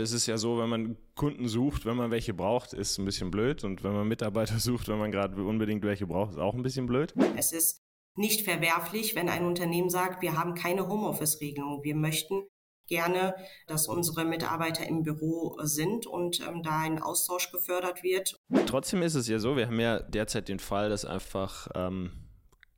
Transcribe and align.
Es 0.00 0.12
ist 0.12 0.26
ja 0.26 0.38
so, 0.38 0.58
wenn 0.58 0.68
man 0.68 0.96
Kunden 1.14 1.48
sucht, 1.48 1.84
wenn 1.84 1.96
man 1.96 2.10
welche 2.10 2.34
braucht, 2.34 2.72
ist 2.72 2.98
ein 2.98 3.04
bisschen 3.04 3.30
blöd. 3.30 3.64
Und 3.64 3.84
wenn 3.84 3.92
man 3.92 4.08
Mitarbeiter 4.08 4.58
sucht, 4.58 4.88
wenn 4.88 4.98
man 4.98 5.12
gerade 5.12 5.42
unbedingt 5.42 5.84
welche 5.84 6.06
braucht, 6.06 6.32
ist 6.32 6.38
auch 6.38 6.54
ein 6.54 6.62
bisschen 6.62 6.86
blöd. 6.86 7.14
Es 7.36 7.52
ist 7.52 7.82
nicht 8.16 8.42
verwerflich, 8.42 9.14
wenn 9.14 9.28
ein 9.28 9.44
Unternehmen 9.44 9.90
sagt, 9.90 10.22
wir 10.22 10.36
haben 10.36 10.54
keine 10.54 10.88
Homeoffice-Regelung. 10.88 11.84
Wir 11.84 11.94
möchten 11.94 12.42
gerne, 12.88 13.34
dass 13.66 13.86
unsere 13.86 14.24
Mitarbeiter 14.24 14.86
im 14.86 15.02
Büro 15.02 15.56
sind 15.62 16.06
und 16.06 16.40
ähm, 16.40 16.62
da 16.62 16.80
ein 16.80 17.00
Austausch 17.00 17.52
gefördert 17.52 18.02
wird. 18.02 18.36
Trotzdem 18.66 19.02
ist 19.02 19.14
es 19.14 19.28
ja 19.28 19.38
so, 19.38 19.56
wir 19.56 19.66
haben 19.66 19.80
ja 19.80 20.00
derzeit 20.00 20.48
den 20.48 20.58
Fall, 20.58 20.90
dass 20.90 21.04
einfach 21.04 21.68
ähm, 21.74 22.10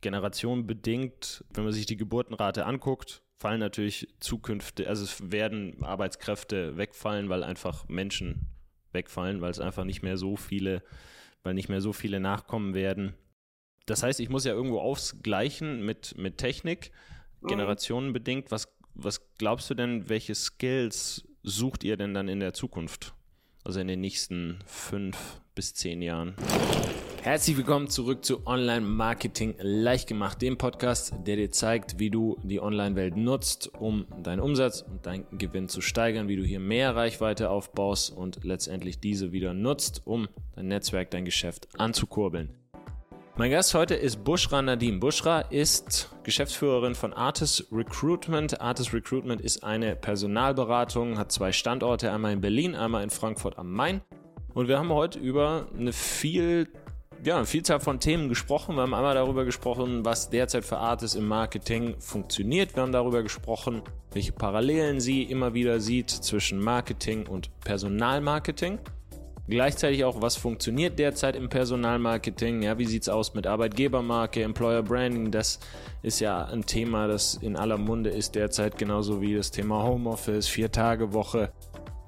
generationenbedingt, 0.03 1.45
wenn 1.55 1.65
man 1.65 1.73
sich 1.73 1.87
die 1.87 1.97
Geburtenrate 1.97 2.67
anguckt, 2.67 3.25
fallen 3.43 3.61
natürlich 3.61 4.09
zukünftig, 4.21 4.89
also 4.89 5.05
es 5.05 5.31
werden 5.31 5.83
Arbeitskräfte 5.83 6.77
wegfallen, 6.77 7.29
weil 7.29 7.45
einfach 7.45 7.89
Menschen 7.89 8.49
wegfallen, 8.93 9.41
weil 9.41 9.51
es 9.51 9.61
einfach 9.61 9.85
nicht 9.85 10.03
mehr 10.03 10.17
so 10.17 10.37
viele, 10.37 10.83
weil 11.43 11.55
nicht 11.55 11.69
mehr 11.69 11.81
so 11.81 11.93
viele 11.93 12.21
nachkommen 12.21 12.75
werden. 12.75 13.15
Das 13.87 14.03
heißt, 14.03 14.21
ich 14.21 14.31
muss 14.31 14.45
ja 14.45 14.53
irgendwo 14.53 14.81
ausgleichen 14.81 15.85
mit, 15.85 16.17
mit 16.17 16.39
Technik, 16.39 16.93
mhm. 17.41 17.49
generationenbedingt. 17.49 18.51
Was 18.51 18.69
was 18.95 19.35
glaubst 19.39 19.71
du 19.71 19.75
denn, 19.75 20.09
welche 20.09 20.35
Skills 20.35 21.25
sucht 21.43 21.85
ihr 21.85 21.97
denn 21.97 22.15
dann 22.15 22.29
in 22.29 22.41
der 22.41 22.53
Zukunft? 22.53 23.15
Also 23.65 23.81
in 23.81 23.89
den 23.89 24.01
nächsten 24.01 24.59
fünf 24.67 25.41
bis 25.55 25.75
zehn 25.75 26.03
Jahren. 26.03 26.35
Herzlich 27.23 27.57
willkommen 27.57 27.89
zurück 27.89 28.25
zu 28.25 28.49
Online 28.49 28.81
Marketing 28.81 29.55
leicht 29.61 30.09
gemacht, 30.09 30.43
dem 30.43 30.59
Podcast, 30.59 31.15
der 31.25 31.37
dir 31.37 31.53
zeigt, 31.53 32.01
wie 32.01 32.11
du 32.11 32.37
die 32.43 32.61
Online-Welt 32.61 33.17
nutzt, 33.17 33.71
um 33.79 34.07
deinen 34.25 34.41
Umsatz 34.41 34.83
und 34.83 35.07
deinen 35.07 35.25
Gewinn 35.39 35.69
zu 35.69 35.81
steigern, 35.81 36.27
wie 36.27 36.35
du 36.35 36.43
hier 36.43 36.59
mehr 36.59 36.97
Reichweite 36.97 37.49
aufbaust 37.49 38.11
und 38.11 38.43
letztendlich 38.43 38.99
diese 38.99 39.31
wieder 39.31 39.55
nutzt, 39.55 40.03
um 40.05 40.27
dein 40.57 40.67
Netzwerk, 40.67 41.13
dein 41.13 41.25
Geschäft 41.25 41.69
anzukurbeln. 41.79 42.51
Mein 43.37 43.53
Gast 43.53 43.73
heute 43.75 43.95
ist 43.95 44.25
Bushra 44.25 44.61
Nadim. 44.61 44.99
Bushra 44.99 45.43
ist 45.43 46.13
Geschäftsführerin 46.25 46.97
von 46.97 47.13
Artis 47.13 47.69
Recruitment. 47.71 48.61
Artis 48.61 48.93
Recruitment 48.93 49.41
ist 49.41 49.63
eine 49.63 49.95
Personalberatung, 49.95 51.19
hat 51.19 51.31
zwei 51.31 51.53
Standorte, 51.53 52.11
einmal 52.11 52.33
in 52.33 52.41
Berlin, 52.41 52.75
einmal 52.75 53.05
in 53.05 53.11
Frankfurt 53.11 53.59
am 53.59 53.71
Main. 53.71 54.01
Und 54.55 54.67
wir 54.67 54.81
haben 54.81 54.91
heute 54.91 55.21
über 55.21 55.69
eine 55.79 55.93
viel 55.93 56.69
ja, 57.25 57.37
eine 57.37 57.47
Vielzahl 57.47 57.79
von 57.79 58.01
Themen 58.01 58.29
gesprochen. 58.29 58.75
Wir 58.75 58.83
haben 58.83 58.95
einmal 58.95 59.15
darüber 59.15 59.45
gesprochen, 59.45 60.05
was 60.05 60.31
derzeit 60.31 60.65
für 60.65 60.79
Artists 60.79 61.17
im 61.17 61.29
Marketing 61.29 61.95
funktioniert. 62.01 62.75
Wir 62.75 62.83
haben 62.83 62.93
darüber 62.93 63.23
gesprochen, 63.23 63.83
welche 64.13 64.33
Parallelen 64.33 64.99
sie 64.99 65.23
immer 65.23 65.55
wieder 65.55 65.79
sieht 65.79 66.11
zwischen 66.11 66.59
Marketing 66.59 67.27
und 67.29 67.51
Personalmarketing. 67.61 68.81
Gleichzeitig 69.47 70.05
auch, 70.05 70.21
was 70.21 70.37
funktioniert 70.37 70.99
derzeit 70.99 71.37
im 71.37 71.49
Personalmarketing? 71.49 72.63
Ja, 72.63 72.79
wie 72.79 72.87
sieht's 72.87 73.09
aus 73.09 73.35
mit 73.35 73.47
Arbeitgebermarke, 73.47 74.43
Employer 74.43 74.83
Branding? 74.83 75.31
Das 75.31 75.61
ist 76.03 76.21
ja 76.21 76.45
ein 76.47 76.67
Thema, 76.67 77.07
das 77.07 77.35
in 77.35 77.57
aller 77.57 77.79
Munde 77.79 78.11
ist 78.11 78.35
derzeit, 78.35 78.79
genauso 78.79 79.21
wie 79.21 79.35
das 79.35 79.53
Thema 79.53 79.85
Homeoffice, 79.85 80.49
Vier-Tage-Woche. 80.49 81.53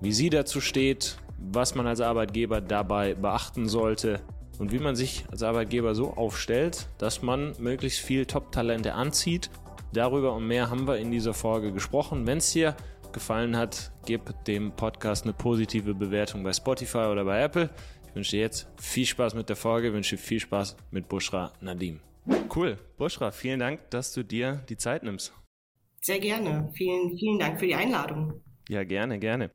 Wie 0.00 0.12
sie 0.12 0.30
dazu 0.30 0.60
steht, 0.60 1.18
was 1.38 1.74
man 1.74 1.86
als 1.86 2.00
Arbeitgeber 2.00 2.60
dabei 2.60 3.14
beachten 3.14 3.68
sollte 3.68 4.20
und 4.58 4.72
wie 4.72 4.78
man 4.78 4.96
sich 4.96 5.24
als 5.30 5.42
Arbeitgeber 5.42 5.94
so 5.94 6.12
aufstellt, 6.14 6.88
dass 6.98 7.22
man 7.22 7.54
möglichst 7.58 8.00
viel 8.00 8.26
Top-Talente 8.26 8.94
anzieht. 8.94 9.50
Darüber 9.92 10.34
und 10.34 10.46
mehr 10.46 10.70
haben 10.70 10.86
wir 10.86 10.98
in 10.98 11.10
dieser 11.10 11.34
Folge 11.34 11.72
gesprochen. 11.72 12.26
Wenn 12.26 12.38
es 12.38 12.52
dir 12.52 12.76
gefallen 13.12 13.56
hat, 13.56 13.92
gib 14.06 14.44
dem 14.44 14.72
Podcast 14.72 15.24
eine 15.24 15.32
positive 15.32 15.94
Bewertung 15.94 16.42
bei 16.42 16.52
Spotify 16.52 17.06
oder 17.10 17.24
bei 17.24 17.42
Apple. 17.42 17.70
Ich 18.08 18.14
wünsche 18.14 18.32
dir 18.32 18.40
jetzt 18.40 18.68
viel 18.80 19.06
Spaß 19.06 19.34
mit 19.34 19.48
der 19.48 19.56
Folge, 19.56 19.92
wünsche 19.92 20.16
dir 20.16 20.22
viel 20.22 20.40
Spaß 20.40 20.76
mit 20.90 21.08
Bushra 21.08 21.52
Nadim. 21.60 22.00
Cool. 22.54 22.78
Bushra, 22.96 23.30
vielen 23.30 23.60
Dank, 23.60 23.90
dass 23.90 24.12
du 24.12 24.22
dir 24.22 24.62
die 24.68 24.76
Zeit 24.76 25.02
nimmst. 25.02 25.32
Sehr 26.00 26.18
gerne. 26.18 26.70
Vielen, 26.74 27.16
vielen 27.16 27.38
Dank 27.38 27.58
für 27.58 27.66
die 27.66 27.74
Einladung. 27.74 28.42
Ja, 28.68 28.84
gerne, 28.84 29.18
gerne. 29.18 29.50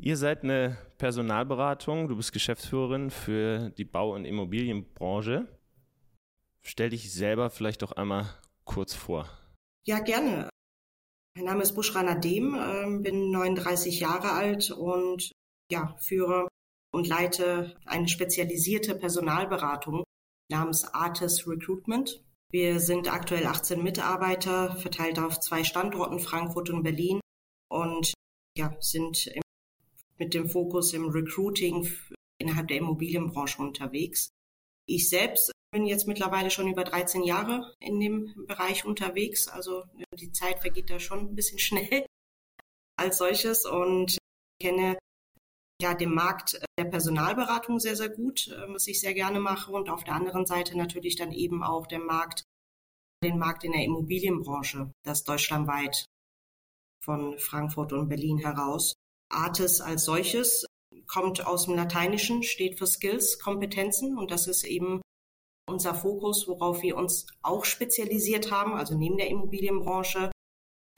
Ihr 0.00 0.16
seid 0.16 0.44
eine 0.44 0.78
Personalberatung, 1.00 2.08
du 2.08 2.16
bist 2.16 2.30
Geschäftsführerin 2.32 3.10
für 3.10 3.70
die 3.70 3.86
Bau- 3.86 4.14
und 4.14 4.26
Immobilienbranche. 4.26 5.48
Stell 6.62 6.90
dich 6.90 7.10
selber 7.10 7.48
vielleicht 7.48 7.80
doch 7.80 7.92
einmal 7.92 8.26
kurz 8.64 8.94
vor. 8.94 9.26
Ja, 9.86 10.00
gerne. 10.00 10.50
Mein 11.34 11.46
Name 11.46 11.62
ist 11.62 11.74
Bushra 11.74 12.02
Nadim, 12.02 12.54
ähm, 12.54 13.02
bin 13.02 13.30
39 13.30 13.98
Jahre 13.98 14.32
alt 14.32 14.70
und 14.70 15.32
ja, 15.72 15.96
führe 16.00 16.48
und 16.92 17.08
leite 17.08 17.76
eine 17.86 18.06
spezialisierte 18.06 18.94
Personalberatung 18.94 20.04
namens 20.50 20.84
Artis 20.84 21.46
Recruitment. 21.46 22.22
Wir 22.52 22.78
sind 22.78 23.10
aktuell 23.10 23.46
18 23.46 23.82
Mitarbeiter, 23.82 24.76
verteilt 24.76 25.18
auf 25.18 25.40
zwei 25.40 25.64
Standorten, 25.64 26.18
Frankfurt 26.18 26.68
und 26.68 26.82
Berlin 26.82 27.20
und 27.70 28.12
ja, 28.58 28.76
sind 28.80 29.28
im, 29.28 29.42
mit 30.20 30.34
dem 30.34 30.48
Fokus 30.48 30.92
im 30.92 31.08
Recruiting 31.08 31.90
innerhalb 32.38 32.68
der 32.68 32.76
Immobilienbranche 32.76 33.60
unterwegs. 33.60 34.30
Ich 34.86 35.08
selbst 35.08 35.50
bin 35.72 35.86
jetzt 35.86 36.06
mittlerweile 36.06 36.50
schon 36.50 36.68
über 36.68 36.84
13 36.84 37.22
Jahre 37.22 37.74
in 37.80 37.98
dem 37.98 38.46
Bereich 38.46 38.84
unterwegs. 38.84 39.48
Also 39.48 39.84
die 40.14 40.32
Zeit 40.32 40.60
vergeht 40.60 40.90
da 40.90 41.00
schon 41.00 41.20
ein 41.20 41.34
bisschen 41.34 41.58
schnell 41.66 42.06
als 42.96 43.18
solches 43.18 43.64
und 43.64 44.18
kenne 44.60 44.98
ja 45.80 45.94
den 45.94 46.12
Markt 46.12 46.60
der 46.78 46.84
Personalberatung 46.84 47.80
sehr, 47.80 47.96
sehr 47.96 48.10
gut, 48.10 48.48
äh, 48.48 48.68
was 48.68 48.86
ich 48.86 49.00
sehr 49.00 49.14
gerne 49.14 49.40
mache. 49.40 49.72
Und 49.72 49.88
auf 49.88 50.04
der 50.04 50.14
anderen 50.14 50.44
Seite 50.44 50.76
natürlich 50.76 51.16
dann 51.16 51.32
eben 51.32 51.62
auch 51.62 51.86
den 51.86 52.04
Markt, 52.04 52.42
den 53.24 53.38
Markt 53.38 53.64
in 53.64 53.72
der 53.72 53.84
Immobilienbranche, 53.84 54.92
das 55.04 55.24
deutschlandweit 55.24 56.04
von 57.02 57.38
Frankfurt 57.38 57.94
und 57.94 58.08
Berlin 58.08 58.36
heraus. 58.36 58.92
Artis 59.30 59.80
als 59.80 60.04
solches 60.04 60.66
kommt 61.06 61.46
aus 61.46 61.64
dem 61.64 61.74
Lateinischen, 61.74 62.42
steht 62.42 62.78
für 62.78 62.86
Skills, 62.86 63.38
Kompetenzen 63.38 64.18
und 64.18 64.30
das 64.30 64.46
ist 64.46 64.64
eben 64.64 65.00
unser 65.68 65.94
Fokus, 65.94 66.48
worauf 66.48 66.82
wir 66.82 66.96
uns 66.96 67.26
auch 67.42 67.64
spezialisiert 67.64 68.50
haben, 68.50 68.74
also 68.74 68.96
neben 68.96 69.16
der 69.16 69.28
Immobilienbranche, 69.28 70.30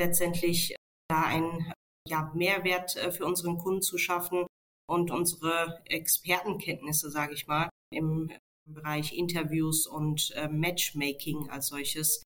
letztendlich 0.01 0.75
da 1.09 1.23
einen 1.23 1.73
ja, 2.09 2.33
Mehrwert 2.35 2.97
äh, 2.97 3.13
für 3.13 3.27
unseren 3.27 3.59
Kunden 3.59 3.83
zu 3.83 3.99
schaffen 3.99 4.47
und 4.89 5.11
unsere 5.11 5.83
Expertenkenntnisse, 5.87 7.11
sage 7.11 7.35
ich 7.35 7.47
mal, 7.47 7.69
im 7.93 8.31
Bereich 8.67 9.13
Interviews 9.13 9.87
und 9.87 10.31
äh, 10.33 10.49
Matchmaking 10.49 11.51
als 11.51 11.69
solches 11.69 12.23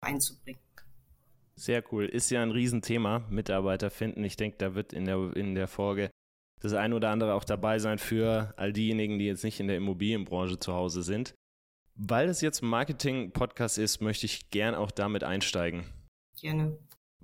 einzubringen. 0.00 0.63
Sehr 1.56 1.84
cool. 1.92 2.06
Ist 2.06 2.30
ja 2.30 2.42
ein 2.42 2.50
Riesenthema, 2.50 3.20
Mitarbeiter 3.30 3.90
finden. 3.90 4.24
Ich 4.24 4.36
denke, 4.36 4.56
da 4.58 4.74
wird 4.74 4.92
in 4.92 5.04
der, 5.04 5.36
in 5.36 5.54
der 5.54 5.68
Folge 5.68 6.10
das 6.60 6.72
ein 6.72 6.92
oder 6.92 7.10
andere 7.10 7.34
auch 7.34 7.44
dabei 7.44 7.78
sein 7.78 7.98
für 7.98 8.54
all 8.56 8.72
diejenigen, 8.72 9.18
die 9.18 9.26
jetzt 9.26 9.44
nicht 9.44 9.60
in 9.60 9.68
der 9.68 9.76
Immobilienbranche 9.76 10.58
zu 10.58 10.72
Hause 10.72 11.02
sind. 11.02 11.34
Weil 11.94 12.28
es 12.28 12.40
jetzt 12.40 12.62
ein 12.62 12.68
Marketing-Podcast 12.68 13.78
ist, 13.78 14.00
möchte 14.00 14.26
ich 14.26 14.50
gern 14.50 14.74
auch 14.74 14.90
damit 14.90 15.22
einsteigen. 15.22 15.84
Gerne. 16.40 16.76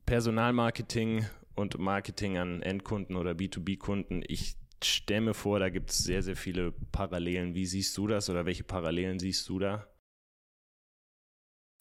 Personalmarketing 0.06 1.26
und 1.56 1.78
Marketing 1.78 2.38
an 2.38 2.62
Endkunden 2.62 3.16
oder 3.16 3.32
B2B-Kunden. 3.32 4.22
Ich 4.28 4.56
stelle 4.82 5.22
mir 5.22 5.34
vor, 5.34 5.58
da 5.58 5.70
gibt 5.70 5.90
es 5.90 5.98
sehr, 5.98 6.22
sehr 6.22 6.36
viele 6.36 6.72
Parallelen. 6.92 7.54
Wie 7.54 7.66
siehst 7.66 7.96
du 7.96 8.06
das 8.06 8.30
oder 8.30 8.46
welche 8.46 8.64
Parallelen 8.64 9.18
siehst 9.18 9.48
du 9.48 9.58
da? 9.58 9.86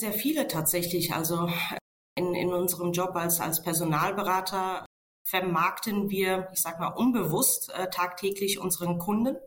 Sehr 0.01 0.13
viele 0.13 0.47
tatsächlich. 0.47 1.13
Also 1.13 1.49
in, 2.19 2.35
in 2.35 2.53
unserem 2.53 2.91
Job 2.91 3.15
als, 3.15 3.39
als 3.39 3.63
Personalberater 3.63 4.85
vermarkten 5.25 6.09
wir, 6.09 6.49
ich 6.53 6.61
sag 6.61 6.79
mal, 6.79 6.89
unbewusst 6.89 7.71
äh, 7.73 7.89
tagtäglich 7.89 8.59
unseren 8.59 8.99
Kunden 8.99 9.37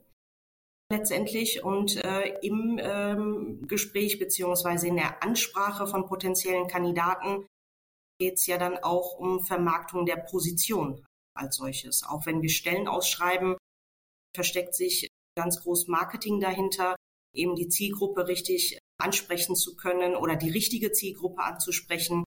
letztendlich 0.91 1.63
und 1.65 1.97
äh, 1.97 2.39
im 2.41 2.79
ähm, 2.83 3.67
Gespräch 3.67 4.19
beziehungsweise 4.19 4.89
in 4.89 4.97
der 4.97 5.23
Ansprache 5.23 5.87
von 5.87 6.07
potenziellen 6.07 6.67
Kandidaten 6.67 7.47
geht 8.19 8.35
es 8.35 8.47
ja 8.47 8.59
dann 8.59 8.79
auch 8.79 9.19
um 9.19 9.45
Vermarktung 9.45 10.07
der 10.07 10.17
Position 10.17 11.05
als 11.35 11.57
solches. 11.57 12.05
Auch 12.05 12.27
wenn 12.27 12.43
wir 12.43 12.51
Stellen 12.51 12.89
ausschreiben, 12.89 13.57
versteckt 14.35 14.75
sich 14.75 15.09
ganz 15.37 15.63
groß 15.63 15.89
Marketing 15.89 16.41
dahinter, 16.41 16.95
eben 17.35 17.55
die 17.55 17.69
Zielgruppe 17.69 18.29
richtig 18.29 18.79
ansprechen 19.01 19.57
zu 19.57 19.77
können 19.77 20.15
oder 20.15 20.37
die 20.37 20.51
richtige 20.51 20.93
Zielgruppe 20.93 21.43
anzusprechen, 21.43 22.25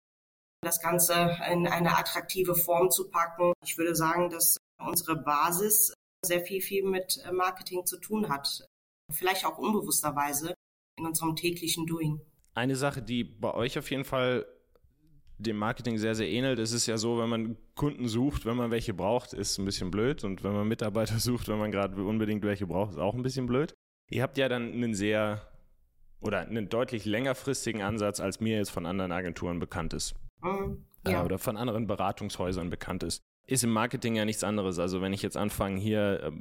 das 0.66 0.82
Ganze 0.82 1.38
in 1.52 1.68
eine 1.68 1.98
attraktive 1.98 2.56
Form 2.56 2.90
zu 2.90 3.10
packen. 3.10 3.54
Ich 3.64 3.78
würde 3.78 3.96
sagen, 3.96 4.30
dass 4.30 4.58
unsere 4.80 5.16
Basis 5.16 5.94
sehr 6.26 6.42
viel, 6.42 6.62
viel 6.62 6.84
mit 6.84 7.22
äh, 7.24 7.32
Marketing 7.32 7.86
zu 7.86 7.98
tun 8.00 8.30
hat. 8.30 8.66
Vielleicht 9.12 9.46
auch 9.46 9.58
unbewussterweise 9.58 10.56
in 10.98 11.06
unserem 11.06 11.36
täglichen 11.36 11.86
Doing. 11.86 12.20
Eine 12.56 12.76
Sache, 12.76 13.02
die 13.02 13.24
bei 13.24 13.54
euch 13.54 13.78
auf 13.78 13.92
jeden 13.92 14.06
Fall 14.06 14.46
dem 15.38 15.58
Marketing 15.58 15.98
sehr, 15.98 16.16
sehr 16.16 16.30
ähnelt. 16.30 16.60
Es 16.60 16.72
ist 16.72 16.88
ja 16.88 16.98
so, 16.98 17.20
wenn 17.20 17.30
man 17.30 17.58
Kunden 17.76 18.08
sucht, 18.08 18.46
wenn 18.46 18.56
man 18.56 18.72
welche 18.72 18.94
braucht, 18.94 19.34
ist 19.34 19.58
ein 19.58 19.66
bisschen 19.66 19.92
blöd. 19.92 20.24
Und 20.24 20.44
wenn 20.44 20.54
man 20.54 20.68
Mitarbeiter 20.68 21.20
sucht, 21.20 21.48
wenn 21.48 21.60
man 21.60 21.72
gerade 21.72 22.04
unbedingt 22.04 22.44
welche 22.44 22.66
braucht, 22.66 22.94
ist 22.94 23.00
auch 23.00 23.14
ein 23.14 23.24
bisschen 23.24 23.46
blöd. 23.46 23.74
Ihr 24.10 24.24
habt 24.24 24.38
ja 24.38 24.50
dann 24.50 24.72
einen 24.72 24.96
sehr 24.96 25.48
oder 26.22 26.40
einen 26.40 26.70
deutlich 26.70 27.06
längerfristigen 27.06 27.84
Ansatz, 27.84 28.20
als 28.20 28.40
mir 28.40 28.58
jetzt 28.58 28.72
von 28.72 28.86
anderen 28.88 29.12
Agenturen 29.12 29.60
bekannt 29.60 29.94
ist. 29.94 30.16
Mhm, 30.42 30.86
ja. 31.08 31.22
äh, 31.22 31.26
oder 31.26 31.38
von 31.38 31.58
anderen 31.58 31.88
Beratungshäusern 31.88 32.70
bekannt 32.70 33.04
ist. 33.04 33.22
Ist 33.48 33.64
im 33.64 33.72
Marketing 33.72 34.16
ja 34.16 34.26
nichts 34.26 34.44
anderes. 34.44 34.80
Also 34.80 35.02
wenn 35.02 35.14
ich 35.14 35.22
jetzt 35.22 35.38
anfange 35.38 35.80
hier, 35.80 36.24
äh, 36.24 36.32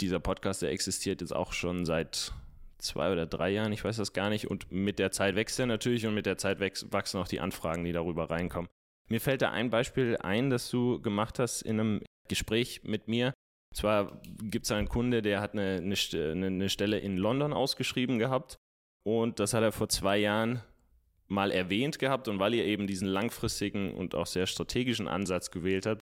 dieser 0.00 0.20
Podcast, 0.20 0.62
der 0.62 0.70
existiert 0.70 1.20
jetzt 1.20 1.34
auch 1.34 1.52
schon 1.52 1.84
seit 1.84 2.32
zwei 2.78 3.12
oder 3.12 3.26
drei 3.26 3.50
Jahren, 3.50 3.72
ich 3.72 3.84
weiß 3.84 3.96
das 3.96 4.12
gar 4.12 4.30
nicht. 4.30 4.50
Und 4.50 4.70
mit 4.70 4.98
der 4.98 5.10
Zeit 5.10 5.36
wächst 5.36 5.58
er 5.58 5.66
natürlich 5.66 6.06
und 6.06 6.14
mit 6.14 6.26
der 6.26 6.38
Zeit 6.38 6.60
wachsen 6.60 7.20
auch 7.20 7.28
die 7.28 7.40
Anfragen, 7.40 7.84
die 7.84 7.92
darüber 7.92 8.30
reinkommen. 8.30 8.68
Mir 9.08 9.20
fällt 9.20 9.42
da 9.42 9.50
ein 9.50 9.70
Beispiel 9.70 10.16
ein, 10.18 10.50
das 10.50 10.70
du 10.70 11.00
gemacht 11.00 11.38
hast 11.38 11.62
in 11.62 11.80
einem 11.80 12.02
Gespräch 12.28 12.82
mit 12.84 13.08
mir. 13.08 13.32
Zwar 13.74 14.20
gibt 14.42 14.66
es 14.66 14.72
einen 14.72 14.88
Kunde, 14.88 15.22
der 15.22 15.40
hat 15.40 15.52
eine, 15.52 15.76
eine, 15.76 16.46
eine 16.46 16.68
Stelle 16.68 16.98
in 16.98 17.16
London 17.16 17.52
ausgeschrieben 17.52 18.18
gehabt 18.18 18.56
und 19.06 19.40
das 19.40 19.54
hat 19.54 19.62
er 19.62 19.72
vor 19.72 19.88
zwei 19.88 20.18
Jahren 20.18 20.62
mal 21.28 21.50
erwähnt 21.50 21.98
gehabt 21.98 22.28
und 22.28 22.38
weil 22.38 22.54
ihr 22.54 22.64
eben 22.64 22.86
diesen 22.86 23.08
langfristigen 23.08 23.94
und 23.94 24.14
auch 24.14 24.26
sehr 24.26 24.46
strategischen 24.46 25.08
Ansatz 25.08 25.50
gewählt 25.50 25.86
habt, 25.86 26.00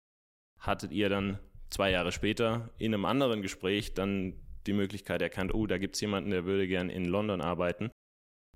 hattet 0.59 0.91
ihr 0.91 1.09
dann 1.09 1.39
zwei 1.69 1.91
Jahre 1.91 2.11
später 2.11 2.69
in 2.77 2.93
einem 2.93 3.05
anderen 3.05 3.41
Gespräch 3.41 3.93
dann 3.93 4.35
die 4.67 4.73
Möglichkeit 4.73 5.21
erkannt, 5.21 5.53
oh, 5.53 5.67
da 5.67 5.77
gibt 5.77 5.95
es 5.95 6.01
jemanden, 6.01 6.31
der 6.31 6.45
würde 6.45 6.67
gern 6.67 6.89
in 6.89 7.05
London 7.05 7.41
arbeiten. 7.41 7.91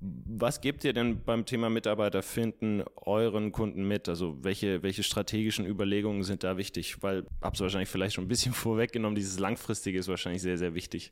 Was 0.01 0.61
gebt 0.61 0.85
ihr 0.85 0.93
denn 0.93 1.25
beim 1.25 1.45
Thema 1.45 1.69
Mitarbeiter 1.69 2.23
finden 2.23 2.83
euren 2.95 3.51
Kunden 3.51 3.85
mit? 3.85 4.07
Also 4.07 4.41
welche, 4.43 4.81
welche 4.81 5.03
strategischen 5.03 5.65
Überlegungen 5.65 6.23
sind 6.23 6.43
da 6.45 6.55
wichtig? 6.55 7.03
Weil, 7.03 7.27
hab's 7.41 7.59
wahrscheinlich 7.59 7.89
vielleicht 7.89 8.15
schon 8.15 8.23
ein 8.23 8.29
bisschen 8.29 8.53
vorweggenommen, 8.53 9.15
dieses 9.15 9.39
Langfristige 9.39 9.99
ist 9.99 10.07
wahrscheinlich 10.07 10.41
sehr, 10.41 10.57
sehr 10.57 10.73
wichtig. 10.73 11.11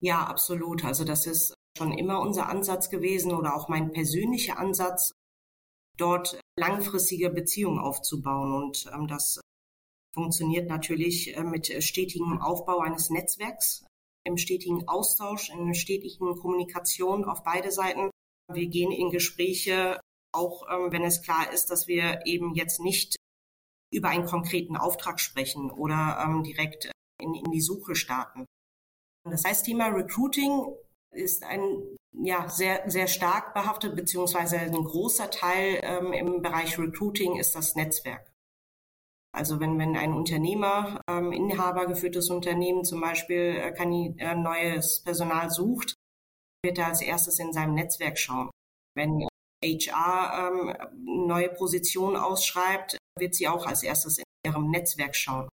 Ja, 0.00 0.24
absolut. 0.24 0.84
Also 0.84 1.04
das 1.04 1.26
ist 1.26 1.54
schon 1.76 1.92
immer 1.92 2.20
unser 2.20 2.48
Ansatz 2.48 2.90
gewesen 2.90 3.32
oder 3.32 3.54
auch 3.56 3.68
mein 3.68 3.92
persönlicher 3.92 4.58
Ansatz, 4.58 5.12
dort 5.96 6.40
langfristige 6.56 7.30
Beziehungen 7.30 7.78
aufzubauen. 7.78 8.52
Und 8.54 8.90
ähm, 8.92 9.06
das 9.06 9.40
funktioniert 10.14 10.68
natürlich 10.68 11.36
äh, 11.36 11.42
mit 11.42 11.82
stetigem 11.82 12.40
Aufbau 12.40 12.78
eines 12.78 13.10
Netzwerks, 13.10 13.84
im 14.24 14.38
stetigen 14.38 14.88
Austausch, 14.88 15.50
in 15.50 15.74
stetigen 15.74 16.36
Kommunikation 16.36 17.24
auf 17.24 17.42
beide 17.42 17.70
Seiten. 17.70 18.10
Wir 18.52 18.66
gehen 18.68 18.92
in 18.92 19.10
Gespräche, 19.10 20.00
auch 20.32 20.66
ähm, 20.70 20.92
wenn 20.92 21.02
es 21.02 21.22
klar 21.22 21.52
ist, 21.52 21.70
dass 21.70 21.88
wir 21.88 22.24
eben 22.24 22.54
jetzt 22.54 22.80
nicht 22.80 23.16
über 23.92 24.08
einen 24.08 24.26
konkreten 24.26 24.76
Auftrag 24.76 25.20
sprechen 25.20 25.70
oder 25.70 26.18
ähm, 26.24 26.42
direkt 26.42 26.90
in, 27.20 27.34
in 27.34 27.50
die 27.50 27.60
Suche 27.60 27.94
starten. 27.94 28.44
Das 29.24 29.44
heißt, 29.44 29.64
Thema 29.64 29.88
Recruiting 29.88 30.66
ist 31.14 31.44
ein 31.44 31.82
ja 32.12 32.48
sehr 32.48 32.88
sehr 32.88 33.08
stark 33.08 33.54
behaftet 33.54 33.96
beziehungsweise 33.96 34.58
ein 34.58 34.72
großer 34.72 35.30
Teil 35.30 35.80
ähm, 35.82 36.12
im 36.12 36.42
Bereich 36.42 36.78
Recruiting 36.78 37.36
ist 37.38 37.54
das 37.54 37.74
Netzwerk. 37.74 38.30
Also 39.34 39.58
wenn, 39.58 39.80
wenn 39.80 39.96
ein 39.96 40.12
Unternehmer, 40.12 41.00
ähm, 41.10 41.32
Inhaber 41.32 41.86
geführtes 41.86 42.30
Unternehmen 42.30 42.84
zum 42.84 43.00
Beispiel 43.00 43.56
äh, 43.56 43.72
kann, 43.72 43.92
äh, 43.92 44.34
neues 44.36 45.02
Personal 45.02 45.50
sucht, 45.50 45.96
wird 46.64 46.78
er 46.78 46.86
als 46.86 47.02
erstes 47.02 47.40
in 47.40 47.52
seinem 47.52 47.74
Netzwerk 47.74 48.16
schauen. 48.16 48.50
Wenn 48.96 49.26
HR 49.64 50.52
ähm, 50.52 51.26
neue 51.26 51.48
Position 51.48 52.14
ausschreibt, 52.14 52.96
wird 53.18 53.34
sie 53.34 53.48
auch 53.48 53.66
als 53.66 53.82
erstes 53.82 54.18
in 54.18 54.24
ihrem 54.46 54.70
Netzwerk 54.70 55.16
schauen 55.16 55.48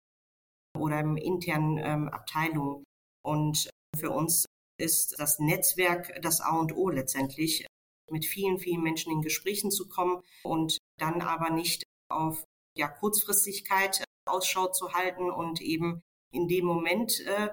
oder 0.79 1.01
im 1.01 1.19
internen 1.19 1.77
ähm, 1.77 2.09
Abteilung. 2.09 2.83
Und 3.23 3.69
für 3.95 4.11
uns 4.11 4.46
ist 4.79 5.19
das 5.19 5.39
Netzwerk 5.39 6.21
das 6.23 6.41
A 6.41 6.57
und 6.57 6.75
O 6.77 6.91
letztendlich, 6.91 7.67
mit 8.11 8.25
vielen, 8.25 8.59
vielen 8.59 8.83
Menschen 8.83 9.13
in 9.13 9.23
Gesprächen 9.23 9.71
zu 9.71 9.89
kommen 9.89 10.23
und 10.45 10.79
dann 10.99 11.23
aber 11.23 11.51
nicht 11.51 11.83
auf 12.09 12.45
ja, 12.77 12.89
Kurzfristigkeit 12.89 14.05
Ausschau 14.29 14.69
zu 14.69 14.93
halten 14.93 15.31
und 15.31 15.61
eben 15.61 16.03
in 16.33 16.49
dem 16.49 16.67
Moment, 16.67 17.21
äh, 17.27 17.51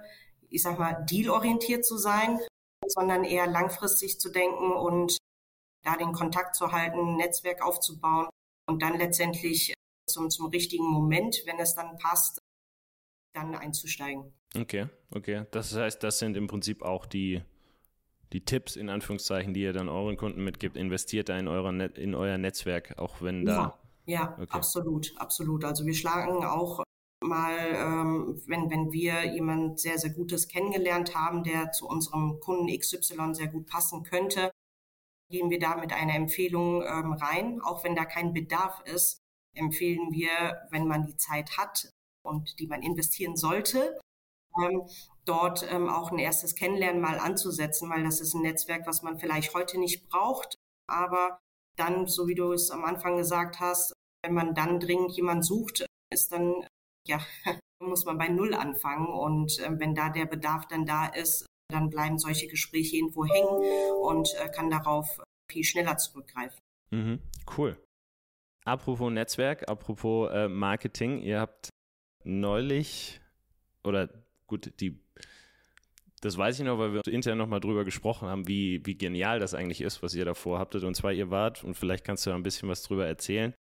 ich 0.49 0.61
sag 0.61 0.77
mal, 0.79 1.05
dealorientiert 1.09 1.85
zu 1.85 1.97
sein, 1.97 2.39
sondern 2.87 3.23
eher 3.23 3.47
langfristig 3.47 4.19
zu 4.19 4.29
denken 4.29 4.71
und 4.71 5.17
da 5.83 5.95
den 5.95 6.13
Kontakt 6.13 6.55
zu 6.55 6.71
halten, 6.71 7.15
Netzwerk 7.15 7.61
aufzubauen 7.61 8.27
und 8.67 8.81
dann 8.81 8.97
letztendlich 8.97 9.73
zum, 10.07 10.29
zum 10.29 10.47
richtigen 10.47 10.85
Moment, 10.85 11.41
wenn 11.45 11.59
es 11.59 11.75
dann 11.75 11.97
passt, 11.97 12.39
dann 13.33 13.55
einzusteigen. 13.55 14.33
Okay, 14.55 14.87
okay. 15.11 15.45
Das 15.51 15.75
heißt, 15.75 16.03
das 16.03 16.19
sind 16.19 16.37
im 16.37 16.47
Prinzip 16.47 16.83
auch 16.83 17.05
die, 17.05 17.41
die 18.33 18.45
Tipps 18.45 18.75
in 18.75 18.89
Anführungszeichen, 18.89 19.53
die 19.53 19.61
ihr 19.61 19.73
dann 19.73 19.89
euren 19.89 20.17
Kunden 20.17 20.43
mitgibt. 20.43 20.77
Investiert 20.77 21.29
da 21.29 21.37
in, 21.37 21.47
euer, 21.47 21.71
Net 21.71 21.97
in 21.97 22.13
euer 22.15 22.37
Netzwerk, 22.37 22.97
auch 22.97 23.21
wenn 23.21 23.45
da. 23.45 23.51
Ja. 23.51 23.79
Ja, 24.05 24.33
okay. 24.33 24.47
absolut, 24.49 25.13
absolut. 25.17 25.63
Also 25.63 25.85
wir 25.85 25.93
schlagen 25.93 26.43
auch 26.43 26.83
mal, 27.21 27.57
ähm, 27.57 28.41
wenn, 28.47 28.69
wenn 28.69 28.91
wir 28.91 29.33
jemand 29.33 29.79
sehr, 29.79 29.97
sehr 29.97 30.09
Gutes 30.09 30.47
kennengelernt 30.47 31.15
haben, 31.15 31.43
der 31.43 31.71
zu 31.71 31.87
unserem 31.87 32.39
Kunden 32.41 32.67
XY 32.67 33.33
sehr 33.33 33.47
gut 33.47 33.65
passen 33.67 34.03
könnte, 34.03 34.51
gehen 35.29 35.49
wir 35.49 35.59
da 35.59 35.77
mit 35.77 35.93
einer 35.93 36.15
Empfehlung 36.15 36.83
ähm, 36.83 37.13
rein. 37.13 37.61
Auch 37.61 37.83
wenn 37.83 37.95
da 37.95 38.03
kein 38.03 38.33
Bedarf 38.33 38.81
ist, 38.85 39.19
empfehlen 39.55 40.11
wir, 40.11 40.67
wenn 40.69 40.87
man 40.87 41.05
die 41.05 41.15
Zeit 41.15 41.57
hat 41.57 41.89
und 42.23 42.59
die 42.59 42.67
man 42.67 42.81
investieren 42.81 43.37
sollte, 43.37 43.99
dort 45.25 45.65
ähm, 45.71 45.89
auch 45.89 46.11
ein 46.11 46.19
erstes 46.19 46.55
Kennenlernen 46.55 47.01
mal 47.01 47.19
anzusetzen, 47.19 47.89
weil 47.89 48.03
das 48.03 48.21
ist 48.21 48.33
ein 48.33 48.41
Netzwerk, 48.41 48.85
was 48.85 49.01
man 49.01 49.19
vielleicht 49.19 49.53
heute 49.53 49.79
nicht 49.79 50.07
braucht, 50.09 50.55
aber 50.87 51.39
dann, 51.75 52.07
so 52.07 52.27
wie 52.27 52.35
du 52.35 52.51
es 52.51 52.71
am 52.71 52.85
Anfang 52.85 53.17
gesagt 53.17 53.59
hast, 53.59 53.93
wenn 54.23 54.33
man 54.33 54.53
dann 54.53 54.79
dringend 54.79 55.11
jemand 55.13 55.45
sucht, 55.45 55.85
ist 56.11 56.31
dann, 56.31 56.65
ja, 57.07 57.19
muss 57.79 58.05
man 58.05 58.17
bei 58.17 58.29
Null 58.29 58.53
anfangen. 58.53 59.07
Und 59.07 59.59
äh, 59.59 59.79
wenn 59.79 59.95
da 59.95 60.09
der 60.09 60.25
Bedarf 60.25 60.67
dann 60.67 60.85
da 60.85 61.07
ist, 61.07 61.45
dann 61.69 61.89
bleiben 61.89 62.19
solche 62.19 62.47
Gespräche 62.47 62.97
irgendwo 62.97 63.25
hängen 63.25 63.93
und 64.01 64.33
äh, 64.35 64.49
kann 64.49 64.69
darauf 64.69 65.19
viel 65.51 65.63
schneller 65.63 65.97
zurückgreifen. 65.97 66.59
Mhm, 66.91 67.19
cool. 67.57 67.77
Apropos 68.65 69.11
Netzwerk, 69.11 69.67
apropos 69.67 70.31
äh, 70.31 70.47
Marketing, 70.47 71.19
ihr 71.19 71.39
habt 71.39 71.69
neulich 72.23 73.19
oder 73.83 74.22
gut, 74.53 74.79
die 74.79 74.99
das 76.21 76.37
weiß 76.37 76.57
ich 76.57 76.65
noch, 76.65 76.77
weil 76.77 76.93
wir 76.93 77.05
intern 77.07 77.37
nochmal 77.37 77.59
drüber 77.59 77.83
gesprochen 77.83 78.29
haben, 78.29 78.47
wie, 78.47 78.85
wie 78.85 78.95
genial 78.95 79.39
das 79.39 79.53
eigentlich 79.53 79.81
ist, 79.81 80.01
was 80.01 80.15
ihr 80.15 80.23
davor 80.23 80.57
habtet. 80.57 80.85
Und 80.85 80.95
zwar, 80.95 81.11
ihr 81.11 81.31
wart, 81.31 81.65
und 81.65 81.73
vielleicht 81.73 82.05
kannst 82.05 82.25
du 82.25 82.31
ein 82.31 82.43
bisschen 82.43 82.69
was 82.69 82.81
drüber 82.81 83.05
erzählen. 83.05 83.53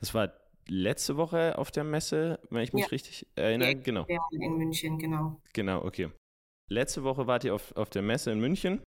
Das 0.00 0.14
war 0.14 0.32
letzte 0.68 1.18
Woche 1.18 1.58
auf 1.58 1.70
der 1.70 1.84
Messe, 1.84 2.40
wenn 2.48 2.62
ich 2.62 2.72
mich 2.72 2.84
ja. 2.84 2.88
richtig 2.88 3.26
erinnere. 3.34 3.72
Ja, 3.72 3.74
genau. 3.74 4.06
in 4.30 4.56
München, 4.56 4.98
genau. 4.98 5.38
Genau, 5.52 5.84
okay. 5.84 6.10
Letzte 6.70 7.04
Woche 7.04 7.26
wart 7.26 7.44
ihr 7.44 7.54
auf, 7.54 7.76
auf 7.76 7.90
der 7.90 8.02
Messe 8.02 8.30
in 8.30 8.40
München. 8.40 8.80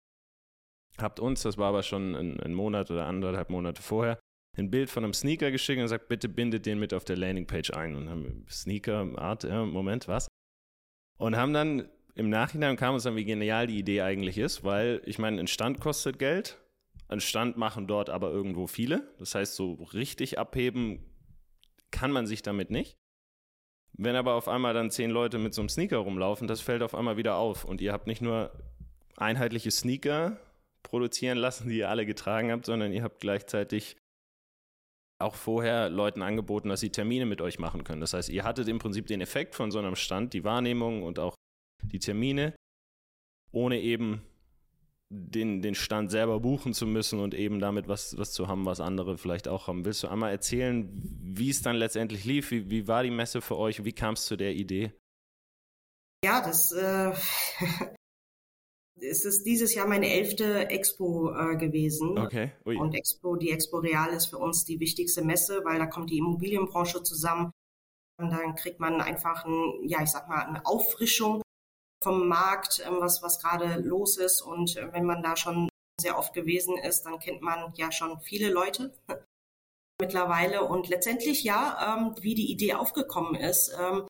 Habt 0.98 1.18
uns, 1.18 1.42
das 1.42 1.58
war 1.58 1.70
aber 1.70 1.82
schon 1.82 2.14
ein, 2.14 2.38
ein 2.38 2.54
Monat 2.54 2.88
oder 2.92 3.06
anderthalb 3.06 3.50
Monate 3.50 3.82
vorher, 3.82 4.20
ein 4.56 4.70
Bild 4.70 4.90
von 4.90 5.02
einem 5.02 5.14
Sneaker 5.14 5.50
geschickt 5.50 5.78
und 5.78 5.84
gesagt, 5.84 6.08
bitte 6.08 6.28
bindet 6.28 6.66
den 6.66 6.78
mit 6.78 6.94
auf 6.94 7.04
der 7.04 7.16
Landingpage 7.16 7.72
ein. 7.72 7.96
Und 7.96 8.08
haben 8.08 8.46
Sneaker, 8.48 9.08
Art, 9.16 9.42
ja, 9.42 9.64
Moment, 9.64 10.06
was? 10.06 10.28
Und 11.18 11.36
haben 11.36 11.52
dann 11.52 11.88
im 12.14 12.30
Nachhinein 12.30 12.76
kam 12.76 12.94
uns 12.94 13.04
dann, 13.04 13.16
wie 13.16 13.24
genial 13.24 13.66
die 13.66 13.78
Idee 13.78 14.02
eigentlich 14.02 14.38
ist, 14.38 14.64
weil 14.64 15.02
ich 15.04 15.18
meine, 15.18 15.38
ein 15.38 15.46
Stand 15.46 15.80
kostet 15.80 16.18
Geld, 16.18 16.58
ein 17.08 17.20
Stand 17.20 17.56
machen 17.56 17.86
dort 17.86 18.10
aber 18.10 18.30
irgendwo 18.30 18.66
viele. 18.66 19.08
Das 19.18 19.34
heißt, 19.34 19.54
so 19.54 19.74
richtig 19.92 20.38
abheben 20.38 21.04
kann 21.90 22.10
man 22.10 22.26
sich 22.26 22.42
damit 22.42 22.70
nicht. 22.70 22.96
Wenn 23.92 24.16
aber 24.16 24.34
auf 24.34 24.48
einmal 24.48 24.74
dann 24.74 24.90
zehn 24.90 25.10
Leute 25.10 25.38
mit 25.38 25.54
so 25.54 25.62
einem 25.62 25.68
Sneaker 25.68 25.98
rumlaufen, 25.98 26.48
das 26.48 26.60
fällt 26.60 26.82
auf 26.82 26.94
einmal 26.94 27.16
wieder 27.16 27.36
auf. 27.36 27.64
Und 27.64 27.80
ihr 27.80 27.92
habt 27.92 28.06
nicht 28.06 28.20
nur 28.20 28.52
einheitliche 29.16 29.70
Sneaker 29.70 30.38
produzieren 30.82 31.38
lassen, 31.38 31.68
die 31.68 31.78
ihr 31.78 31.88
alle 31.88 32.06
getragen 32.06 32.52
habt, 32.52 32.66
sondern 32.66 32.92
ihr 32.92 33.02
habt 33.02 33.20
gleichzeitig 33.20 33.96
auch 35.20 35.34
vorher 35.34 35.88
Leuten 35.88 36.22
angeboten, 36.22 36.68
dass 36.68 36.80
sie 36.80 36.90
Termine 36.90 37.26
mit 37.26 37.40
euch 37.40 37.58
machen 37.58 37.84
können. 37.84 38.00
Das 38.00 38.14
heißt, 38.14 38.28
ihr 38.28 38.44
hattet 38.44 38.68
im 38.68 38.78
Prinzip 38.78 39.06
den 39.06 39.20
Effekt 39.20 39.54
von 39.54 39.70
so 39.70 39.78
einem 39.78 39.96
Stand, 39.96 40.32
die 40.32 40.44
Wahrnehmung 40.44 41.02
und 41.02 41.18
auch 41.18 41.34
die 41.82 41.98
Termine, 41.98 42.54
ohne 43.50 43.80
eben 43.80 44.22
den, 45.10 45.62
den 45.62 45.74
Stand 45.74 46.10
selber 46.10 46.38
buchen 46.40 46.74
zu 46.74 46.86
müssen 46.86 47.18
und 47.18 47.34
eben 47.34 47.60
damit 47.60 47.88
was, 47.88 48.16
was 48.18 48.32
zu 48.32 48.46
haben, 48.46 48.66
was 48.66 48.80
andere 48.80 49.16
vielleicht 49.16 49.48
auch 49.48 49.66
haben. 49.66 49.84
Willst 49.84 50.02
du 50.02 50.08
einmal 50.08 50.30
erzählen, 50.30 50.88
wie 50.92 51.50
es 51.50 51.62
dann 51.62 51.76
letztendlich 51.76 52.24
lief? 52.24 52.50
Wie, 52.50 52.70
wie 52.70 52.86
war 52.86 53.02
die 53.02 53.10
Messe 53.10 53.40
für 53.40 53.56
euch? 53.56 53.84
Wie 53.84 53.92
kam 53.92 54.14
es 54.14 54.26
zu 54.26 54.36
der 54.36 54.52
Idee? 54.54 54.92
Ja, 56.24 56.42
das 56.42 56.72
äh, 56.72 57.12
Es 59.00 59.24
ist 59.24 59.44
dieses 59.44 59.74
Jahr 59.74 59.86
meine 59.86 60.10
elfte 60.10 60.70
Expo 60.70 61.32
äh, 61.32 61.56
gewesen. 61.56 62.18
Okay. 62.18 62.52
Ui. 62.66 62.76
Und 62.76 62.94
Expo, 62.94 63.36
die 63.36 63.50
Expo 63.50 63.78
Real 63.78 64.10
ist 64.10 64.26
für 64.26 64.38
uns 64.38 64.64
die 64.64 64.80
wichtigste 64.80 65.22
Messe, 65.22 65.64
weil 65.64 65.78
da 65.78 65.86
kommt 65.86 66.10
die 66.10 66.18
Immobilienbranche 66.18 67.02
zusammen. 67.02 67.52
Und 68.20 68.30
dann 68.30 68.56
kriegt 68.56 68.80
man 68.80 69.00
einfach 69.00 69.44
ein, 69.44 69.88
ja, 69.88 70.02
ich 70.02 70.10
sag 70.10 70.28
mal, 70.28 70.44
eine 70.44 70.66
Auffrischung 70.66 71.42
vom 72.02 72.26
Markt, 72.28 72.82
ähm, 72.86 72.96
was, 72.98 73.22
was 73.22 73.40
gerade 73.40 73.80
los 73.80 74.16
ist. 74.16 74.42
Und 74.42 74.76
äh, 74.76 74.92
wenn 74.92 75.04
man 75.04 75.22
da 75.22 75.36
schon 75.36 75.68
sehr 76.00 76.18
oft 76.18 76.32
gewesen 76.32 76.76
ist, 76.78 77.02
dann 77.02 77.18
kennt 77.18 77.42
man 77.42 77.72
ja 77.76 77.92
schon 77.92 78.20
viele 78.20 78.50
Leute 78.50 78.92
mittlerweile. 80.00 80.64
Und 80.64 80.88
letztendlich 80.88 81.44
ja, 81.44 81.96
ähm, 81.98 82.14
wie 82.20 82.34
die 82.34 82.50
Idee 82.50 82.74
aufgekommen 82.74 83.34
ist. 83.34 83.74
Ähm, 83.78 84.06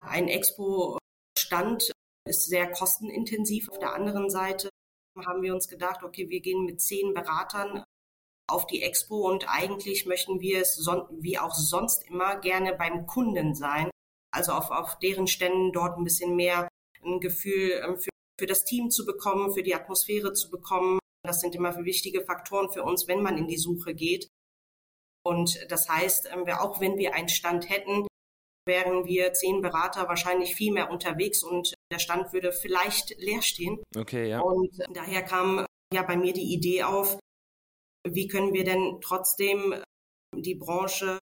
ein 0.00 0.28
Expo-Stand 0.28 1.92
ist 2.28 2.46
sehr 2.46 2.70
kostenintensiv. 2.70 3.68
Auf 3.68 3.78
der 3.78 3.94
anderen 3.94 4.30
Seite 4.30 4.68
haben 5.26 5.42
wir 5.42 5.54
uns 5.54 5.68
gedacht, 5.68 6.02
okay, 6.02 6.28
wir 6.28 6.40
gehen 6.40 6.64
mit 6.64 6.80
zehn 6.80 7.14
Beratern 7.14 7.82
auf 8.48 8.66
die 8.66 8.82
Expo 8.82 9.28
und 9.28 9.46
eigentlich 9.48 10.06
möchten 10.06 10.40
wir 10.40 10.60
es 10.60 10.78
wie 11.20 11.38
auch 11.38 11.54
sonst 11.54 12.08
immer 12.08 12.36
gerne 12.36 12.74
beim 12.74 13.06
Kunden 13.06 13.54
sein. 13.54 13.90
Also 14.30 14.52
auf, 14.52 14.70
auf 14.70 14.98
deren 14.98 15.26
Ständen 15.26 15.72
dort 15.72 15.98
ein 15.98 16.04
bisschen 16.04 16.36
mehr 16.36 16.68
ein 17.04 17.20
Gefühl 17.20 17.82
ähm, 17.84 17.98
für, 17.98 18.10
für 18.38 18.46
das 18.46 18.64
Team 18.64 18.90
zu 18.90 19.04
bekommen, 19.04 19.52
für 19.52 19.62
die 19.62 19.74
Atmosphäre 19.74 20.32
zu 20.32 20.50
bekommen. 20.50 20.98
Das 21.22 21.40
sind 21.40 21.54
immer 21.54 21.76
wichtige 21.84 22.24
Faktoren 22.24 22.70
für 22.70 22.82
uns, 22.82 23.06
wenn 23.08 23.22
man 23.22 23.36
in 23.36 23.48
die 23.48 23.58
Suche 23.58 23.94
geht. 23.94 24.28
Und 25.24 25.58
das 25.68 25.88
heißt, 25.88 26.30
ähm, 26.32 26.48
auch 26.48 26.80
wenn 26.80 26.96
wir 26.96 27.14
einen 27.14 27.28
Stand 27.28 27.68
hätten, 27.68 28.06
wären 28.66 29.06
wir 29.06 29.32
zehn 29.32 29.60
Berater 29.62 30.08
wahrscheinlich 30.08 30.54
viel 30.54 30.72
mehr 30.72 30.90
unterwegs 30.90 31.42
und 31.42 31.74
der 31.90 31.98
Stand 31.98 32.32
würde 32.32 32.52
vielleicht 32.52 33.16
leer 33.18 33.42
stehen. 33.42 33.82
Okay, 33.96 34.28
ja. 34.28 34.40
Und 34.40 34.70
daher 34.92 35.22
kam 35.22 35.66
ja 35.92 36.02
bei 36.02 36.16
mir 36.16 36.32
die 36.32 36.52
Idee 36.52 36.82
auf, 36.82 37.18
wie 38.06 38.28
können 38.28 38.52
wir 38.52 38.64
denn 38.64 38.98
trotzdem 39.00 39.82
die 40.34 40.54
Branche, 40.54 41.18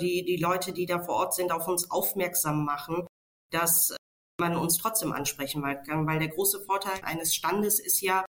die, 0.00 0.24
die 0.24 0.36
Leute, 0.36 0.72
die 0.72 0.86
da 0.86 1.02
vor 1.02 1.16
Ort 1.16 1.34
sind, 1.34 1.52
auf 1.52 1.68
uns 1.68 1.90
aufmerksam 1.90 2.64
machen, 2.64 3.06
dass 3.52 3.96
man 4.40 4.56
uns 4.56 4.78
trotzdem 4.78 5.12
ansprechen 5.12 5.62
kann. 5.62 6.06
Weil 6.06 6.18
der 6.18 6.28
große 6.28 6.64
Vorteil 6.64 7.00
eines 7.02 7.34
Standes 7.34 7.78
ist 7.80 8.00
ja, 8.00 8.24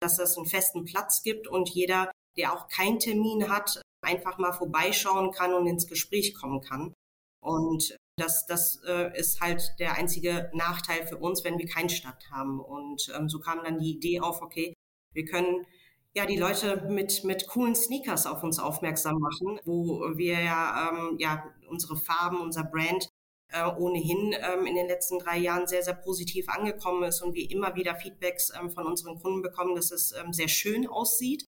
dass 0.00 0.18
es 0.18 0.36
einen 0.36 0.46
festen 0.46 0.84
Platz 0.84 1.22
gibt 1.22 1.46
und 1.46 1.68
jeder, 1.70 2.10
der 2.36 2.52
auch 2.52 2.68
keinen 2.68 2.98
Termin 2.98 3.48
hat, 3.48 3.82
einfach 4.02 4.38
mal 4.38 4.52
vorbeischauen 4.52 5.30
kann 5.32 5.52
und 5.52 5.66
ins 5.66 5.86
Gespräch 5.86 6.34
kommen 6.34 6.60
kann. 6.62 6.94
Und 7.42 7.96
das, 8.20 8.46
das 8.46 8.82
äh, 8.86 9.18
ist 9.18 9.40
halt 9.40 9.74
der 9.78 9.94
einzige 9.94 10.50
Nachteil 10.54 11.06
für 11.06 11.16
uns, 11.16 11.44
wenn 11.44 11.58
wir 11.58 11.66
keinen 11.66 11.88
Stand 11.88 12.30
haben. 12.30 12.60
Und 12.60 13.12
ähm, 13.16 13.28
so 13.28 13.40
kam 13.40 13.64
dann 13.64 13.78
die 13.78 13.92
Idee 13.92 14.20
auf, 14.20 14.42
okay, 14.42 14.74
wir 15.12 15.24
können 15.24 15.66
ja 16.14 16.26
die 16.26 16.36
Leute 16.36 16.86
mit, 16.88 17.24
mit 17.24 17.48
coolen 17.48 17.74
Sneakers 17.74 18.26
auf 18.26 18.42
uns 18.42 18.58
aufmerksam 18.58 19.18
machen, 19.18 19.60
wo 19.64 20.00
wir 20.16 20.40
ja, 20.40 20.90
ähm, 20.90 21.16
ja 21.18 21.44
unsere 21.68 21.96
Farben, 21.96 22.40
unser 22.40 22.64
Brand 22.64 23.08
äh, 23.52 23.64
ohnehin 23.64 24.34
ähm, 24.38 24.66
in 24.66 24.74
den 24.74 24.86
letzten 24.86 25.18
drei 25.18 25.38
Jahren 25.38 25.66
sehr, 25.66 25.82
sehr 25.82 25.94
positiv 25.94 26.48
angekommen 26.48 27.04
ist 27.04 27.20
und 27.22 27.34
wir 27.34 27.50
immer 27.50 27.74
wieder 27.74 27.94
Feedbacks 27.94 28.52
ähm, 28.58 28.70
von 28.70 28.86
unseren 28.86 29.18
Kunden 29.20 29.42
bekommen, 29.42 29.74
dass 29.74 29.90
es 29.90 30.12
ähm, 30.12 30.32
sehr 30.32 30.48
schön 30.48 30.86
aussieht. 30.86 31.44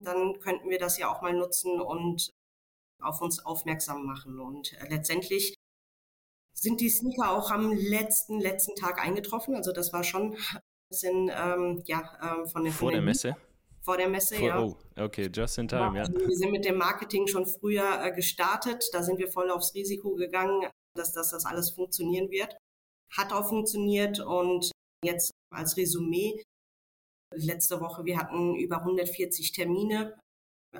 Dann 0.00 0.40
könnten 0.40 0.68
wir 0.70 0.78
das 0.78 0.98
ja 0.98 1.10
auch 1.10 1.22
mal 1.22 1.34
nutzen 1.34 1.80
und 1.80 2.30
auf 3.00 3.20
uns 3.20 3.44
aufmerksam 3.44 4.04
machen. 4.04 4.40
Und 4.40 4.72
äh, 4.74 4.88
letztendlich 4.88 5.54
sind 6.54 6.80
die 6.80 6.90
Sneaker 6.90 7.30
auch 7.30 7.50
am 7.50 7.72
letzten, 7.72 8.40
letzten 8.40 8.74
Tag 8.76 9.04
eingetroffen. 9.04 9.54
Also 9.54 9.72
das 9.72 9.92
war 9.92 10.04
schon 10.04 10.32
ein 10.34 10.60
bisschen, 10.88 11.30
ähm, 11.34 11.82
ja, 11.86 12.02
ähm, 12.22 12.46
von 12.46 12.64
der... 12.64 12.72
Vor 12.72 12.92
der 12.92 13.02
Messe? 13.02 13.36
Vor 13.80 13.96
der 13.96 14.08
Messe, 14.08 14.36
Vor, 14.36 14.46
ja. 14.46 14.62
Oh, 14.62 14.76
okay, 14.96 15.28
just 15.32 15.58
in 15.58 15.66
time, 15.66 15.96
ja. 15.96 16.02
Also 16.02 16.14
wir 16.14 16.36
sind 16.36 16.52
mit 16.52 16.64
dem 16.64 16.76
Marketing 16.76 17.26
schon 17.26 17.46
früher 17.46 18.04
äh, 18.04 18.12
gestartet. 18.12 18.88
Da 18.92 19.02
sind 19.02 19.18
wir 19.18 19.26
voll 19.28 19.50
aufs 19.50 19.74
Risiko 19.74 20.14
gegangen, 20.14 20.68
dass, 20.94 21.12
dass 21.12 21.30
das 21.30 21.46
alles 21.46 21.70
funktionieren 21.70 22.30
wird. 22.30 22.56
Hat 23.16 23.32
auch 23.32 23.48
funktioniert 23.48 24.20
und 24.20 24.70
jetzt 25.04 25.32
als 25.52 25.76
Resümee. 25.76 26.42
Letzte 27.34 27.80
Woche, 27.80 28.04
wir 28.04 28.18
hatten 28.18 28.54
über 28.54 28.78
140 28.78 29.52
Termine 29.52 30.14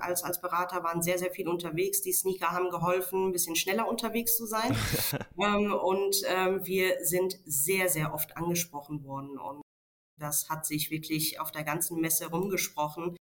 als, 0.00 0.22
als 0.22 0.40
Berater 0.40 0.82
waren 0.82 1.02
sehr, 1.02 1.18
sehr 1.18 1.30
viel 1.30 1.48
unterwegs. 1.48 2.02
Die 2.02 2.12
Sneaker 2.12 2.52
haben 2.52 2.70
geholfen, 2.70 3.28
ein 3.28 3.32
bisschen 3.32 3.56
schneller 3.56 3.88
unterwegs 3.88 4.36
zu 4.36 4.46
sein. 4.46 4.76
ähm, 5.42 5.72
und 5.72 6.22
ähm, 6.26 6.64
wir 6.64 7.04
sind 7.04 7.38
sehr, 7.44 7.88
sehr 7.88 8.14
oft 8.14 8.36
angesprochen 8.36 9.04
worden. 9.04 9.38
Und 9.38 9.62
das 10.18 10.48
hat 10.48 10.66
sich 10.66 10.90
wirklich 10.90 11.40
auf 11.40 11.52
der 11.52 11.64
ganzen 11.64 12.00
Messe 12.00 12.30
rumgesprochen. 12.30 13.16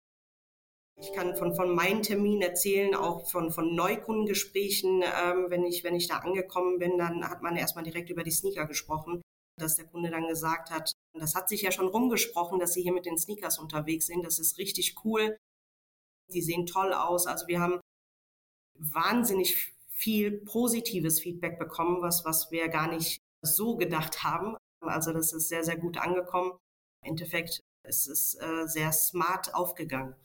Ich 1.01 1.13
kann 1.13 1.35
von, 1.35 1.55
von 1.55 1.73
meinen 1.73 2.03
Terminen 2.03 2.41
erzählen, 2.41 2.93
auch 2.93 3.29
von, 3.29 3.51
von 3.51 3.73
Neukundengesprächen. 3.73 5.01
Ähm, 5.01 5.45
wenn, 5.47 5.63
ich, 5.65 5.83
wenn 5.83 5.95
ich 5.95 6.07
da 6.07 6.17
angekommen 6.17 6.77
bin, 6.77 6.97
dann 6.97 7.27
hat 7.27 7.41
man 7.41 7.55
erstmal 7.55 7.85
direkt 7.85 8.09
über 8.09 8.23
die 8.23 8.31
Sneaker 8.31 8.65
gesprochen, 8.65 9.21
dass 9.57 9.75
der 9.75 9.85
Kunde 9.85 10.11
dann 10.11 10.27
gesagt 10.27 10.71
hat, 10.71 10.91
das 11.13 11.35
hat 11.35 11.49
sich 11.49 11.61
ja 11.61 11.71
schon 11.71 11.87
rumgesprochen, 11.87 12.59
dass 12.59 12.73
Sie 12.73 12.81
hier 12.81 12.93
mit 12.93 13.05
den 13.05 13.17
Sneakers 13.17 13.59
unterwegs 13.59 14.07
sind. 14.07 14.25
Das 14.25 14.39
ist 14.39 14.57
richtig 14.57 14.95
cool 15.03 15.37
die 16.33 16.41
sehen 16.41 16.65
toll 16.65 16.93
aus. 16.93 17.27
Also 17.27 17.47
wir 17.47 17.59
haben 17.59 17.79
wahnsinnig 18.75 19.73
viel 19.89 20.39
positives 20.45 21.19
Feedback 21.19 21.59
bekommen, 21.59 22.01
was, 22.01 22.23
was 22.25 22.51
wir 22.51 22.69
gar 22.69 22.87
nicht 22.87 23.19
so 23.41 23.75
gedacht 23.75 24.23
haben. 24.23 24.55
Also 24.81 25.11
das 25.11 25.33
ist 25.33 25.49
sehr, 25.49 25.63
sehr 25.63 25.77
gut 25.77 25.97
angekommen. 25.97 26.51
Im 27.03 27.11
Endeffekt 27.11 27.59
ist 27.87 28.07
es 28.07 28.35
äh, 28.35 28.65
sehr 28.67 28.91
smart 28.91 29.53
aufgegangen. 29.53 30.15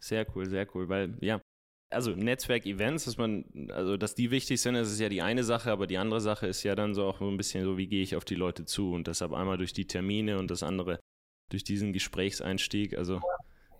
Sehr 0.00 0.26
cool, 0.34 0.48
sehr 0.48 0.66
cool, 0.74 0.88
weil 0.88 1.16
ja, 1.20 1.40
also 1.90 2.10
Netzwerk-Events, 2.10 3.06
dass 3.06 3.16
man, 3.16 3.70
also 3.72 3.96
dass 3.96 4.14
die 4.14 4.30
wichtig 4.30 4.60
sind, 4.60 4.74
das 4.74 4.92
ist 4.92 5.00
ja 5.00 5.08
die 5.08 5.22
eine 5.22 5.42
Sache, 5.42 5.70
aber 5.70 5.86
die 5.86 5.98
andere 5.98 6.20
Sache 6.20 6.46
ist 6.46 6.62
ja 6.62 6.74
dann 6.74 6.94
so 6.94 7.04
auch 7.04 7.18
so 7.18 7.28
ein 7.28 7.36
bisschen 7.36 7.64
so, 7.64 7.78
wie 7.78 7.88
gehe 7.88 8.02
ich 8.02 8.14
auf 8.14 8.24
die 8.24 8.34
Leute 8.34 8.64
zu 8.64 8.92
und 8.92 9.06
deshalb 9.06 9.32
einmal 9.32 9.56
durch 9.56 9.72
die 9.72 9.86
Termine 9.86 10.38
und 10.38 10.50
das 10.50 10.62
andere 10.62 11.00
durch 11.50 11.64
diesen 11.64 11.92
Gesprächseinstieg. 11.92 12.96
Also 12.96 13.22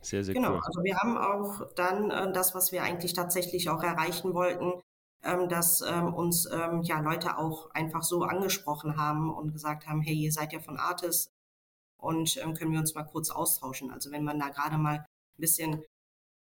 sehr, 0.00 0.24
sehr 0.24 0.34
genau, 0.34 0.54
cool. 0.54 0.62
also 0.64 0.82
wir 0.82 0.96
haben 0.96 1.16
auch 1.16 1.72
dann 1.74 2.10
äh, 2.10 2.32
das, 2.32 2.54
was 2.54 2.72
wir 2.72 2.82
eigentlich 2.82 3.12
tatsächlich 3.12 3.68
auch 3.68 3.82
erreichen 3.82 4.34
wollten, 4.34 4.80
ähm, 5.24 5.48
dass 5.48 5.80
ähm, 5.80 6.14
uns 6.14 6.48
ähm, 6.50 6.82
ja 6.82 7.00
Leute 7.00 7.38
auch 7.38 7.70
einfach 7.72 8.02
so 8.02 8.22
angesprochen 8.22 8.96
haben 8.96 9.34
und 9.34 9.52
gesagt 9.52 9.86
haben, 9.86 10.00
hey, 10.00 10.14
ihr 10.14 10.32
seid 10.32 10.52
ja 10.52 10.60
von 10.60 10.78
Artis 10.78 11.30
und 11.98 12.36
ähm, 12.38 12.54
können 12.54 12.72
wir 12.72 12.80
uns 12.80 12.94
mal 12.94 13.04
kurz 13.04 13.30
austauschen. 13.30 13.90
Also 13.90 14.10
wenn 14.10 14.24
man 14.24 14.38
da 14.38 14.48
gerade 14.48 14.78
mal 14.78 14.98
ein 14.98 15.06
bisschen 15.40 15.82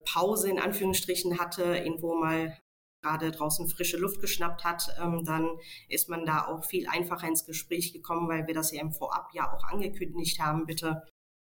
Pause 0.04 0.48
in 0.48 0.60
Anführungsstrichen 0.60 1.38
hatte, 1.38 1.76
irgendwo 1.76 2.14
mal 2.14 2.56
gerade 3.02 3.30
draußen 3.30 3.68
frische 3.68 3.96
Luft 3.96 4.20
geschnappt 4.20 4.64
hat, 4.64 4.94
ähm, 5.00 5.24
dann 5.24 5.58
ist 5.88 6.08
man 6.08 6.26
da 6.26 6.46
auch 6.46 6.64
viel 6.64 6.86
einfacher 6.88 7.28
ins 7.28 7.46
Gespräch 7.46 7.92
gekommen, 7.92 8.28
weil 8.28 8.46
wir 8.46 8.54
das 8.54 8.72
ja 8.72 8.80
im 8.80 8.92
Vorab 8.92 9.30
ja 9.32 9.52
auch 9.52 9.64
angekündigt 9.64 10.38
haben, 10.38 10.66
bitte 10.66 11.02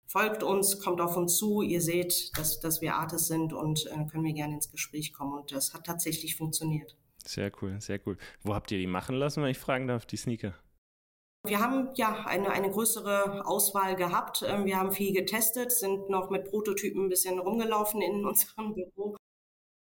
folgt 0.06 0.42
uns, 0.42 0.80
kommt 0.80 1.00
auf 1.00 1.16
uns 1.16 1.37
zu, 1.37 1.62
ihr 1.62 1.80
seht, 1.80 2.30
dass, 2.37 2.61
dass 2.61 2.80
wir 2.80 2.96
Artists 2.96 3.28
sind 3.28 3.52
und 3.52 3.87
äh, 3.87 4.06
können 4.11 4.25
wir 4.25 4.32
gerne 4.32 4.54
ins 4.54 4.70
Gespräch 4.70 5.12
kommen. 5.12 5.34
Und 5.40 5.52
das 5.52 5.75
hat 5.75 5.87
tatsächlich 5.87 6.37
funktioniert. 6.37 6.96
Sehr 7.26 7.50
cool, 7.62 7.80
sehr 7.80 8.00
cool. 8.06 8.18
Wo 8.42 8.54
habt 8.54 8.70
ihr 8.70 8.78
die 8.78 8.87
machen 8.87 9.16
lassen, 9.16 9.42
wenn 9.42 9.50
ich 9.50 9.58
fragen 9.58 9.87
darf, 9.87 10.06
die 10.06 10.16
Sneaker? 10.16 10.54
Wir 11.46 11.61
haben 11.61 11.90
ja 11.94 12.25
eine, 12.25 12.50
eine 12.50 12.70
größere 12.70 13.46
Auswahl 13.46 13.96
gehabt. 13.96 14.42
Ähm, 14.46 14.64
wir 14.64 14.78
haben 14.78 14.92
viel 14.92 15.12
getestet, 15.12 15.73
sind 15.73 16.08
noch 16.08 16.30
mit 16.30 16.44
Prototypen 16.46 17.04
ein 17.04 17.08
bisschen 17.08 17.38
rumgelaufen 17.38 18.00
in 18.00 18.25
unserem 18.26 18.75
Büro 18.75 19.16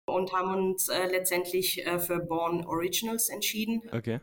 und 0.07 0.33
haben 0.33 0.71
uns 0.71 0.89
äh, 0.89 1.07
letztendlich 1.07 1.85
äh, 1.87 1.99
für 1.99 2.19
Born 2.19 2.65
Originals 2.67 3.29
entschieden. 3.29 3.83
Okay. 3.93 4.21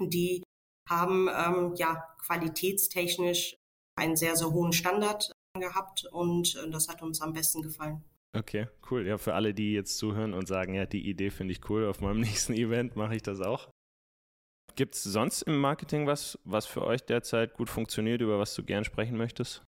Die 0.00 0.42
haben 0.88 1.28
ähm, 1.28 1.74
ja 1.76 2.04
qualitätstechnisch 2.24 3.56
einen 3.96 4.16
sehr, 4.16 4.36
sehr 4.36 4.50
hohen 4.50 4.72
Standard 4.72 5.32
gehabt 5.58 6.04
und 6.12 6.54
äh, 6.56 6.70
das 6.70 6.88
hat 6.88 7.02
uns 7.02 7.20
am 7.20 7.32
besten 7.32 7.62
gefallen. 7.62 8.04
Okay, 8.36 8.68
cool. 8.90 9.06
Ja, 9.06 9.16
für 9.16 9.34
alle, 9.34 9.54
die 9.54 9.72
jetzt 9.72 9.96
zuhören 9.96 10.34
und 10.34 10.46
sagen, 10.46 10.74
ja, 10.74 10.84
die 10.84 11.08
Idee 11.08 11.30
finde 11.30 11.52
ich 11.52 11.70
cool, 11.70 11.86
auf 11.86 12.00
meinem 12.00 12.20
nächsten 12.28 12.52
Event 12.52 12.96
mache 12.96 13.16
ich 13.16 13.22
das 13.22 13.40
auch. 13.40 13.70
Gibt 14.74 14.94
es 14.94 15.04
sonst 15.04 15.42
im 15.42 15.58
Marketing 15.58 16.06
was, 16.06 16.38
was 16.44 16.66
für 16.66 16.84
euch 16.84 17.02
derzeit 17.02 17.54
gut 17.54 17.70
funktioniert, 17.70 18.20
über 18.20 18.38
was 18.38 18.54
du 18.54 18.62
gern 18.62 18.84
sprechen 18.84 19.16
möchtest? 19.16 19.64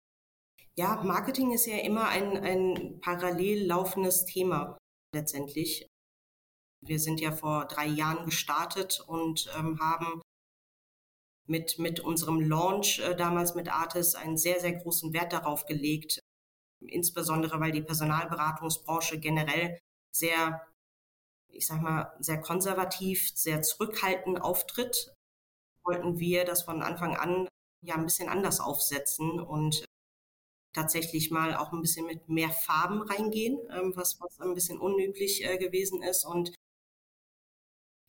Ja, 0.76 1.02
Marketing 1.02 1.54
ist 1.54 1.66
ja 1.66 1.78
immer 1.78 2.10
ein, 2.10 2.38
ein 2.38 3.00
parallel 3.00 3.66
laufendes 3.66 4.26
Thema 4.26 4.78
letztendlich. 5.16 5.88
Wir 6.86 7.00
sind 7.00 7.22
ja 7.22 7.32
vor 7.32 7.66
drei 7.66 7.88
Jahren 7.88 8.26
gestartet 8.26 9.04
und 9.08 9.50
ähm, 9.58 9.80
haben 9.80 10.22
mit, 11.48 11.80
mit 11.80 12.00
unserem 12.00 12.42
Launch 12.42 13.00
äh, 13.00 13.16
damals 13.16 13.56
mit 13.56 13.70
Artis 13.70 14.16
einen 14.16 14.38
sehr, 14.38 14.60
sehr 14.60 14.74
großen 14.74 15.14
Wert 15.14 15.34
darauf 15.34 15.66
gelegt, 15.66 16.20
insbesondere 16.82 17.60
weil 17.60 17.72
die 17.72 17.82
Personalberatungsbranche 17.82 19.20
generell 19.20 19.80
sehr, 20.16 20.62
ich 21.50 21.66
sag 21.66 21.82
mal, 21.82 22.14
sehr 22.20 22.40
konservativ, 22.42 23.32
sehr 23.36 23.62
zurückhaltend 23.62 24.42
auftritt, 24.42 25.14
wollten 25.84 26.20
wir 26.20 26.44
das 26.46 26.64
von 26.64 26.82
Anfang 26.82 27.16
an 27.16 27.48
ja 27.82 27.96
ein 27.96 28.04
bisschen 28.04 28.30
anders 28.30 28.60
aufsetzen 28.60 29.40
und 29.40 29.86
tatsächlich 30.74 31.32
mal 31.32 31.56
auch 31.56 31.72
ein 31.72 31.82
bisschen 31.82 32.06
mit 32.06 32.30
mehr 32.30 32.50
Farben 32.50 33.02
reingehen, 33.02 33.58
ähm, 33.72 33.94
was, 33.96 34.20
was 34.20 34.40
ein 34.40 34.54
bisschen 34.54 34.80
unüblich 34.80 35.44
äh, 35.44 35.58
gewesen 35.58 36.04
ist. 36.04 36.26
Und 36.26 36.54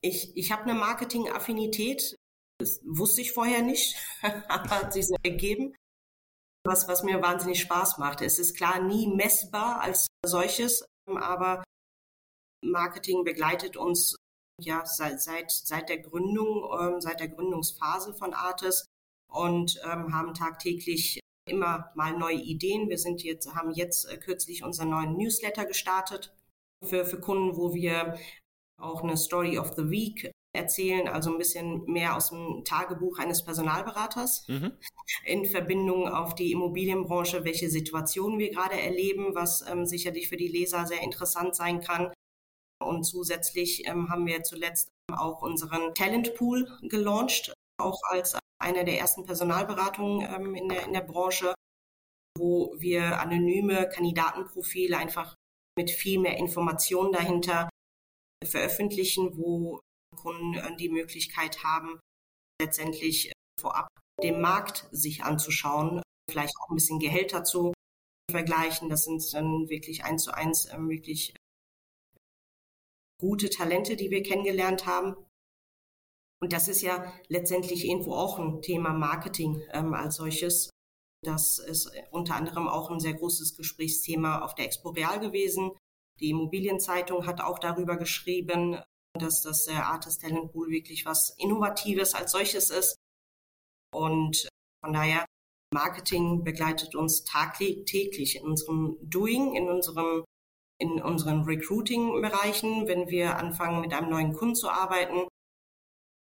ich, 0.03 0.37
ich 0.37 0.53
habe 0.53 0.65
eine 0.65 0.75
Marketing-Affinität, 0.75 2.17
das 2.59 2.81
wusste 2.85 3.21
ich 3.21 3.33
vorher 3.33 3.63
nicht, 3.63 3.97
hat 4.23 4.93
sich 4.93 5.07
so 5.07 5.17
ergeben, 5.23 5.75
was, 6.65 6.89
was 6.89 7.03
mir 7.03 7.23
wahnsinnig 7.23 7.61
Spaß 7.61 7.99
macht. 7.99 8.21
Es 8.21 8.39
ist 8.39 8.57
klar 8.57 8.83
nie 8.83 9.07
messbar 9.07 9.81
als 9.81 10.09
solches, 10.25 10.85
aber 11.07 11.63
Marketing 12.65 13.25
begleitet 13.25 13.77
uns 13.77 14.17
ja 14.61 14.85
seit, 14.85 15.23
seit, 15.23 15.51
seit 15.51 15.89
der 15.89 15.99
Gründung, 15.99 16.69
ähm, 16.81 17.01
seit 17.01 17.21
der 17.21 17.29
Gründungsphase 17.29 18.13
von 18.13 18.35
Artis 18.35 18.87
und 19.31 19.81
ähm, 19.85 20.13
haben 20.13 20.35
tagtäglich 20.35 21.21
immer 21.49 21.93
mal 21.95 22.19
neue 22.19 22.41
Ideen. 22.41 22.89
Wir 22.89 22.99
sind 22.99 23.23
jetzt, 23.23 23.55
haben 23.55 23.71
jetzt 23.71 24.11
äh, 24.11 24.19
kürzlich 24.19 24.65
unseren 24.65 24.91
neuen 24.91 25.17
Newsletter 25.17 25.65
gestartet 25.65 26.35
für, 26.85 27.05
für 27.05 27.21
Kunden, 27.21 27.57
wo 27.57 27.73
wir 27.73 28.19
auch 28.81 29.03
eine 29.03 29.17
Story 29.17 29.59
of 29.59 29.75
the 29.77 29.91
Week 29.91 30.33
erzählen, 30.59 31.09
also 31.09 31.31
ein 31.31 31.39
bisschen 31.39 31.85
mehr 31.85 32.17
aus 32.17 32.31
dem 32.31 32.65
Tagebuch 32.65 33.19
eines 33.19 33.45
Personalberaters 33.45 34.47
mhm. 34.49 34.73
in 35.25 35.47
Verbindung 35.47 36.09
auf 36.09 36.35
die 36.35 36.53
Immobilienbranche, 36.53 37.45
welche 37.45 37.71
Situationen 37.71 38.39
wir 38.39 38.51
gerade 38.51 38.79
erleben, 38.79 39.35
was 39.35 39.65
ähm, 39.69 39.87
sicherlich 39.87 40.29
für 40.29 40.37
die 40.37 40.49
Leser 40.49 40.87
sehr 40.87 41.03
interessant 41.03 41.57
sein 41.57 41.81
kann. 41.81 42.13
Und 42.85 43.05
zusätzlich 43.05 43.87
ähm, 43.89 44.11
haben 44.11 44.27
wir 44.27 44.43
zuletzt 44.43 44.91
auch 45.13 45.43
unseren 45.43 45.95
Talentpool 45.95 46.69
gelauncht, 46.83 47.55
auch 47.81 48.01
als 48.11 48.37
eine 48.61 48.85
der 48.85 48.99
ersten 48.99 49.25
Personalberatungen 49.25 50.29
ähm, 50.35 50.55
in, 50.55 50.69
der, 50.69 50.85
in 50.85 50.93
der 50.93 51.01
Branche, 51.01 51.55
wo 52.37 52.75
wir 52.79 53.21
anonyme 53.21 53.89
Kandidatenprofile 53.89 54.97
einfach 54.97 55.35
mit 55.77 55.91
viel 55.91 56.19
mehr 56.19 56.37
Informationen 56.39 57.13
dahinter 57.13 57.69
veröffentlichen, 58.45 59.37
wo 59.37 59.81
Kunden 60.17 60.55
äh, 60.55 60.77
die 60.77 60.89
Möglichkeit 60.89 61.63
haben, 61.63 62.01
letztendlich 62.61 63.31
äh, 63.31 63.33
vorab 63.61 63.89
den 64.23 64.41
Markt 64.41 64.89
sich 64.91 65.23
anzuschauen, 65.23 66.03
vielleicht 66.29 66.55
auch 66.61 66.71
ein 66.71 66.75
bisschen 66.75 66.99
Gehälter 66.99 67.45
zu 67.45 67.73
vergleichen. 68.31 68.89
Das 68.89 69.05
sind 69.05 69.23
dann 69.33 69.69
wirklich 69.69 70.05
eins 70.05 70.25
zu 70.25 70.35
eins 70.35 70.69
ähm, 70.73 70.89
wirklich 70.89 71.35
gute 73.21 73.51
Talente, 73.51 73.97
die 73.97 74.11
wir 74.11 74.23
kennengelernt 74.23 74.87
haben. 74.87 75.17
Und 76.41 76.53
das 76.53 76.69
ist 76.69 76.83
ja 76.83 77.13
letztendlich 77.29 77.85
irgendwo 77.85 78.15
auch 78.15 78.39
ein 78.39 78.63
Thema 78.63 78.93
Marketing 78.93 79.63
ähm, 79.73 79.95
als 79.95 80.17
solches. 80.17 80.71
Das 81.25 81.59
ist 81.59 81.91
unter 82.13 82.37
anderem 82.37 82.69
auch 82.69 82.91
ein 82.91 83.01
sehr 83.01 83.15
großes 83.15 83.57
Gesprächsthema 83.57 84.41
auf 84.43 84.55
der 84.55 84.67
Expo 84.67 84.91
Real 84.91 85.19
gewesen. 85.19 85.73
Die 86.21 86.31
Immobilienzeitung 86.31 87.27
hat 87.27 87.41
auch 87.41 87.59
darüber 87.59 87.97
geschrieben, 87.97 88.81
dass 89.15 89.43
das 89.43 89.69
Artist 89.69 90.23
Talent 90.23 90.53
Pool 90.53 90.71
wirklich 90.71 91.05
was 91.07 91.35
Innovatives 91.39 92.15
als 92.15 92.33
solches 92.33 92.71
ist. 92.71 92.97
Und 93.93 94.49
von 94.83 94.93
daher, 94.93 95.25
Marketing 95.73 96.45
begleitet 96.45 96.95
uns 96.95 97.25
tagtäglich 97.25 98.37
in 98.37 98.45
unserem 98.45 98.97
Doing, 99.03 99.55
in 99.55 99.69
unserem 99.69 100.25
in 100.81 101.03
unseren 101.03 101.43
Recruiting-Bereichen, 101.43 102.87
wenn 102.87 103.09
wir 103.09 103.37
anfangen, 103.37 103.81
mit 103.81 103.93
einem 103.93 104.11
neuen 104.11 104.33
Kunden 104.33 104.55
zu 104.55 104.71
arbeiten, 104.71 105.27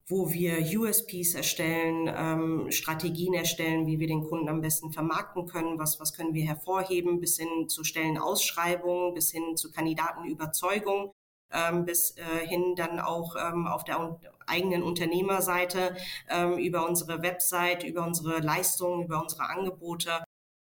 wo 0.09 0.33
wir 0.33 0.59
USPs 0.79 1.35
erstellen, 1.35 2.12
ähm, 2.14 2.71
Strategien 2.73 3.35
erstellen, 3.35 3.87
wie 3.87 4.00
wir 4.00 4.09
den 4.09 4.25
Kunden 4.25 4.49
am 4.49 4.61
besten 4.61 4.93
vermarkten 4.93 5.47
können, 5.47 5.79
was, 5.79 6.00
was 6.00 6.12
können 6.12 6.35
wir 6.35 6.45
hervorheben, 6.45 7.21
bis 7.21 7.38
hin 7.38 7.69
zu 7.69 7.85
Stellenausschreibungen, 7.85 9.14
bis 9.14 9.31
hin 9.31 9.57
zu 9.57 9.71
Kandidatenüberzeugung, 9.71 11.12
ähm, 11.53 11.85
bis 11.85 12.17
äh, 12.17 12.47
hin 12.47 12.75
dann 12.77 13.01
auch 13.01 13.37
ähm, 13.37 13.67
auf 13.67 13.85
der 13.85 14.19
eigenen 14.47 14.83
Unternehmerseite 14.83 15.97
ähm, 16.29 16.59
über 16.59 16.87
unsere 16.89 17.23
Website, 17.23 17.85
über 17.85 18.07
unsere 18.07 18.41
Leistungen, 18.41 19.05
über 19.05 19.23
unsere 19.23 19.49
Angebote. 19.49 20.25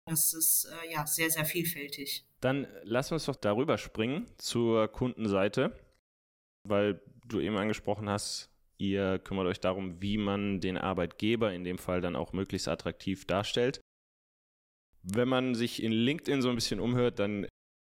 Das 0.07 0.33
ist 0.33 0.65
äh, 0.65 0.93
ja 0.93 1.07
sehr, 1.07 1.29
sehr 1.29 1.45
vielfältig. 1.45 2.25
Dann 2.41 2.67
lass 2.83 3.11
uns 3.11 3.25
doch 3.25 3.35
darüber 3.35 3.77
springen 3.77 4.27
zur 4.37 4.87
Kundenseite, 4.87 5.75
weil 6.67 7.01
du 7.27 7.39
eben 7.39 7.57
angesprochen 7.57 8.09
hast, 8.09 8.49
ihr 8.77 9.19
kümmert 9.19 9.47
euch 9.47 9.59
darum, 9.59 10.01
wie 10.01 10.17
man 10.17 10.59
den 10.59 10.77
Arbeitgeber 10.77 11.53
in 11.53 11.63
dem 11.63 11.77
Fall 11.77 12.01
dann 12.01 12.15
auch 12.15 12.33
möglichst 12.33 12.67
attraktiv 12.67 13.25
darstellt. 13.25 13.81
Wenn 15.01 15.27
man 15.27 15.55
sich 15.55 15.81
in 15.81 15.91
LinkedIn 15.91 16.41
so 16.41 16.49
ein 16.49 16.55
bisschen 16.55 16.79
umhört, 16.79 17.19
dann 17.19 17.47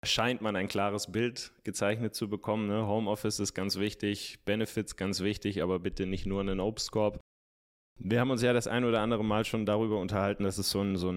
scheint 0.05 0.41
man 0.41 0.57
ein 0.57 0.69
klares 0.69 1.11
Bild 1.11 1.53
gezeichnet 1.65 2.15
zu 2.15 2.29
bekommen. 2.29 2.69
Ne? 2.69 2.87
Homeoffice 2.87 3.41
ist 3.41 3.55
ganz 3.55 3.77
wichtig, 3.79 4.39
Benefits 4.45 4.97
ganz 4.97 5.21
wichtig, 5.21 5.63
aber 5.63 5.79
bitte 5.79 6.07
nicht 6.07 6.27
nur 6.27 6.41
einen 6.41 6.61
Obstkorb. 6.61 7.21
Wir 7.99 8.21
haben 8.21 8.31
uns 8.31 8.43
ja 8.43 8.53
das 8.53 8.67
ein 8.67 8.85
oder 8.85 9.01
andere 9.01 9.25
Mal 9.25 9.45
schon 9.45 9.67
darüber 9.67 9.99
unterhalten, 9.99 10.45
dass 10.45 10.59
es 10.59 10.71
so 10.71 10.83
ein, 10.83 10.97
so 10.97 11.13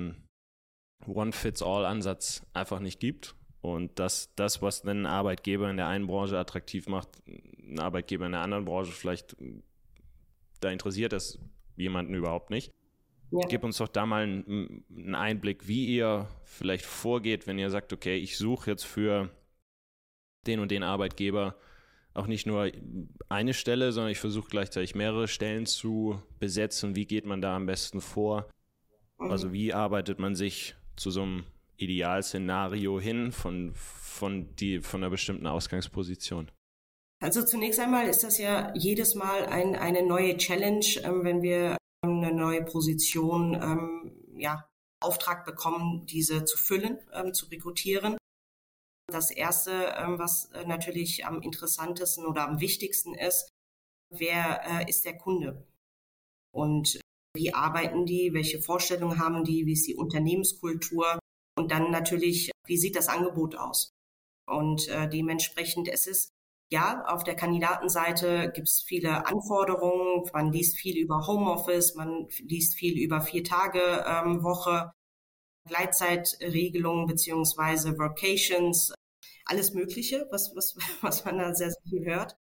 One-Fits-All-Ansatz 1.06 2.46
einfach 2.54 2.80
nicht 2.80 3.00
gibt. 3.00 3.36
Und 3.62 4.00
dass 4.00 4.34
das, 4.36 4.62
was 4.62 4.86
einen 4.86 5.06
Arbeitgeber 5.06 5.70
in 5.70 5.76
der 5.76 5.88
einen 5.88 6.08
Branche 6.08 6.38
attraktiv 6.38 6.88
macht, 6.88 7.10
ein 7.28 7.80
Arbeitgeber 7.80 8.26
in 8.26 8.32
der 8.32 8.42
anderen 8.42 8.64
Branche 8.64 8.94
vielleicht, 8.94 9.36
da 10.62 10.70
interessiert 10.70 11.12
das 11.12 11.40
jemanden 11.76 12.14
überhaupt 12.14 12.52
nicht. 12.52 12.72
Ja. 13.32 13.48
Gib 13.48 13.64
uns 13.64 13.78
doch 13.78 13.88
da 13.88 14.06
mal 14.06 14.24
einen, 14.24 14.84
einen, 14.90 15.16
Einblick, 15.16 15.68
wie 15.68 15.86
ihr 15.86 16.28
vielleicht 16.46 16.86
vorgeht, 16.86 17.46
wenn 17.46 17.60
ihr 17.60 17.70
sagt, 17.70 17.94
okay, 17.94 18.18
ich 18.18 18.38
suche 18.38 18.72
jetzt 18.72 18.86
für 18.86 19.30
den 20.48 20.60
und 20.60 20.72
den 20.72 20.84
Arbeitgeber 20.84 21.56
auch 22.14 22.26
nicht 22.26 22.48
nur 22.48 22.72
eine 23.30 23.54
Stelle, 23.54 23.92
sondern 23.92 24.12
ich 24.12 24.20
versuche 24.20 24.50
gleichzeitig 24.50 24.96
mehrere 24.96 25.28
Stellen 25.28 25.68
zu 25.68 26.22
besetzen. 26.40 26.96
Wie 26.96 27.06
geht 27.06 27.26
man 27.26 27.42
da 27.42 27.56
am 27.56 27.68
besten 27.68 28.02
vor? 28.02 28.50
Also 29.20 29.54
wie 29.54 29.74
arbeitet 29.74 30.18
man 30.18 30.36
sich 30.36 30.76
zu 30.96 31.12
so 31.12 31.22
einem 31.22 31.44
Idealszenario 31.78 33.00
hin 33.00 33.32
von, 33.32 33.74
von, 33.76 34.56
die, 34.56 34.80
von 34.80 35.04
einer 35.04 35.12
bestimmten 35.12 35.46
Ausgangsposition? 35.46 36.50
Also 37.22 37.44
zunächst 37.44 37.80
einmal 37.80 38.08
ist 38.08 38.24
das 38.24 38.38
ja 38.38 38.74
jedes 38.76 39.14
Mal 39.16 39.46
ein, 39.46 39.76
eine 39.76 40.06
neue 40.06 40.38
Challenge, 40.38 40.86
ähm, 41.04 41.24
wenn 41.24 41.42
wir 41.42 41.78
eine 42.02 42.34
neue 42.34 42.64
Position, 42.64 43.54
ähm, 43.56 44.12
ja, 44.38 44.70
Auftrag 45.02 45.46
bekommen, 45.46 46.06
diese 46.06 46.46
zu 46.46 46.58
füllen, 46.58 47.00
ähm, 47.14 47.34
zu 47.34 47.48
rekrutieren. 47.48 48.18
Das 49.08 49.32
erste, 49.32 49.72
ähm, 49.98 50.20
was 50.20 50.46
äh, 50.52 50.66
natürlich 50.66 51.26
am 51.26 51.42
interessantesten 51.42 52.26
oder 52.26 52.48
am 52.48 52.60
wichtigsten 52.60 53.16
ist, 53.16 53.50
wer 54.14 54.62
äh, 54.66 54.90
ist 54.90 55.06
der 55.06 55.18
Kunde? 55.18 55.68
Und 56.54 57.00
wie 57.36 57.54
arbeiten 57.54 58.06
die? 58.06 58.34
Welche 58.34 58.62
Vorstellungen 58.62 59.20
haben 59.20 59.44
die? 59.44 59.66
Wie 59.66 59.74
ist 59.74 59.88
die 59.88 59.96
Unternehmenskultur? 59.96 61.20
Und 61.58 61.72
dann 61.72 61.92
natürlich, 61.92 62.52
wie 62.66 62.78
sieht 62.78 62.96
das 62.96 63.08
Angebot 63.08 63.56
aus? 63.56 63.92
Und 64.48 64.88
äh, 64.88 65.08
dementsprechend, 65.08 65.88
es 65.88 66.08
ist 66.08 66.30
ja, 66.72 67.04
auf 67.08 67.24
der 67.24 67.36
Kandidatenseite 67.36 68.52
gibt 68.54 68.68
es 68.68 68.84
viele 68.86 69.26
Anforderungen. 69.26 70.30
Man 70.34 70.52
liest 70.52 70.78
viel 70.78 70.98
über 70.98 71.26
Homeoffice, 71.26 71.96
man 71.96 72.28
liest 72.40 72.76
viel 72.76 73.00
über 73.00 73.22
vier 73.22 73.44
Tage 73.44 74.06
ähm, 74.08 74.44
Woche, 74.44 74.92
Gleitzeitregelungen 75.68 77.08
beziehungsweise 77.08 77.98
Vocations, 77.98 78.94
alles 79.46 79.74
Mögliche, 79.74 80.28
was, 80.32 80.56
was, 80.56 80.76
was 81.02 81.26
man 81.26 81.40
da 81.40 81.54
sehr, 81.56 81.72
sehr 81.72 81.84
viel 81.90 82.06
hört. 82.06 82.38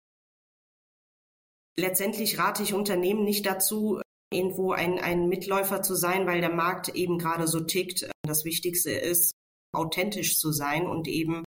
Letztendlich 1.78 2.38
rate 2.38 2.62
ich 2.62 2.74
Unternehmen 2.74 3.22
nicht 3.22 3.46
dazu, 3.46 4.00
irgendwo 4.32 4.72
ein, 4.72 4.98
ein 4.98 5.28
Mitläufer 5.28 5.82
zu 5.82 5.94
sein, 5.94 6.26
weil 6.26 6.40
der 6.40 6.52
Markt 6.52 6.88
eben 6.88 7.18
gerade 7.18 7.46
so 7.46 7.60
tickt. 7.60 8.10
Das 8.22 8.44
Wichtigste 8.44 8.90
ist, 8.90 9.32
authentisch 9.72 10.38
zu 10.38 10.52
sein 10.52 10.86
und 10.86 11.06
eben 11.06 11.44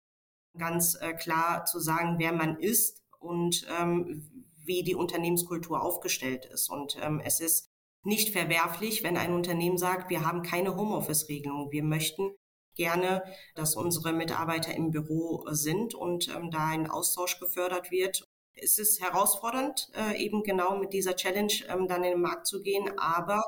ganz 0.56 0.94
äh, 1.00 1.12
klar 1.14 1.64
zu 1.64 1.80
sagen, 1.80 2.16
wer 2.18 2.32
man 2.32 2.58
ist 2.58 3.02
und 3.18 3.66
ähm, 3.80 4.46
wie 4.64 4.82
die 4.82 4.94
Unternehmenskultur 4.94 5.82
aufgestellt 5.82 6.44
ist. 6.46 6.68
Und 6.68 6.96
ähm, 7.00 7.20
es 7.24 7.40
ist 7.40 7.70
nicht 8.04 8.32
verwerflich, 8.32 9.02
wenn 9.02 9.16
ein 9.16 9.34
Unternehmen 9.34 9.78
sagt, 9.78 10.10
wir 10.10 10.24
haben 10.24 10.42
keine 10.42 10.76
Homeoffice-Regelung. 10.76 11.72
Wir 11.72 11.82
möchten 11.82 12.30
gerne, 12.74 13.24
dass 13.54 13.74
unsere 13.74 14.12
Mitarbeiter 14.12 14.74
im 14.74 14.90
Büro 14.90 15.44
sind 15.50 15.94
und 15.94 16.28
ähm, 16.28 16.50
da 16.50 16.68
ein 16.68 16.88
Austausch 16.88 17.40
gefördert 17.40 17.90
wird. 17.90 18.24
Es 18.54 18.78
ist 18.78 19.00
herausfordernd, 19.00 19.90
äh, 19.94 20.16
eben 20.16 20.42
genau 20.42 20.78
mit 20.78 20.92
dieser 20.92 21.16
Challenge 21.16 21.52
ähm, 21.68 21.88
dann 21.88 22.04
in 22.04 22.12
den 22.12 22.20
Markt 22.20 22.46
zu 22.46 22.62
gehen, 22.62 22.98
aber 22.98 23.42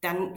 dann 0.00 0.34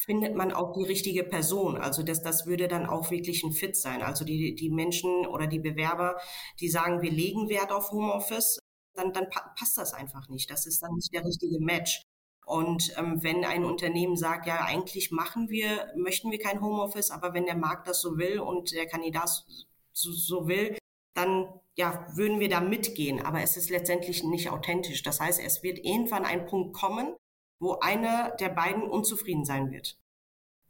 findet 0.00 0.34
man 0.34 0.52
auch 0.52 0.72
die 0.72 0.84
richtige 0.84 1.24
Person. 1.24 1.76
Also 1.76 2.02
das, 2.02 2.22
das 2.22 2.46
würde 2.46 2.68
dann 2.68 2.86
auch 2.86 3.10
wirklich 3.10 3.42
ein 3.42 3.52
Fit 3.52 3.76
sein. 3.76 4.02
Also 4.02 4.24
die, 4.24 4.54
die 4.54 4.70
Menschen 4.70 5.26
oder 5.26 5.46
die 5.46 5.58
Bewerber, 5.58 6.18
die 6.58 6.68
sagen, 6.68 7.02
wir 7.02 7.10
legen 7.10 7.48
Wert 7.48 7.70
auf 7.70 7.90
Homeoffice, 7.92 8.58
dann, 8.94 9.12
dann 9.12 9.28
passt 9.56 9.76
das 9.76 9.92
einfach 9.92 10.28
nicht. 10.28 10.50
Das 10.50 10.66
ist 10.66 10.82
dann 10.82 10.94
nicht 10.94 11.12
der 11.12 11.24
richtige 11.24 11.60
Match. 11.60 12.02
Und 12.46 12.92
ähm, 12.98 13.22
wenn 13.22 13.44
ein 13.44 13.64
Unternehmen 13.64 14.16
sagt, 14.16 14.46
ja, 14.46 14.64
eigentlich 14.64 15.10
machen 15.12 15.50
wir, 15.50 15.92
möchten 15.96 16.30
wir 16.30 16.38
kein 16.38 16.60
Homeoffice, 16.60 17.10
aber 17.10 17.34
wenn 17.34 17.44
der 17.44 17.56
Markt 17.56 17.86
das 17.86 18.00
so 18.00 18.16
will 18.16 18.40
und 18.40 18.72
der 18.72 18.86
Kandidat 18.86 19.44
so, 19.92 20.10
so 20.10 20.48
will, 20.48 20.76
dann 21.14 21.48
ja, 21.76 22.06
würden 22.14 22.40
wir 22.40 22.48
da 22.48 22.60
mitgehen. 22.60 23.20
Aber 23.20 23.42
es 23.42 23.56
ist 23.56 23.70
letztendlich 23.70 24.24
nicht 24.24 24.50
authentisch. 24.50 25.02
Das 25.02 25.20
heißt, 25.20 25.40
es 25.40 25.62
wird 25.62 25.78
irgendwann 25.78 26.24
ein 26.24 26.46
Punkt 26.46 26.74
kommen, 26.74 27.14
wo 27.60 27.78
einer 27.80 28.30
der 28.40 28.48
beiden 28.48 28.82
unzufrieden 28.82 29.44
sein 29.44 29.70
wird. 29.70 29.96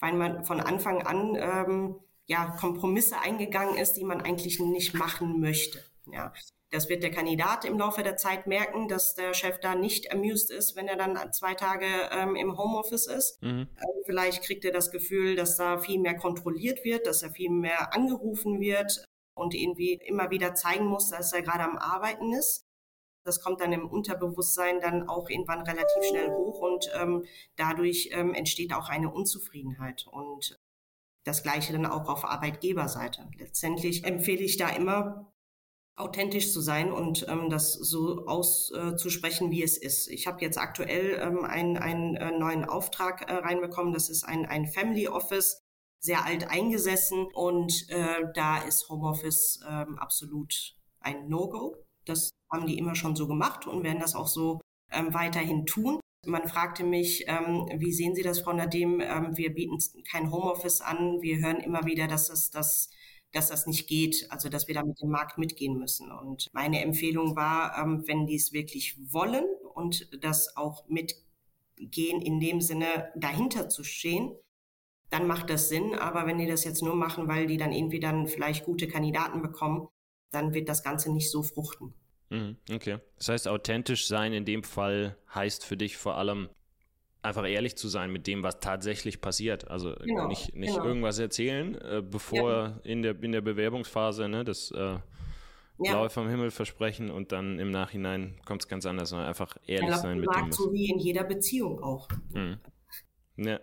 Weil 0.01 0.13
man 0.15 0.45
von 0.45 0.61
Anfang 0.61 1.03
an 1.03 1.37
ähm, 1.37 1.97
ja, 2.27 2.57
Kompromisse 2.59 3.19
eingegangen 3.19 3.77
ist, 3.77 3.95
die 3.95 4.05
man 4.05 4.21
eigentlich 4.21 4.61
nicht 4.61 4.95
machen 4.95 5.41
möchte. 5.41 5.83
Ja. 6.13 6.33
Das 6.71 6.89
wird 6.89 7.03
der 7.03 7.11
Kandidat 7.11 7.65
im 7.65 7.79
Laufe 7.79 8.05
der 8.05 8.17
Zeit 8.17 8.47
merken, 8.47 8.87
dass 8.87 9.15
der 9.15 9.35
Chef 9.35 9.59
da 9.59 9.75
nicht 9.75 10.13
amused 10.13 10.51
ist, 10.51 10.77
wenn 10.77 10.87
er 10.87 10.97
dann 10.97 11.33
zwei 11.33 11.55
Tage 11.55 11.87
ähm, 12.13 12.37
im 12.37 12.57
Homeoffice 12.57 13.09
ist. 13.09 13.43
Mhm. 13.43 13.69
Äh, 13.77 13.87
vielleicht 14.07 14.45
kriegt 14.45 14.65
er 14.65 14.71
das 14.71 14.93
Gefühl, 14.93 15.35
dass 15.35 15.57
da 15.57 15.79
viel 15.79 15.99
mehr 15.99 16.17
kontrolliert 16.17 16.85
wird, 16.85 17.07
dass 17.07 17.23
er 17.23 17.31
viel 17.31 17.51
mehr 17.51 17.93
angerufen 17.93 18.61
wird 18.61 19.05
und 19.35 19.55
irgendwie 19.55 19.95
immer 19.95 20.31
wieder 20.31 20.55
zeigen 20.55 20.87
muss, 20.87 21.11
dass 21.11 21.33
er 21.33 21.43
gerade 21.43 21.65
am 21.65 21.77
Arbeiten 21.77 22.33
ist. 22.33 22.65
Das 23.25 23.43
kommt 23.43 23.61
dann 23.61 23.73
im 23.73 23.89
Unterbewusstsein 23.89 24.81
dann 24.81 25.09
auch 25.09 25.29
irgendwann 25.29 25.61
relativ 25.61 26.05
schnell 26.05 26.31
hoch 26.31 26.61
und 26.61 26.91
ähm, 26.95 27.25
dadurch 27.57 28.11
ähm, 28.13 28.35
entsteht 28.35 28.73
auch 28.73 28.89
eine 28.89 29.13
Unzufriedenheit. 29.13 30.07
Und 30.11 30.59
das 31.25 31.43
Gleiche 31.43 31.73
dann 31.73 31.87
auch 31.87 32.09
auf 32.09 32.25
Arbeitgeberseite. 32.25 33.29
Letztendlich 33.39 34.05
empfehle 34.05 34.43
ich 34.43 34.57
da 34.57 34.71
immer, 34.71 35.31
authentisch 36.01 36.53
zu 36.53 36.61
sein 36.61 36.93
und 36.93 37.27
ähm, 37.29 37.51
das 37.51 37.75
so 37.75 38.27
auszusprechen, 38.27 39.49
äh, 39.49 39.51
wie 39.51 39.63
es 39.63 39.77
ist. 39.77 40.09
Ich 40.09 40.27
habe 40.27 40.41
jetzt 40.41 40.59
aktuell 40.59 41.21
ähm, 41.21 41.45
einen, 41.45 41.77
einen 41.77 42.17
äh, 42.17 42.33
neuen 42.33 42.65
Auftrag 42.65 43.31
äh, 43.31 43.35
reinbekommen. 43.35 43.93
Das 43.93 44.09
ist 44.09 44.25
ein, 44.25 44.47
ein 44.47 44.67
Family 44.67 45.09
Office, 45.09 45.63
sehr 45.99 46.25
alt 46.25 46.51
eingesessen 46.51 47.27
und 47.35 47.87
äh, 47.91 48.25
da 48.35 48.59
ist 48.59 48.89
Homeoffice 48.89 49.61
ähm, 49.69 49.99
absolut 49.99 50.75
ein 51.01 51.29
No-Go. 51.29 51.77
Das 52.11 52.31
haben 52.53 52.67
die 52.67 52.79
immer 52.79 52.95
schon 52.95 53.17
so 53.17 53.27
gemacht 53.27 53.67
und 53.67 53.85
werden 53.85 54.01
das 54.01 54.15
auch 54.15 54.29
so 54.29 54.61
ähm, 54.91 55.15
weiterhin 55.15 55.67
tun. 55.67 56.01
Man 56.27 56.47
fragte 56.49 56.85
mich, 56.85 57.25
ähm, 57.29 57.67
wie 57.77 57.93
sehen 57.93 58.15
Sie 58.15 58.23
das, 58.23 58.41
Frau 58.41 58.53
Nadem? 58.53 59.01
Ähm, 59.01 59.37
wir 59.37 59.55
bieten 59.55 59.79
kein 60.11 60.31
Homeoffice 60.31 60.83
an. 60.83 61.23
Wir 61.23 61.39
hören 61.39 61.59
immer 61.59 61.87
wieder, 61.87 62.09
dass 62.09 62.29
das, 62.29 62.51
das, 62.51 62.91
dass 63.33 63.49
das 63.49 63.67
nicht 63.67 63.89
geht, 63.89 64.27
also 64.31 64.51
dass 64.51 64.69
wir 64.69 64.75
da 64.75 64.85
mit 64.85 65.01
dem 65.01 65.09
Markt 65.09 65.39
mitgehen 65.39 65.79
müssen. 65.79 66.13
Und 66.13 66.49
meine 66.53 66.83
Empfehlung 66.83 67.37
war, 67.37 67.79
ähm, 67.79 68.05
wenn 68.07 68.27
die 68.27 68.37
es 68.37 68.53
wirklich 68.53 68.99
wollen 69.13 69.47
und 69.75 70.11
das 70.23 70.57
auch 70.57 70.87
mitgehen, 70.89 72.21
in 72.21 72.39
dem 72.39 72.61
Sinne 72.61 73.11
dahinter 73.17 73.71
zu 73.71 73.83
stehen, 73.83 74.37
dann 75.09 75.27
macht 75.27 75.49
das 75.49 75.71
Sinn. 75.71 75.95
Aber 75.95 76.27
wenn 76.27 76.39
die 76.39 76.47
das 76.47 76.65
jetzt 76.65 76.83
nur 76.83 76.97
machen, 76.97 77.29
weil 77.29 77.47
die 77.47 77.57
dann 77.57 77.73
irgendwie 77.73 78.01
dann 78.01 78.27
vielleicht 78.27 78.67
gute 78.67 78.89
Kandidaten 78.89 79.41
bekommen, 79.41 79.89
dann 80.33 80.53
wird 80.53 80.69
das 80.69 80.83
Ganze 80.83 81.11
nicht 81.11 81.31
so 81.31 81.43
fruchten. 81.43 81.95
Mhm, 82.31 82.57
okay. 82.73 82.99
Das 83.19 83.29
heißt, 83.29 83.49
authentisch 83.49 84.07
sein 84.07 84.33
in 84.33 84.45
dem 84.45 84.63
Fall 84.63 85.17
heißt 85.35 85.65
für 85.65 85.77
dich 85.77 85.97
vor 85.97 86.17
allem 86.17 86.49
einfach 87.23 87.47
ehrlich 87.47 87.77
zu 87.77 87.89
sein 87.89 88.11
mit 88.11 88.27
dem, 88.27 88.43
was 88.43 88.61
tatsächlich 88.61 89.21
passiert. 89.21 89.69
Also 89.69 89.95
genau, 89.95 90.29
nicht, 90.29 90.55
nicht 90.55 90.75
genau. 90.75 90.87
irgendwas 90.87 91.19
erzählen, 91.19 91.75
äh, 91.75 92.03
bevor 92.03 92.51
ja. 92.51 92.81
in, 92.85 93.03
der, 93.03 93.23
in 93.23 93.33
der 93.33 93.43
Bewerbungsphase 93.43 94.29
ne, 94.29 94.45
das 94.45 94.71
äh, 94.71 94.99
Blaue 95.79 96.03
ja. 96.03 96.09
vom 96.09 96.29
Himmel 96.29 96.51
versprechen 96.51 97.11
und 97.11 97.33
dann 97.33 97.59
im 97.59 97.71
Nachhinein 97.71 98.41
kommt 98.45 98.63
es 98.63 98.69
ganz 98.69 98.87
anders, 98.87 99.11
sondern 99.11 99.29
einfach 99.29 99.57
ehrlich 99.67 99.91
ja, 99.91 99.99
sein 99.99 100.21
mit 100.21 100.29
dem. 100.35 100.53
So 100.53 100.73
wie 100.73 100.91
in 100.91 100.99
jeder 100.99 101.25
Beziehung 101.25 101.83
auch. 101.83 102.09
Mhm. 102.33 102.59
Ja, 103.37 103.61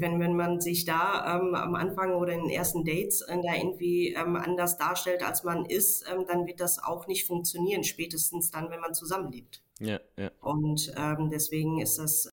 wenn, 0.00 0.20
wenn 0.20 0.36
man 0.36 0.60
sich 0.60 0.84
da 0.84 1.36
ähm, 1.36 1.54
am 1.54 1.74
Anfang 1.74 2.14
oder 2.14 2.32
in 2.32 2.42
den 2.42 2.50
ersten 2.50 2.84
Dates 2.84 3.22
äh, 3.22 3.38
da 3.42 3.54
irgendwie 3.54 4.14
ähm, 4.14 4.36
anders 4.36 4.76
darstellt, 4.76 5.22
als 5.22 5.44
man 5.44 5.64
ist, 5.64 6.04
ähm, 6.10 6.24
dann 6.26 6.46
wird 6.46 6.60
das 6.60 6.82
auch 6.82 7.06
nicht 7.06 7.26
funktionieren, 7.26 7.84
spätestens 7.84 8.50
dann, 8.50 8.70
wenn 8.70 8.80
man 8.80 8.94
zusammenlebt. 8.94 9.62
Ja, 9.80 10.00
ja. 10.16 10.30
Und 10.40 10.92
ähm, 10.96 11.30
deswegen 11.30 11.80
ist 11.80 11.98
das 11.98 12.30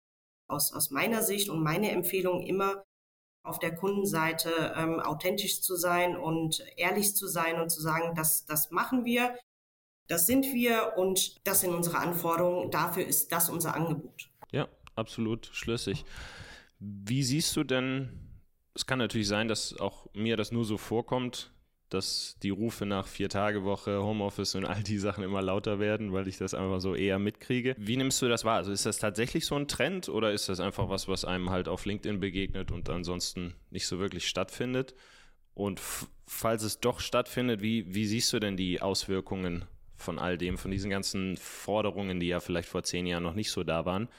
aus, 0.48 0.74
aus 0.74 0.92
meiner 0.92 1.22
Sicht 1.22 1.50
und 1.50 1.64
meine 1.64 1.92
Empfehlung 1.92 2.42
immer, 2.42 2.84
auf 3.44 3.60
der 3.60 3.76
Kundenseite 3.76 4.74
ähm, 4.76 5.00
authentisch 5.00 5.62
zu 5.62 5.76
sein 5.76 6.18
und 6.18 6.66
ehrlich 6.78 7.16
zu 7.16 7.28
sein 7.28 7.62
und 7.62 7.70
zu 7.70 7.80
sagen, 7.80 8.16
das, 8.16 8.46
das 8.46 8.72
machen 8.72 9.06
wir, 9.06 9.38
das 10.08 10.26
sind 10.26 10.52
wir 10.54 10.94
und 10.98 11.46
das 11.46 11.62
sind 11.62 11.74
unsere 11.74 11.98
Anforderungen, 11.98 12.72
dafür 12.72 13.06
ist 13.06 13.32
das 13.32 13.50
unser 13.50 13.76
Angebot. 13.76 14.30
Ja, 14.52 14.68
absolut 14.96 15.50
schlüssig. 15.54 16.06
Wie 16.80 17.24
siehst 17.24 17.56
du 17.56 17.64
denn, 17.64 18.10
es 18.74 18.86
kann 18.86 19.00
natürlich 19.00 19.28
sein, 19.28 19.48
dass 19.48 19.78
auch 19.78 20.08
mir 20.14 20.38
das 20.38 20.52
nur 20.52 20.66
so 20.66 20.78
vorkommt, 20.78 21.52
dass 21.90 22.36
die 22.42 22.50
Rufe 22.50 22.86
nach 22.86 23.08
Vier-Tage-Woche, 23.08 24.02
Homeoffice 24.02 24.56
und 24.56 24.66
all 24.66 24.84
die 24.84 24.98
Sachen 24.98 25.24
immer 25.24 25.42
lauter 25.42 25.80
werden, 25.80 26.14
weil 26.14 26.28
ich 26.28 26.38
das 26.38 26.54
einfach 26.54 26.82
so 26.82 26.96
eher 26.96 27.20
mitkriege. 27.20 27.76
Wie 27.78 27.96
nimmst 27.96 28.22
du 28.22 28.28
das 28.28 28.44
wahr? 28.44 28.58
Also 28.58 28.72
ist 28.72 28.86
das 28.86 28.98
tatsächlich 28.98 29.46
so 29.46 29.56
ein 29.56 29.68
Trend 29.68 30.10
oder 30.10 30.32
ist 30.34 30.50
das 30.50 30.60
einfach 30.60 30.90
was, 30.90 31.08
was 31.08 31.26
einem 31.26 31.52
halt 31.52 31.68
auf 31.68 31.86
LinkedIn 31.86 32.20
begegnet 32.20 32.72
und 32.72 32.90
ansonsten 32.90 33.54
nicht 33.70 33.88
so 33.88 34.00
wirklich 34.00 34.28
stattfindet? 34.28 34.96
Und 35.54 35.80
falls 36.28 36.64
es 36.64 36.80
doch 36.80 37.00
stattfindet, 37.00 37.62
wie, 37.62 37.94
wie 37.94 38.06
siehst 38.06 38.34
du 38.34 38.40
denn 38.40 38.58
die 38.58 38.82
Auswirkungen 38.82 39.66
von 39.96 40.20
all 40.20 40.38
dem, 40.38 40.58
von 40.58 40.72
diesen 40.72 40.90
ganzen 40.90 41.38
Forderungen, 41.38 42.20
die 42.20 42.28
ja 42.28 42.42
vielleicht 42.42 42.68
vor 42.68 42.84
zehn 42.84 43.06
Jahren 43.06 43.24
noch 43.24 43.36
nicht 43.36 43.52
so 43.52 43.64
da 43.64 43.86
waren? 43.86 44.10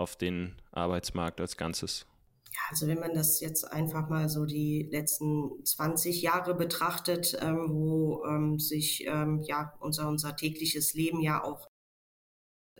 Auf 0.00 0.16
den 0.16 0.56
Arbeitsmarkt 0.72 1.40
als 1.40 1.56
Ganzes? 1.56 2.06
Ja, 2.52 2.60
also 2.70 2.88
wenn 2.88 2.98
man 2.98 3.14
das 3.14 3.40
jetzt 3.40 3.64
einfach 3.64 4.08
mal 4.08 4.28
so 4.28 4.44
die 4.44 4.88
letzten 4.90 5.64
20 5.64 6.20
Jahre 6.22 6.54
betrachtet, 6.54 7.38
ähm, 7.40 7.68
wo 7.70 8.24
ähm, 8.24 8.58
sich 8.58 9.06
ähm, 9.06 9.40
ja 9.42 9.74
unser, 9.78 10.08
unser 10.08 10.34
tägliches 10.34 10.94
Leben 10.94 11.20
ja 11.20 11.44
auch 11.44 11.68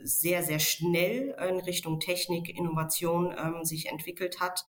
sehr, 0.03 0.43
sehr 0.43 0.59
schnell 0.59 1.37
in 1.49 1.61
Richtung 1.61 2.01
Technik, 2.01 2.49
Innovation 2.49 3.35
ähm, 3.39 3.65
sich 3.65 3.87
entwickelt 3.87 4.41
hat, 4.41 4.65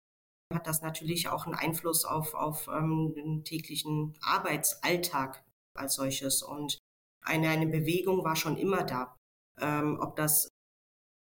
hat 0.54 0.66
das 0.66 0.80
natürlich 0.80 1.28
auch 1.28 1.44
einen 1.44 1.56
Einfluss 1.56 2.04
auf, 2.04 2.34
auf 2.34 2.68
ähm, 2.68 3.12
den 3.14 3.44
täglichen 3.44 4.16
Arbeitsalltag 4.22 5.44
als 5.74 5.96
solches. 5.96 6.42
Und 6.42 6.78
eine, 7.22 7.48
eine 7.48 7.66
Bewegung 7.66 8.24
war 8.24 8.36
schon 8.36 8.56
immer 8.56 8.84
da. 8.84 9.16
Ähm, 9.60 9.98
ob 10.00 10.16
das 10.16 10.48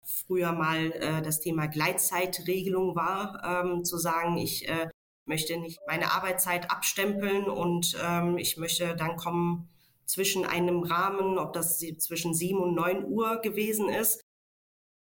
früher 0.04 0.52
mal 0.52 0.92
äh, 0.92 1.22
das 1.22 1.40
Thema 1.40 1.66
Gleitzeitregelung 1.66 2.94
war, 2.94 3.42
ähm, 3.44 3.84
zu 3.84 3.98
sagen, 3.98 4.36
ich 4.36 4.68
äh, 4.68 4.88
möchte 5.26 5.56
nicht 5.56 5.80
meine 5.86 6.12
Arbeitszeit 6.12 6.70
abstempeln 6.70 7.44
und 7.44 7.96
ähm, 8.02 8.36
ich 8.38 8.56
möchte 8.56 8.94
dann 8.96 9.16
kommen 9.16 9.68
zwischen 10.06 10.44
einem 10.44 10.82
Rahmen, 10.82 11.38
ob 11.38 11.52
das 11.54 11.78
zwischen 11.78 12.34
sieben 12.34 12.60
und 12.60 12.74
neun 12.74 13.04
Uhr 13.04 13.40
gewesen 13.40 13.88
ist, 13.88 14.20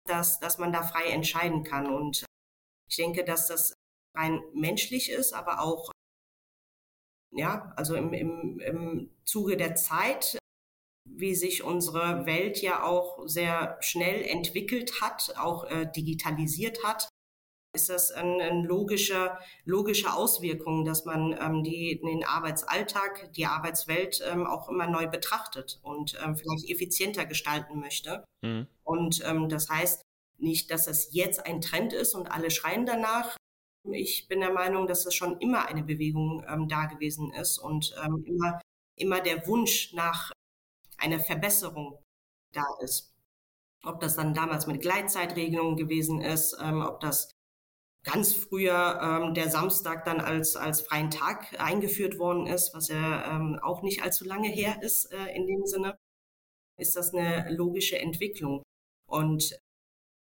dass, 0.06 0.38
dass 0.38 0.58
man 0.58 0.72
da 0.72 0.82
frei 0.82 1.08
entscheiden 1.08 1.64
kann. 1.64 1.92
Und 1.92 2.24
ich 2.88 2.96
denke, 2.96 3.24
dass 3.24 3.48
das 3.48 3.74
rein 4.16 4.40
menschlich 4.52 5.10
ist, 5.10 5.32
aber 5.32 5.60
auch 5.60 5.90
ja, 7.32 7.72
also 7.76 7.96
im, 7.96 8.12
im, 8.12 8.60
im 8.60 9.10
Zuge 9.24 9.56
der 9.56 9.74
Zeit 9.74 10.38
wie 11.04 11.34
sich 11.34 11.62
unsere 11.62 12.26
Welt 12.26 12.60
ja 12.62 12.82
auch 12.82 13.18
sehr 13.26 13.76
schnell 13.80 14.22
entwickelt 14.22 15.00
hat, 15.00 15.34
auch 15.38 15.64
äh, 15.64 15.86
digitalisiert 15.94 16.82
hat, 16.82 17.08
ist 17.74 17.90
das 17.90 18.12
eine 18.12 18.44
ein 18.44 18.64
logische, 18.64 19.36
logische 19.64 20.12
Auswirkung, 20.12 20.84
dass 20.84 21.04
man 21.04 21.36
ähm, 21.40 21.62
die, 21.64 22.00
den 22.00 22.24
Arbeitsalltag, 22.24 23.32
die 23.32 23.46
Arbeitswelt 23.46 24.22
ähm, 24.30 24.46
auch 24.46 24.68
immer 24.68 24.86
neu 24.86 25.08
betrachtet 25.08 25.80
und 25.82 26.16
ähm, 26.24 26.36
vielleicht 26.36 26.70
effizienter 26.70 27.26
gestalten 27.26 27.80
möchte. 27.80 28.24
Mhm. 28.42 28.68
Und 28.84 29.22
ähm, 29.26 29.48
das 29.48 29.68
heißt 29.68 30.02
nicht, 30.38 30.70
dass 30.70 30.86
es 30.86 31.12
jetzt 31.12 31.44
ein 31.44 31.60
Trend 31.60 31.92
ist 31.92 32.14
und 32.14 32.30
alle 32.30 32.50
schreien 32.50 32.86
danach. 32.86 33.36
Ich 33.90 34.28
bin 34.28 34.40
der 34.40 34.52
Meinung, 34.52 34.86
dass 34.86 35.04
es 35.04 35.14
schon 35.14 35.38
immer 35.40 35.66
eine 35.66 35.82
Bewegung 35.82 36.44
ähm, 36.48 36.68
da 36.68 36.86
gewesen 36.86 37.32
ist 37.32 37.58
und 37.58 37.94
ähm, 38.04 38.24
immer, 38.24 38.60
immer 38.96 39.20
der 39.20 39.46
Wunsch 39.46 39.92
nach 39.92 40.32
eine 41.04 41.20
Verbesserung 41.20 42.02
da 42.52 42.64
ist. 42.80 43.12
Ob 43.84 44.00
das 44.00 44.16
dann 44.16 44.32
damals 44.32 44.66
mit 44.66 44.80
Gleitzeitregelungen 44.80 45.76
gewesen 45.76 46.22
ist, 46.22 46.56
ähm, 46.60 46.80
ob 46.82 47.00
das 47.00 47.30
ganz 48.02 48.34
früher 48.34 48.98
ähm, 49.02 49.34
der 49.34 49.50
Samstag 49.50 50.04
dann 50.04 50.20
als, 50.20 50.56
als 50.56 50.82
freien 50.82 51.10
Tag 51.10 51.58
eingeführt 51.58 52.18
worden 52.18 52.46
ist, 52.46 52.74
was 52.74 52.88
ja 52.88 53.36
ähm, 53.36 53.58
auch 53.62 53.82
nicht 53.82 54.02
allzu 54.02 54.24
lange 54.24 54.48
her 54.48 54.82
ist 54.82 55.12
äh, 55.12 55.34
in 55.34 55.46
dem 55.46 55.66
Sinne, 55.66 55.96
ist 56.78 56.96
das 56.96 57.12
eine 57.12 57.50
logische 57.50 57.98
Entwicklung. 57.98 58.62
Und 59.06 59.58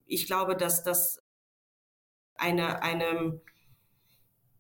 ich 0.05 0.27
glaube, 0.27 0.55
dass 0.55 0.83
das 0.83 1.19
eine, 2.35 2.81
eine, 2.81 3.41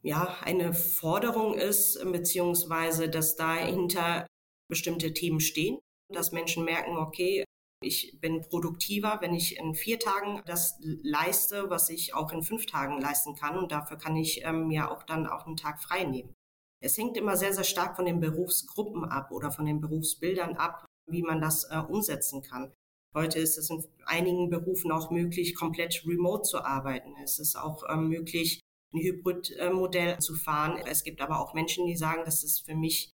ja, 0.01 0.37
eine 0.41 0.73
Forderung 0.73 1.55
ist, 1.55 1.99
beziehungsweise 2.03 3.09
dass 3.09 3.35
dahinter 3.35 4.27
bestimmte 4.69 5.13
Themen 5.13 5.39
stehen 5.39 5.79
dass 6.13 6.31
Menschen 6.31 6.63
merken, 6.65 6.97
okay, 6.97 7.43
Ich 7.83 8.17
bin 8.19 8.41
produktiver, 8.41 9.17
wenn 9.21 9.33
ich 9.33 9.57
in 9.57 9.75
vier 9.75 9.99
Tagen 9.99 10.41
das 10.45 10.77
leiste, 10.81 11.69
was 11.69 11.89
ich 11.89 12.13
auch 12.13 12.31
in 12.31 12.41
fünf 12.41 12.65
Tagen 12.65 12.99
leisten 13.01 13.35
kann. 13.35 13.57
Und 13.57 13.71
dafür 13.71 13.97
kann 13.97 14.15
ich 14.15 14.43
ähm, 14.43 14.67
mir 14.67 14.89
auch 14.91 15.03
dann 15.03 15.27
auch 15.27 15.45
einen 15.45 15.57
Tag 15.57 15.81
frei 15.81 16.05
nehmen. 16.05 16.33
Es 16.81 16.97
hängt 16.97 17.17
immer 17.17 17.37
sehr, 17.37 17.53
sehr 17.53 17.63
stark 17.63 17.95
von 17.95 18.05
den 18.05 18.19
Berufsgruppen 18.19 19.05
ab 19.05 19.31
oder 19.31 19.51
von 19.51 19.65
den 19.65 19.79
Berufsbildern 19.79 20.55
ab, 20.55 20.85
wie 21.09 21.21
man 21.21 21.41
das 21.41 21.65
äh, 21.65 21.77
umsetzen 21.77 22.41
kann. 22.41 22.73
Heute 23.15 23.39
ist 23.39 23.57
es 23.57 23.69
in 23.69 23.85
einigen 24.05 24.49
Berufen 24.49 24.91
auch 24.91 25.11
möglich, 25.11 25.55
komplett 25.55 26.03
remote 26.05 26.43
zu 26.43 26.63
arbeiten. 26.63 27.15
Es 27.23 27.39
ist 27.39 27.55
auch 27.55 27.83
ähm, 27.89 28.09
möglich, 28.09 28.59
ein 28.93 29.01
Hybridmodell 29.01 30.19
zu 30.19 30.35
fahren. 30.35 30.77
Es 30.85 31.03
gibt 31.03 31.21
aber 31.21 31.39
auch 31.39 31.53
Menschen, 31.53 31.85
die 31.85 31.95
sagen, 31.95 32.23
das 32.25 32.43
ist 32.43 32.65
für 32.65 32.75
mich 32.75 33.11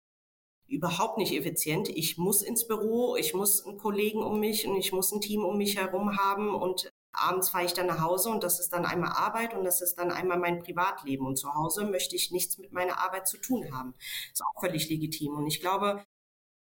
überhaupt 0.69 1.17
nicht 1.17 1.33
effizient. 1.33 1.89
Ich 1.89 2.17
muss 2.17 2.41
ins 2.41 2.67
Büro, 2.67 3.15
ich 3.15 3.33
muss 3.33 3.65
einen 3.65 3.77
Kollegen 3.77 4.21
um 4.23 4.39
mich 4.39 4.67
und 4.67 4.77
ich 4.77 4.91
muss 4.91 5.11
ein 5.11 5.21
Team 5.21 5.43
um 5.43 5.57
mich 5.57 5.77
herum 5.77 6.17
haben 6.17 6.53
und 6.53 6.89
abends 7.11 7.49
fahre 7.49 7.65
ich 7.65 7.73
dann 7.73 7.87
nach 7.87 8.01
Hause 8.01 8.29
und 8.29 8.43
das 8.43 8.59
ist 8.59 8.71
dann 8.71 8.85
einmal 8.85 9.11
Arbeit 9.11 9.53
und 9.55 9.63
das 9.63 9.81
ist 9.81 9.95
dann 9.95 10.11
einmal 10.11 10.37
mein 10.37 10.59
Privatleben 10.59 11.25
und 11.25 11.37
zu 11.37 11.53
Hause 11.53 11.85
möchte 11.85 12.15
ich 12.15 12.31
nichts 12.31 12.57
mit 12.57 12.71
meiner 12.71 12.99
Arbeit 12.99 13.27
zu 13.27 13.37
tun 13.37 13.73
haben. 13.73 13.95
Ist 14.31 14.43
auch 14.43 14.61
völlig 14.61 14.89
legitim 14.89 15.35
und 15.35 15.47
ich 15.47 15.59
glaube, 15.59 16.03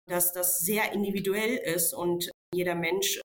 dass 0.09 0.33
das 0.33 0.61
sehr 0.61 0.93
individuell 0.93 1.57
ist 1.57 1.93
und 1.93 2.31
jeder 2.55 2.77
Mensch 2.77 3.21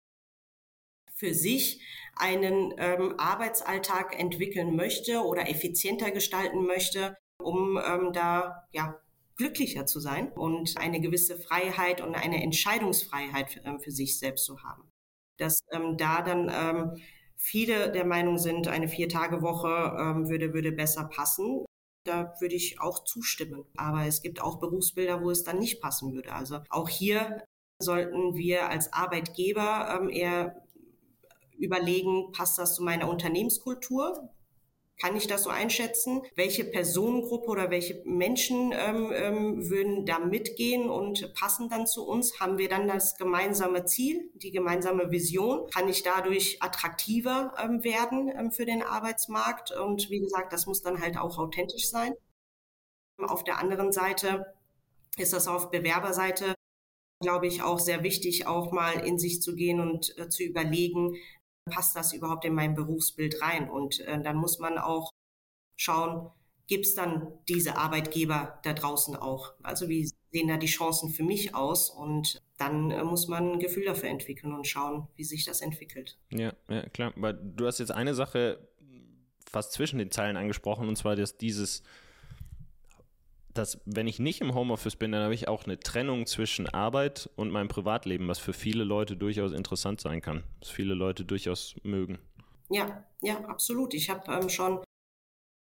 für 1.13 1.34
sich 1.36 1.86
einen 2.15 2.74
ähm, 2.78 3.20
Arbeitsalltag 3.20 4.20
entwickeln 4.20 4.76
möchte 4.76 5.22
oder 5.22 5.48
effizienter 5.48 6.10
gestalten 6.10 6.65
möchte, 6.65 7.15
um 7.38 7.78
ähm, 7.78 8.12
da 8.13 8.67
ja 8.72 9.00
glücklicher 9.41 9.88
zu 9.88 9.99
sein 9.99 10.32
und 10.32 10.77
eine 10.77 11.01
gewisse 11.01 11.36
Freiheit 11.36 12.01
und 12.01 12.13
eine 12.13 12.43
Entscheidungsfreiheit 12.43 13.49
für, 13.49 13.65
ähm, 13.65 13.80
für 13.80 13.91
sich 13.91 14.19
selbst 14.19 14.45
zu 14.45 14.62
haben. 14.62 14.88
Dass 15.38 15.62
ähm, 15.71 15.97
da 15.97 16.21
dann 16.21 16.51
ähm, 16.54 17.01
viele 17.36 17.91
der 17.91 18.06
Meinung 18.06 18.38
sind, 18.38 18.67
eine 18.67 18.88
Vier-Tage-Woche 18.88 19.97
ähm, 19.99 20.30
würde, 20.30 20.54
würde 20.54 20.71
besser 20.71 21.06
passen. 21.06 21.65
Da 22.06 22.36
würde 22.39 22.56
ich 22.56 22.80
auch 22.80 23.04
zustimmen. 23.04 23.65
Aber 23.75 24.06
es 24.06 24.21
gibt 24.21 24.41
auch 24.41 24.60
Berufsbilder, 24.60 25.23
wo 25.23 25.32
es 25.32 25.43
dann 25.43 25.58
nicht 25.58 25.82
passen 25.82 26.13
würde. 26.13 26.34
Also 26.34 26.60
auch 26.69 26.88
hier 26.89 27.43
sollten 27.80 28.36
wir 28.36 28.69
als 28.69 28.93
Arbeitgeber 28.93 29.99
ähm, 29.99 30.10
eher 30.10 30.63
überlegen, 31.58 32.32
passt 32.32 32.60
das 32.60 32.75
zu 32.75 32.84
meiner 32.84 33.10
Unternehmenskultur? 33.10 34.30
Kann 35.01 35.15
ich 35.15 35.25
das 35.25 35.43
so 35.43 35.49
einschätzen? 35.49 36.21
Welche 36.35 36.63
Personengruppe 36.63 37.47
oder 37.47 37.71
welche 37.71 38.03
Menschen 38.05 38.71
ähm, 38.71 39.11
ähm, 39.15 39.69
würden 39.69 40.05
da 40.05 40.19
mitgehen 40.19 40.89
und 40.89 41.33
passen 41.33 41.69
dann 41.69 41.87
zu 41.87 42.05
uns? 42.05 42.39
Haben 42.39 42.59
wir 42.59 42.69
dann 42.69 42.87
das 42.87 43.17
gemeinsame 43.17 43.85
Ziel, 43.85 44.29
die 44.35 44.51
gemeinsame 44.51 45.09
Vision? 45.09 45.67
Kann 45.73 45.89
ich 45.89 46.03
dadurch 46.03 46.61
attraktiver 46.61 47.55
ähm, 47.57 47.83
werden 47.83 48.31
ähm, 48.37 48.51
für 48.51 48.65
den 48.65 48.83
Arbeitsmarkt? 48.83 49.71
Und 49.71 50.11
wie 50.11 50.19
gesagt, 50.19 50.53
das 50.53 50.67
muss 50.67 50.83
dann 50.83 51.01
halt 51.01 51.17
auch 51.17 51.39
authentisch 51.39 51.89
sein. 51.89 52.13
Auf 53.17 53.43
der 53.43 53.57
anderen 53.57 53.91
Seite 53.91 54.45
ist 55.17 55.33
das 55.33 55.47
auf 55.47 55.71
Bewerberseite, 55.71 56.53
glaube 57.21 57.47
ich, 57.47 57.63
auch 57.63 57.79
sehr 57.79 58.03
wichtig, 58.03 58.45
auch 58.45 58.71
mal 58.71 59.05
in 59.05 59.17
sich 59.17 59.41
zu 59.41 59.55
gehen 59.55 59.79
und 59.79 60.15
äh, 60.19 60.29
zu 60.29 60.43
überlegen, 60.43 61.15
passt 61.69 61.95
das 61.95 62.13
überhaupt 62.13 62.45
in 62.45 62.54
mein 62.54 62.76
Berufsbild 62.76 63.41
rein? 63.41 63.69
Und 63.69 64.00
äh, 64.02 64.21
dann 64.21 64.38
muss 64.38 64.60
man 64.60 64.78
auch 64.78 65.12
schauen, 65.76 66.32
gibt 66.67 66.86
es 66.86 66.95
dann 66.95 67.28
diese 67.47 67.78
Arbeitgeber 67.78 68.60
da 68.63 68.74
draußen 68.74 69.15
auch? 69.15 69.54
Also 69.62 69.89
wie 69.89 70.10
sehen 70.32 70.47
da 70.47 70.58
die 70.58 70.67
Chancen 70.67 71.10
für 71.10 71.24
mich 71.24 71.54
aus? 71.54 71.89
Und 71.89 72.41
dann 72.58 72.91
äh, 72.91 73.04
muss 73.04 73.28
man 73.28 73.54
ein 73.54 73.60
Gefühl 73.60 73.86
dafür 73.86 74.10
entwickeln 74.10 74.54
und 74.54 74.67
schauen, 74.67 75.08
wie 75.15 75.24
sich 75.24 75.45
das 75.45 75.62
entwickelt. 75.62 76.17
Ja, 76.32 76.54
ja, 76.69 76.88
klar. 76.89 77.13
Aber 77.15 77.34
du 77.34 77.65
hast 77.65 77.80
jetzt 77.80 77.91
eine 77.91 78.13
Sache 78.13 78.67
fast 79.52 79.74
zwischen 79.74 80.00
den 80.00 80.12
Zeilen 80.12 80.38
angesprochen, 80.38 80.88
und 80.88 80.95
zwar 80.95 81.15
dass 81.15 81.38
dieses 81.38 81.84
dass 83.53 83.81
wenn 83.85 84.07
ich 84.07 84.19
nicht 84.19 84.41
im 84.41 84.53
Homeoffice 84.53 84.95
bin, 84.95 85.11
dann 85.11 85.23
habe 85.23 85.33
ich 85.33 85.47
auch 85.47 85.65
eine 85.65 85.79
Trennung 85.79 86.25
zwischen 86.25 86.67
Arbeit 86.67 87.29
und 87.35 87.51
meinem 87.51 87.67
Privatleben, 87.67 88.27
was 88.27 88.39
für 88.39 88.53
viele 88.53 88.83
Leute 88.83 89.17
durchaus 89.17 89.51
interessant 89.51 90.01
sein 90.01 90.21
kann, 90.21 90.43
was 90.59 90.69
viele 90.69 90.93
Leute 90.93 91.25
durchaus 91.25 91.75
mögen. 91.83 92.19
Ja, 92.69 93.05
ja, 93.21 93.43
absolut. 93.45 93.93
Ich 93.93 94.09
habe 94.09 94.31
ähm, 94.31 94.49
schon, 94.49 94.83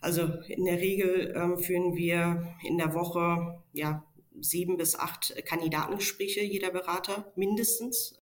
also 0.01 0.23
in 0.47 0.65
der 0.65 0.79
Regel 0.79 1.35
ähm, 1.35 1.59
führen 1.59 1.97
wir 1.97 2.55
in 2.63 2.79
der 2.79 2.95
Woche 2.95 3.63
ja 3.73 4.05
sieben 4.41 4.77
bis 4.77 4.95
acht 4.95 5.35
Kandidatengespräche, 5.45 6.43
jeder 6.43 6.71
Berater 6.71 7.33
mindestens. 7.35 8.21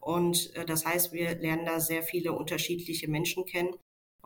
Und 0.00 0.54
äh, 0.56 0.64
das 0.64 0.84
heißt, 0.84 1.12
wir 1.12 1.36
lernen 1.36 1.64
da 1.64 1.80
sehr 1.80 2.02
viele 2.02 2.32
unterschiedliche 2.32 3.08
Menschen 3.08 3.44
kennen. 3.44 3.74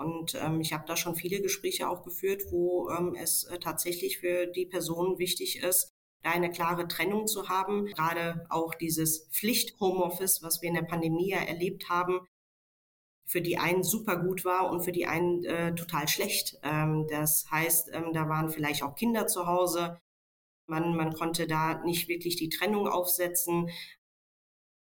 Und 0.01 0.35
ähm, 0.35 0.63
ich 0.63 0.73
habe 0.73 0.85
da 0.87 0.97
schon 0.97 1.15
viele 1.15 1.43
Gespräche 1.43 1.87
auch 1.91 2.03
geführt, 2.03 2.45
wo 2.51 2.89
ähm, 2.89 3.15
es 3.15 3.45
äh, 3.45 3.59
tatsächlich 3.59 4.19
für 4.19 4.47
die 4.47 4.65
Person 4.65 5.19
wichtig 5.19 5.63
ist, 5.63 5.93
da 6.23 6.31
eine 6.31 6.51
klare 6.51 6.89
Trennung 6.89 7.27
zu 7.27 7.51
haben. 7.51 7.85
Gerade 7.85 8.47
auch 8.49 8.75
dieses 8.75 9.29
Pflicht-Homeoffice, 9.31 10.43
was 10.43 10.63
wir 10.63 10.71
in 10.71 10.75
der 10.75 10.83
Pandemie 10.83 11.33
ja 11.33 11.41
erlebt 11.41 11.91
haben, 11.91 12.27
für 13.27 13.43
die 13.43 13.59
einen 13.59 13.83
super 13.83 14.17
gut 14.17 14.47
war 14.47 14.71
und 14.71 14.81
für 14.83 14.93
die 14.93 15.05
einen 15.05 15.45
äh, 15.45 15.75
total 15.75 16.09
schlecht. 16.09 16.59
Ähm, 16.63 17.07
das 17.11 17.51
heißt, 17.51 17.91
ähm, 17.93 18.15
da 18.15 18.27
waren 18.27 18.49
vielleicht 18.49 18.83
auch 18.83 18.95
Kinder 18.95 19.27
zu 19.27 19.47
Hause. 19.47 20.01
Man, 20.67 20.97
man 20.97 21.13
konnte 21.13 21.47
da 21.47 21.85
nicht 21.85 22.09
wirklich 22.09 22.37
die 22.37 22.49
Trennung 22.49 22.89
aufsetzen. 22.89 23.69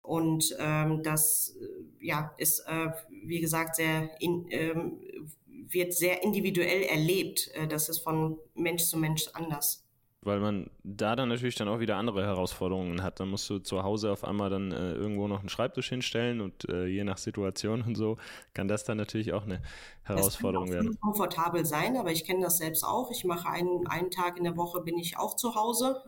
Und 0.03 0.55
ähm, 0.59 1.03
das 1.03 1.57
äh, 1.61 2.05
ja, 2.05 2.35
ist, 2.37 2.61
äh, 2.67 2.91
wie 3.25 3.41
gesagt, 3.41 3.77
sehr 3.77 4.11
in, 4.21 4.47
ähm, 4.51 4.99
wird 5.47 5.95
sehr 5.95 6.23
individuell 6.23 6.83
erlebt. 6.83 7.51
Äh, 7.55 7.69
das 7.69 7.89
ist 7.89 8.01
von 8.01 8.39
Mensch 8.55 8.85
zu 8.85 8.99
Mensch 8.99 9.29
anders. 9.33 9.87
Weil 10.25 10.39
man 10.39 10.71
da 10.85 11.17
dann 11.17 11.29
natürlich 11.29 11.57
dann 11.57 11.69
auch 11.69 11.81
wieder 11.81 11.97
andere 11.97 12.25
Herausforderungen 12.25 13.03
hat. 13.03 13.19
Dann 13.19 13.29
musst 13.29 13.51
du 13.51 13.59
zu 13.59 13.83
Hause 13.83 14.13
auf 14.13 14.23
einmal 14.23 14.51
dann 14.51 14.71
äh, 14.71 14.93
irgendwo 14.93 15.27
noch 15.27 15.41
einen 15.41 15.49
Schreibtisch 15.49 15.89
hinstellen 15.89 16.41
und 16.41 16.69
äh, 16.69 16.87
je 16.87 17.03
nach 17.03 17.19
Situation 17.19 17.83
und 17.83 17.97
so 17.97 18.19
kann 18.55 18.69
das 18.69 18.85
dann 18.85 18.99
natürlich 18.99 19.33
auch 19.33 19.43
eine 19.43 19.63
Herausforderung 20.03 20.67
das 20.67 20.77
kann 20.77 20.87
auch 20.87 20.91
werden. 20.91 21.01
komfortabel 21.01 21.65
sein, 21.65 21.97
aber 21.97 22.13
ich 22.13 22.25
kenne 22.25 22.43
das 22.43 22.59
selbst 22.59 22.85
auch. 22.85 23.11
Ich 23.11 23.25
mache 23.25 23.49
einen, 23.49 23.87
einen 23.89 24.13
Tag 24.13 24.37
in 24.39 24.45
der 24.45 24.57
Woche 24.57 24.81
bin 24.83 24.97
ich 24.97 25.19
auch 25.19 25.35
zu 25.35 25.57
Hause, 25.57 26.05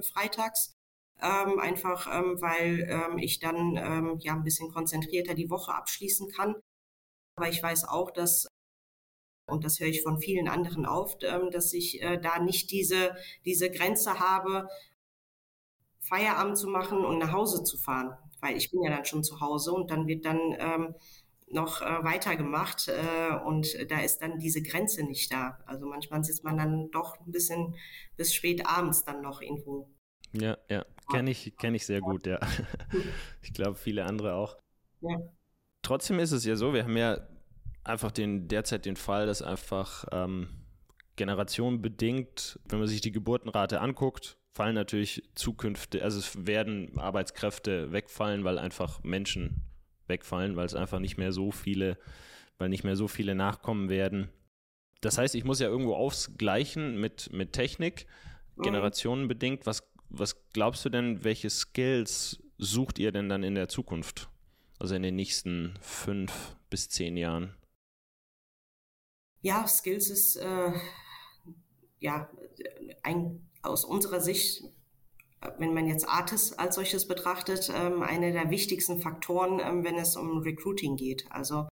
freitags 0.00 0.74
ähm, 1.22 1.58
einfach 1.58 2.08
ähm, 2.12 2.40
weil 2.40 2.86
ähm, 2.90 3.18
ich 3.18 3.38
dann 3.38 3.76
ähm, 3.76 4.18
ja 4.20 4.34
ein 4.34 4.44
bisschen 4.44 4.72
konzentrierter 4.72 5.34
die 5.34 5.50
Woche 5.50 5.74
abschließen 5.74 6.30
kann. 6.30 6.56
Aber 7.36 7.48
ich 7.48 7.62
weiß 7.62 7.84
auch, 7.84 8.10
dass 8.10 8.48
und 9.46 9.64
das 9.64 9.80
höre 9.80 9.88
ich 9.88 10.02
von 10.02 10.18
vielen 10.18 10.48
anderen 10.48 10.86
oft, 10.86 11.24
ähm, 11.24 11.50
dass 11.50 11.72
ich 11.72 12.00
äh, 12.02 12.18
da 12.18 12.38
nicht 12.38 12.70
diese, 12.70 13.16
diese 13.44 13.70
Grenze 13.70 14.18
habe, 14.18 14.68
Feierabend 16.00 16.58
zu 16.58 16.68
machen 16.68 17.04
und 17.04 17.18
nach 17.18 17.32
Hause 17.32 17.64
zu 17.64 17.78
fahren, 17.78 18.16
weil 18.40 18.56
ich 18.56 18.70
bin 18.70 18.82
ja 18.82 18.90
dann 18.90 19.04
schon 19.04 19.24
zu 19.24 19.40
Hause 19.40 19.72
und 19.72 19.90
dann 19.90 20.06
wird 20.06 20.24
dann 20.24 20.40
ähm, 20.58 20.94
noch 21.48 21.82
äh, 21.82 22.04
weitergemacht 22.04 22.88
äh, 22.88 23.36
und 23.44 23.90
da 23.90 24.00
ist 24.00 24.18
dann 24.18 24.38
diese 24.38 24.62
Grenze 24.62 25.04
nicht 25.04 25.32
da. 25.32 25.58
Also 25.66 25.86
manchmal 25.86 26.24
sitzt 26.24 26.44
man 26.44 26.56
dann 26.56 26.90
doch 26.90 27.18
ein 27.20 27.30
bisschen 27.30 27.74
bis 28.16 28.34
spät 28.34 28.66
abends 28.66 29.04
dann 29.04 29.22
noch 29.22 29.42
irgendwo 29.42 29.88
ja, 30.32 30.56
ja, 30.70 30.84
kenne 31.12 31.30
ich, 31.30 31.56
kenn 31.56 31.74
ich 31.74 31.86
sehr 31.86 32.00
gut, 32.00 32.26
ja. 32.26 32.38
Ich 33.42 33.52
glaube, 33.52 33.76
viele 33.76 34.04
andere 34.04 34.34
auch. 34.34 34.56
Ja. 35.00 35.18
Trotzdem 35.82 36.18
ist 36.18 36.32
es 36.32 36.44
ja 36.44 36.56
so, 36.56 36.74
wir 36.74 36.84
haben 36.84 36.96
ja 36.96 37.18
einfach 37.84 38.12
den, 38.12 38.48
derzeit 38.48 38.84
den 38.84 38.96
Fall, 38.96 39.26
dass 39.26 39.42
einfach 39.42 40.04
ähm, 40.12 40.48
generationenbedingt, 41.16 42.60
wenn 42.68 42.78
man 42.78 42.88
sich 42.88 43.00
die 43.00 43.12
Geburtenrate 43.12 43.80
anguckt, 43.80 44.36
fallen 44.52 44.74
natürlich 44.74 45.22
zukünftig, 45.34 46.02
also 46.02 46.18
es 46.18 46.46
werden 46.46 46.98
Arbeitskräfte 46.98 47.92
wegfallen, 47.92 48.44
weil 48.44 48.58
einfach 48.58 49.02
Menschen 49.02 49.62
wegfallen, 50.06 50.56
weil 50.56 50.66
es 50.66 50.74
einfach 50.74 50.98
nicht 50.98 51.16
mehr 51.16 51.32
so 51.32 51.50
viele, 51.50 51.98
weil 52.58 52.68
nicht 52.68 52.84
mehr 52.84 52.96
so 52.96 53.08
viele 53.08 53.34
nachkommen 53.34 53.88
werden. 53.88 54.28
Das 55.00 55.18
heißt, 55.18 55.34
ich 55.34 55.44
muss 55.44 55.58
ja 55.58 55.68
irgendwo 55.68 55.94
ausgleichen 55.94 57.00
mit, 57.00 57.32
mit 57.32 57.52
Technik, 57.52 58.06
mhm. 58.56 58.62
generationenbedingt. 58.62 59.66
Was 59.66 59.82
was 60.12 60.36
glaubst 60.52 60.84
du 60.84 60.90
denn, 60.90 61.24
welche 61.24 61.50
Skills 61.50 62.38
sucht 62.58 62.98
ihr 62.98 63.12
denn 63.12 63.28
dann 63.28 63.42
in 63.42 63.54
der 63.54 63.68
Zukunft? 63.68 64.28
Also 64.78 64.94
in 64.94 65.02
den 65.02 65.16
nächsten 65.16 65.78
fünf 65.80 66.56
bis 66.70 66.88
zehn 66.88 67.16
Jahren? 67.16 67.54
Ja, 69.40 69.66
Skills 69.66 70.10
ist 70.10 70.36
äh, 70.36 70.72
ja 71.98 72.28
ein, 73.02 73.48
aus 73.62 73.84
unserer 73.84 74.20
Sicht, 74.20 74.64
wenn 75.58 75.74
man 75.74 75.88
jetzt 75.88 76.08
Artis 76.08 76.52
als 76.52 76.76
solches 76.76 77.08
betrachtet, 77.08 77.70
ähm, 77.74 78.02
einer 78.02 78.30
der 78.30 78.50
wichtigsten 78.50 79.00
Faktoren, 79.00 79.60
ähm, 79.60 79.82
wenn 79.84 79.96
es 79.96 80.16
um 80.16 80.38
Recruiting 80.38 80.96
geht. 80.96 81.26
Also 81.30 81.68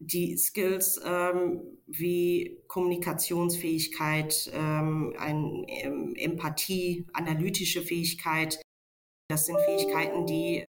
die 0.00 0.36
Skills 0.36 1.00
ähm, 1.04 1.78
wie 1.86 2.62
Kommunikationsfähigkeit, 2.68 4.50
ähm, 4.52 5.14
ein, 5.18 5.64
ähm, 5.68 6.14
Empathie, 6.16 7.06
analytische 7.12 7.82
Fähigkeit, 7.82 8.60
das 9.28 9.46
sind 9.46 9.60
Fähigkeiten, 9.60 10.26
die 10.26 10.64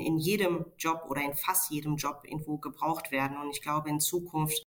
in 0.00 0.18
jedem 0.18 0.66
Job 0.78 1.04
oder 1.08 1.22
in 1.22 1.34
fast 1.34 1.70
jedem 1.70 1.96
Job 1.96 2.22
irgendwo 2.24 2.58
gebraucht 2.58 3.12
werden. 3.12 3.36
Und 3.36 3.50
ich 3.50 3.62
glaube, 3.62 3.90
in 3.90 4.00
Zukunft 4.00 4.62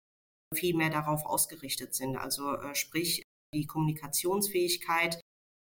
viel 0.53 0.75
mehr 0.75 0.89
darauf 0.89 1.25
ausgerichtet 1.25 1.93
sind. 1.93 2.17
Also 2.17 2.55
äh, 2.55 2.75
sprich, 2.75 3.23
die 3.53 3.65
Kommunikationsfähigkeit 3.65 5.21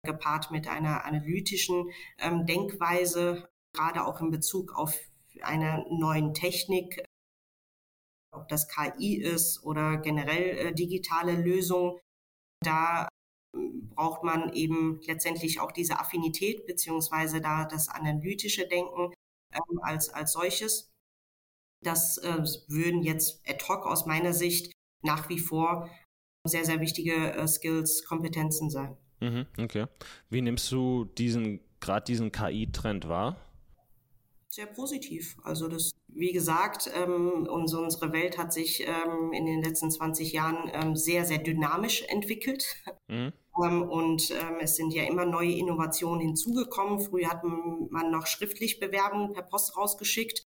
gepaart 0.06 0.52
mit 0.52 0.68
einer 0.68 1.06
analytischen 1.06 1.90
ähm, 2.20 2.46
Denkweise, 2.46 3.48
gerade 3.74 4.06
auch 4.06 4.22
in 4.22 4.30
Bezug 4.30 4.74
auf 4.76 4.98
einer 5.42 5.86
neuen 5.90 6.34
Technik, 6.34 7.04
ob 8.36 8.48
das 8.48 8.68
KI 8.68 9.16
ist 9.16 9.64
oder 9.64 9.98
generell 9.98 10.58
äh, 10.58 10.74
digitale 10.74 11.36
Lösungen. 11.36 12.00
Da 12.64 13.08
ähm, 13.56 13.90
braucht 13.96 14.24
man 14.24 14.54
eben 14.54 15.02
letztendlich 15.04 15.60
auch 15.60 15.72
diese 15.72 16.00
Affinität 16.00 16.66
beziehungsweise 16.66 17.42
da 17.42 17.66
das 17.66 17.90
analytische 17.90 18.68
Denken 18.68 19.14
ähm, 19.54 19.80
als, 19.82 20.10
als 20.10 20.34
solches. 20.34 20.92
Das 21.84 22.18
äh, 22.18 22.44
würden 22.68 23.04
jetzt 23.04 23.42
ad 23.48 23.64
hoc 23.68 23.86
aus 23.86 24.06
meiner 24.06 24.34
Sicht 24.34 24.72
nach 25.04 25.30
wie 25.30 25.40
vor 25.40 25.90
sehr, 26.48 26.66
sehr 26.66 26.80
wichtige 26.80 27.34
äh, 27.34 27.48
Skills, 27.48 28.06
Kompetenzen 28.06 28.70
sein. 28.70 28.98
Mhm, 29.20 29.46
okay. 29.58 29.86
Wie 30.30 30.42
nimmst 30.42 30.72
du 30.72 31.06
diesen, 31.06 31.60
gerade 31.80 32.06
diesen 32.06 32.32
KI-Trend 32.32 33.08
wahr? 33.08 33.38
Sehr 34.56 34.68
positiv. 34.68 35.36
Also 35.44 35.68
das, 35.68 35.92
wie 36.08 36.32
gesagt, 36.32 36.90
ähm, 36.96 37.46
unsere 37.46 38.14
Welt 38.14 38.38
hat 38.38 38.54
sich 38.54 38.88
ähm, 38.88 39.34
in 39.34 39.46
den 39.46 39.62
letzten 39.62 39.92
20 39.92 40.32
Jahren 40.32 40.72
ähm, 40.74 40.96
sehr, 40.96 41.26
sehr 41.26 41.40
dynamisch 41.40 42.04
entwickelt. 42.04 42.66
Mhm. 43.10 43.34
Ähm, 43.62 43.82
und 43.84 44.32
ähm, 44.32 44.56
es 44.62 44.78
sind 44.78 44.94
ja 44.94 45.04
immer 45.04 45.26
neue 45.26 45.52
Innovationen 45.52 46.22
hinzugekommen. 46.22 47.02
Früher 47.02 47.30
hat 47.30 47.44
man 47.44 48.12
noch 48.12 48.28
schriftlich 48.28 48.80
Bewerbungen 48.80 49.34
per 49.34 49.44
Post 49.44 49.76
rausgeschickt. 49.76 50.46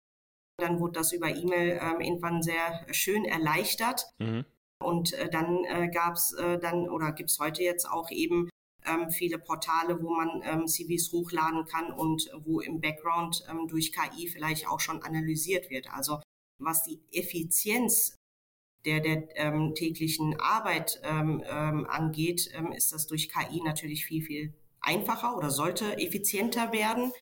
Dann 0.56 0.80
wurde 0.80 0.92
das 0.92 1.12
über 1.12 1.28
E-Mail 1.28 1.78
ähm, 1.82 2.00
irgendwann 2.00 2.42
sehr 2.42 2.86
schön 2.92 3.26
erleichtert. 3.26 4.06
Mhm. 4.18 4.46
Und 4.82 5.12
äh, 5.12 5.28
dann 5.28 5.62
äh, 5.66 5.90
gab 5.90 6.14
es 6.14 6.32
äh, 6.32 6.58
dann 6.58 6.88
oder 6.88 7.12
gibt 7.12 7.28
es 7.28 7.38
heute 7.38 7.62
jetzt 7.62 7.84
auch 7.84 8.10
eben 8.10 8.48
ähm, 8.86 9.10
viele 9.10 9.38
Portale, 9.38 10.02
wo 10.02 10.10
man 10.14 10.42
ähm, 10.44 10.66
CVs 10.66 11.12
hochladen 11.12 11.64
kann 11.64 11.92
und 11.92 12.30
wo 12.44 12.60
im 12.60 12.80
Background 12.80 13.44
ähm, 13.50 13.66
durch 13.68 13.92
KI 13.92 14.28
vielleicht 14.28 14.68
auch 14.68 14.80
schon 14.80 15.02
analysiert 15.02 15.70
wird. 15.70 15.92
Also 15.92 16.20
was 16.58 16.84
die 16.84 17.00
Effizienz 17.12 18.16
der, 18.84 19.00
der 19.00 19.28
ähm, 19.36 19.74
täglichen 19.74 20.38
Arbeit 20.40 21.00
ähm, 21.04 21.42
ähm, 21.46 21.86
angeht, 21.86 22.50
ähm, 22.54 22.72
ist 22.72 22.92
das 22.92 23.06
durch 23.06 23.28
KI 23.28 23.60
natürlich 23.62 24.06
viel, 24.06 24.22
viel 24.22 24.54
einfacher 24.80 25.36
oder 25.36 25.50
sollte 25.50 25.98
effizienter 25.98 26.72
werden. 26.72 27.12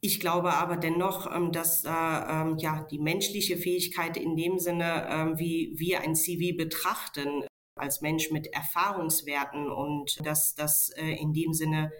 Ich 0.00 0.20
glaube 0.20 0.52
aber 0.52 0.76
dennoch, 0.76 1.34
ähm, 1.34 1.50
dass 1.50 1.84
äh, 1.84 1.88
ähm, 1.88 2.58
ja 2.58 2.86
die 2.90 2.98
menschliche 2.98 3.56
Fähigkeit 3.56 4.16
in 4.16 4.36
dem 4.36 4.58
Sinne, 4.58 5.08
ähm, 5.08 5.38
wie 5.38 5.72
wir 5.76 6.02
ein 6.02 6.14
CV 6.14 6.56
betrachten, 6.56 7.44
als 7.76 8.00
Mensch 8.00 8.30
mit 8.30 8.46
Erfahrungswerten 8.48 9.70
und 9.70 10.24
dass 10.24 10.54
das 10.54 10.90
äh, 10.90 11.16
in 11.20 11.32
dem 11.32 11.52
Sinne 11.52 11.92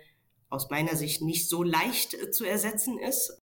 aus 0.48 0.70
meiner 0.70 0.96
Sicht 0.96 1.22
nicht 1.22 1.48
so 1.48 1.62
leicht 1.62 2.14
äh, 2.14 2.30
zu 2.30 2.44
ersetzen 2.44 2.98
ist. 2.98 3.40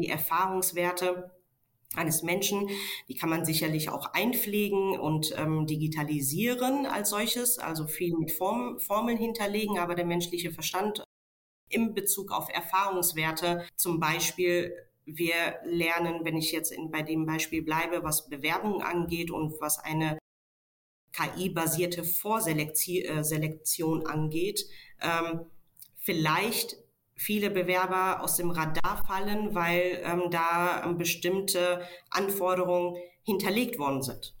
Die 0.00 0.08
Erfahrungswerte 0.08 1.30
eines 1.94 2.22
Menschen, 2.22 2.68
die 3.08 3.14
kann 3.14 3.30
man 3.30 3.44
sicherlich 3.44 3.88
auch 3.88 4.12
einpflegen 4.12 4.98
und 4.98 5.34
ähm, 5.38 5.66
digitalisieren 5.66 6.86
als 6.86 7.10
solches, 7.10 7.58
also 7.58 7.86
viel 7.86 8.16
mit 8.16 8.32
Form, 8.32 8.78
Formeln 8.80 9.16
hinterlegen, 9.16 9.78
aber 9.78 9.94
der 9.94 10.04
menschliche 10.04 10.50
Verstand 10.50 11.04
im 11.68 11.94
Bezug 11.94 12.32
auf 12.32 12.48
Erfahrungswerte. 12.52 13.66
Zum 13.76 14.00
Beispiel, 14.00 14.74
wir 15.04 15.58
lernen, 15.64 16.24
wenn 16.24 16.36
ich 16.36 16.52
jetzt 16.52 16.72
in, 16.72 16.90
bei 16.90 17.02
dem 17.02 17.26
Beispiel 17.26 17.62
bleibe, 17.62 18.02
was 18.02 18.28
Bewerbungen 18.28 18.82
angeht 18.82 19.30
und 19.30 19.60
was 19.60 19.78
eine 19.78 20.18
KI-basierte 21.16 22.04
Vorselektion 22.04 24.02
äh, 24.02 24.06
angeht, 24.06 24.66
ähm, 25.00 25.46
vielleicht 25.96 26.76
viele 27.14 27.50
Bewerber 27.50 28.22
aus 28.22 28.36
dem 28.36 28.50
Radar 28.50 29.04
fallen, 29.06 29.54
weil 29.54 30.00
ähm, 30.04 30.30
da 30.30 30.84
ähm, 30.84 30.98
bestimmte 30.98 31.80
Anforderungen 32.10 32.96
hinterlegt 33.22 33.78
worden 33.78 34.02
sind. 34.02 34.34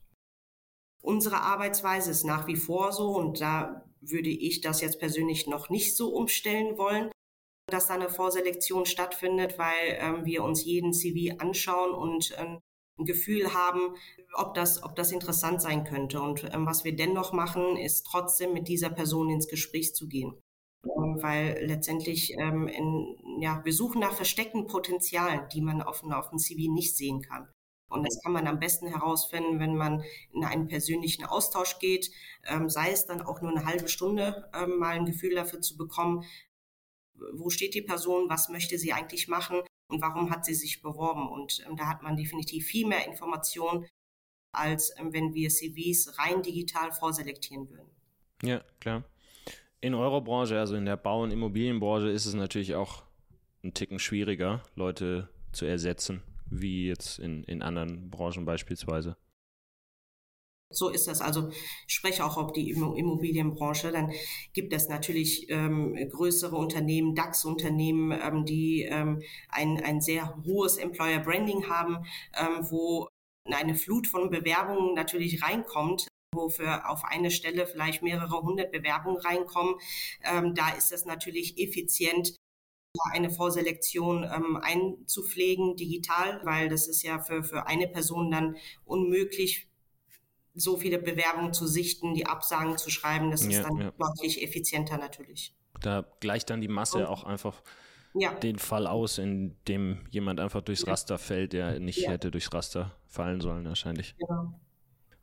Unsere 1.00 1.40
Arbeitsweise 1.40 2.10
ist 2.10 2.24
nach 2.24 2.46
wie 2.46 2.56
vor 2.56 2.92
so 2.92 3.10
und 3.16 3.40
da 3.40 3.84
würde 4.00 4.28
ich 4.28 4.60
das 4.60 4.80
jetzt 4.80 4.98
persönlich 4.98 5.46
noch 5.46 5.70
nicht 5.70 5.96
so 5.96 6.14
umstellen 6.14 6.76
wollen, 6.78 7.10
dass 7.68 7.86
da 7.86 7.94
eine 7.94 8.08
Vorselektion 8.08 8.86
stattfindet, 8.86 9.58
weil 9.58 9.98
ähm, 9.98 10.24
wir 10.24 10.44
uns 10.44 10.64
jeden 10.64 10.92
CV 10.92 11.38
anschauen 11.38 11.92
und 11.92 12.34
ähm, 12.38 12.60
Gefühl 12.98 13.52
haben, 13.52 13.94
ob 14.32 14.54
das, 14.54 14.82
ob 14.82 14.96
das 14.96 15.12
interessant 15.12 15.60
sein 15.60 15.84
könnte. 15.84 16.20
Und 16.20 16.44
ähm, 16.52 16.66
was 16.66 16.84
wir 16.84 16.96
dennoch 16.96 17.32
machen, 17.32 17.76
ist 17.76 18.06
trotzdem 18.06 18.52
mit 18.52 18.68
dieser 18.68 18.90
Person 18.90 19.30
ins 19.30 19.48
Gespräch 19.48 19.94
zu 19.94 20.08
gehen. 20.08 20.34
Ähm, 20.84 21.18
weil 21.20 21.58
letztendlich, 21.66 22.34
ähm, 22.38 22.68
in, 22.68 23.40
ja, 23.40 23.62
wir 23.64 23.72
suchen 23.72 24.00
nach 24.00 24.14
versteckten 24.14 24.66
Potenzialen, 24.66 25.48
die 25.52 25.60
man 25.60 25.82
auf, 25.82 26.02
auf 26.04 26.30
dem 26.30 26.38
CV 26.38 26.72
nicht 26.72 26.96
sehen 26.96 27.22
kann. 27.22 27.48
Und 27.88 28.04
das 28.04 28.20
kann 28.22 28.32
man 28.32 28.48
am 28.48 28.58
besten 28.58 28.88
herausfinden, 28.88 29.60
wenn 29.60 29.76
man 29.76 30.02
in 30.32 30.44
einen 30.44 30.66
persönlichen 30.66 31.24
Austausch 31.24 31.78
geht, 31.78 32.10
ähm, 32.44 32.68
sei 32.68 32.90
es 32.90 33.06
dann 33.06 33.22
auch 33.22 33.42
nur 33.42 33.52
eine 33.52 33.64
halbe 33.64 33.88
Stunde, 33.88 34.50
ähm, 34.54 34.78
mal 34.78 34.96
ein 34.96 35.06
Gefühl 35.06 35.34
dafür 35.34 35.60
zu 35.60 35.76
bekommen, 35.76 36.24
wo 37.32 37.48
steht 37.48 37.74
die 37.74 37.82
Person, 37.82 38.28
was 38.28 38.48
möchte 38.48 38.78
sie 38.78 38.92
eigentlich 38.92 39.28
machen 39.28 39.62
und 39.88 40.00
warum 40.02 40.30
hat 40.30 40.44
sie 40.44 40.54
sich 40.54 40.82
beworben. 40.82 41.28
Und 41.28 41.64
ähm, 41.66 41.76
da 41.76 41.86
hat 41.86 42.02
man 42.02 42.16
definitiv 42.16 42.66
viel 42.66 42.86
mehr 42.86 43.06
Informationen, 43.06 43.86
als 44.52 44.94
ähm, 44.98 45.12
wenn 45.12 45.34
wir 45.34 45.48
CVs 45.48 46.18
rein 46.18 46.42
digital 46.42 46.92
vorselektieren 46.92 47.68
würden. 47.68 47.90
Ja, 48.42 48.62
klar. 48.80 49.04
In 49.80 49.94
eurer 49.94 50.20
Branche, 50.20 50.58
also 50.58 50.74
in 50.74 50.86
der 50.86 50.96
Bau- 50.96 51.22
und 51.22 51.30
Immobilienbranche, 51.30 52.08
ist 52.08 52.26
es 52.26 52.34
natürlich 52.34 52.74
auch 52.74 53.04
ein 53.62 53.74
Ticken 53.74 53.98
schwieriger, 53.98 54.62
Leute 54.74 55.28
zu 55.52 55.66
ersetzen, 55.66 56.22
wie 56.50 56.86
jetzt 56.86 57.18
in, 57.18 57.44
in 57.44 57.62
anderen 57.62 58.10
Branchen 58.10 58.44
beispielsweise. 58.44 59.16
So 60.70 60.88
ist 60.88 61.06
das. 61.06 61.20
Also 61.20 61.48
ich 61.86 61.94
spreche 61.94 62.24
auch 62.24 62.36
auf 62.36 62.52
die 62.52 62.70
Immobilienbranche. 62.70 63.92
Dann 63.92 64.12
gibt 64.52 64.72
es 64.72 64.88
natürlich 64.88 65.48
ähm, 65.48 65.94
größere 66.10 66.56
Unternehmen, 66.56 67.14
DAX-Unternehmen, 67.14 68.12
ähm, 68.12 68.44
die 68.44 68.82
ähm, 68.82 69.22
ein, 69.48 69.82
ein 69.82 70.00
sehr 70.00 70.36
hohes 70.44 70.76
Employer 70.76 71.20
Branding 71.20 71.68
haben, 71.68 72.04
ähm, 72.36 72.66
wo 72.68 73.08
eine 73.44 73.76
Flut 73.76 74.08
von 74.08 74.30
Bewerbungen 74.30 74.94
natürlich 74.94 75.42
reinkommt 75.42 76.08
wo 76.34 76.50
für 76.50 76.86
auf 76.90 77.02
eine 77.04 77.30
Stelle 77.30 77.66
vielleicht 77.66 78.02
mehrere 78.02 78.42
hundert 78.42 78.70
Bewerbungen 78.70 79.18
reinkommen. 79.22 79.76
Ähm, 80.22 80.54
da 80.54 80.68
ist 80.70 80.92
es 80.92 81.06
natürlich 81.06 81.58
effizient, 81.58 82.36
eine 83.12 83.30
Vorselektion 83.30 84.24
ähm, 84.24 84.56
einzupflegen 84.56 85.76
digital, 85.76 86.40
weil 86.44 86.68
das 86.68 86.88
ist 86.88 87.02
ja 87.02 87.18
für, 87.20 87.42
für 87.42 87.66
eine 87.66 87.88
Person 87.88 88.30
dann 88.30 88.56
unmöglich, 88.84 89.68
so 90.56 90.76
viele 90.76 90.98
Bewerbungen 90.98 91.52
zu 91.52 91.66
sichten, 91.66 92.14
die 92.14 92.26
Absagen 92.26 92.78
zu 92.78 92.90
schreiben. 92.90 93.30
Das 93.30 93.44
ja, 93.44 93.50
ist 93.50 93.62
dann 93.62 93.76
ja. 93.76 93.92
deutlich 93.98 94.42
effizienter 94.42 94.96
natürlich. 94.96 95.54
Da 95.80 96.04
gleicht 96.20 96.50
dann 96.50 96.60
die 96.60 96.68
Masse 96.68 96.98
Und, 96.98 97.06
auch 97.06 97.24
einfach 97.24 97.62
ja. 98.14 98.34
den 98.34 98.58
Fall 98.58 98.86
aus, 98.86 99.18
in 99.18 99.56
dem 99.68 100.06
jemand 100.10 100.40
einfach 100.40 100.62
durchs 100.62 100.86
Raster 100.86 101.18
fällt, 101.18 101.52
der 101.52 101.78
nicht 101.78 102.08
hätte 102.08 102.30
durchs 102.30 102.52
Raster 102.52 102.96
fallen 103.06 103.40
sollen 103.40 103.66
wahrscheinlich. 103.66 104.16
Genau. 104.18 104.58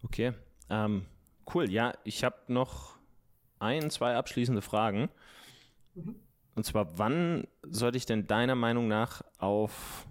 Okay, 0.03 0.33
ähm, 0.69 1.05
cool. 1.53 1.69
Ja, 1.71 1.93
ich 2.03 2.23
habe 2.23 2.37
noch 2.47 2.97
ein, 3.59 3.89
zwei 3.89 4.15
abschließende 4.15 4.61
Fragen. 4.61 5.09
Mhm. 5.95 6.15
Und 6.55 6.65
zwar, 6.65 6.99
wann 6.99 7.47
sollte 7.63 7.97
ich 7.97 8.05
denn 8.05 8.27
deiner 8.27 8.55
Meinung 8.55 8.87
nach 8.87 9.23
auf 9.39 10.05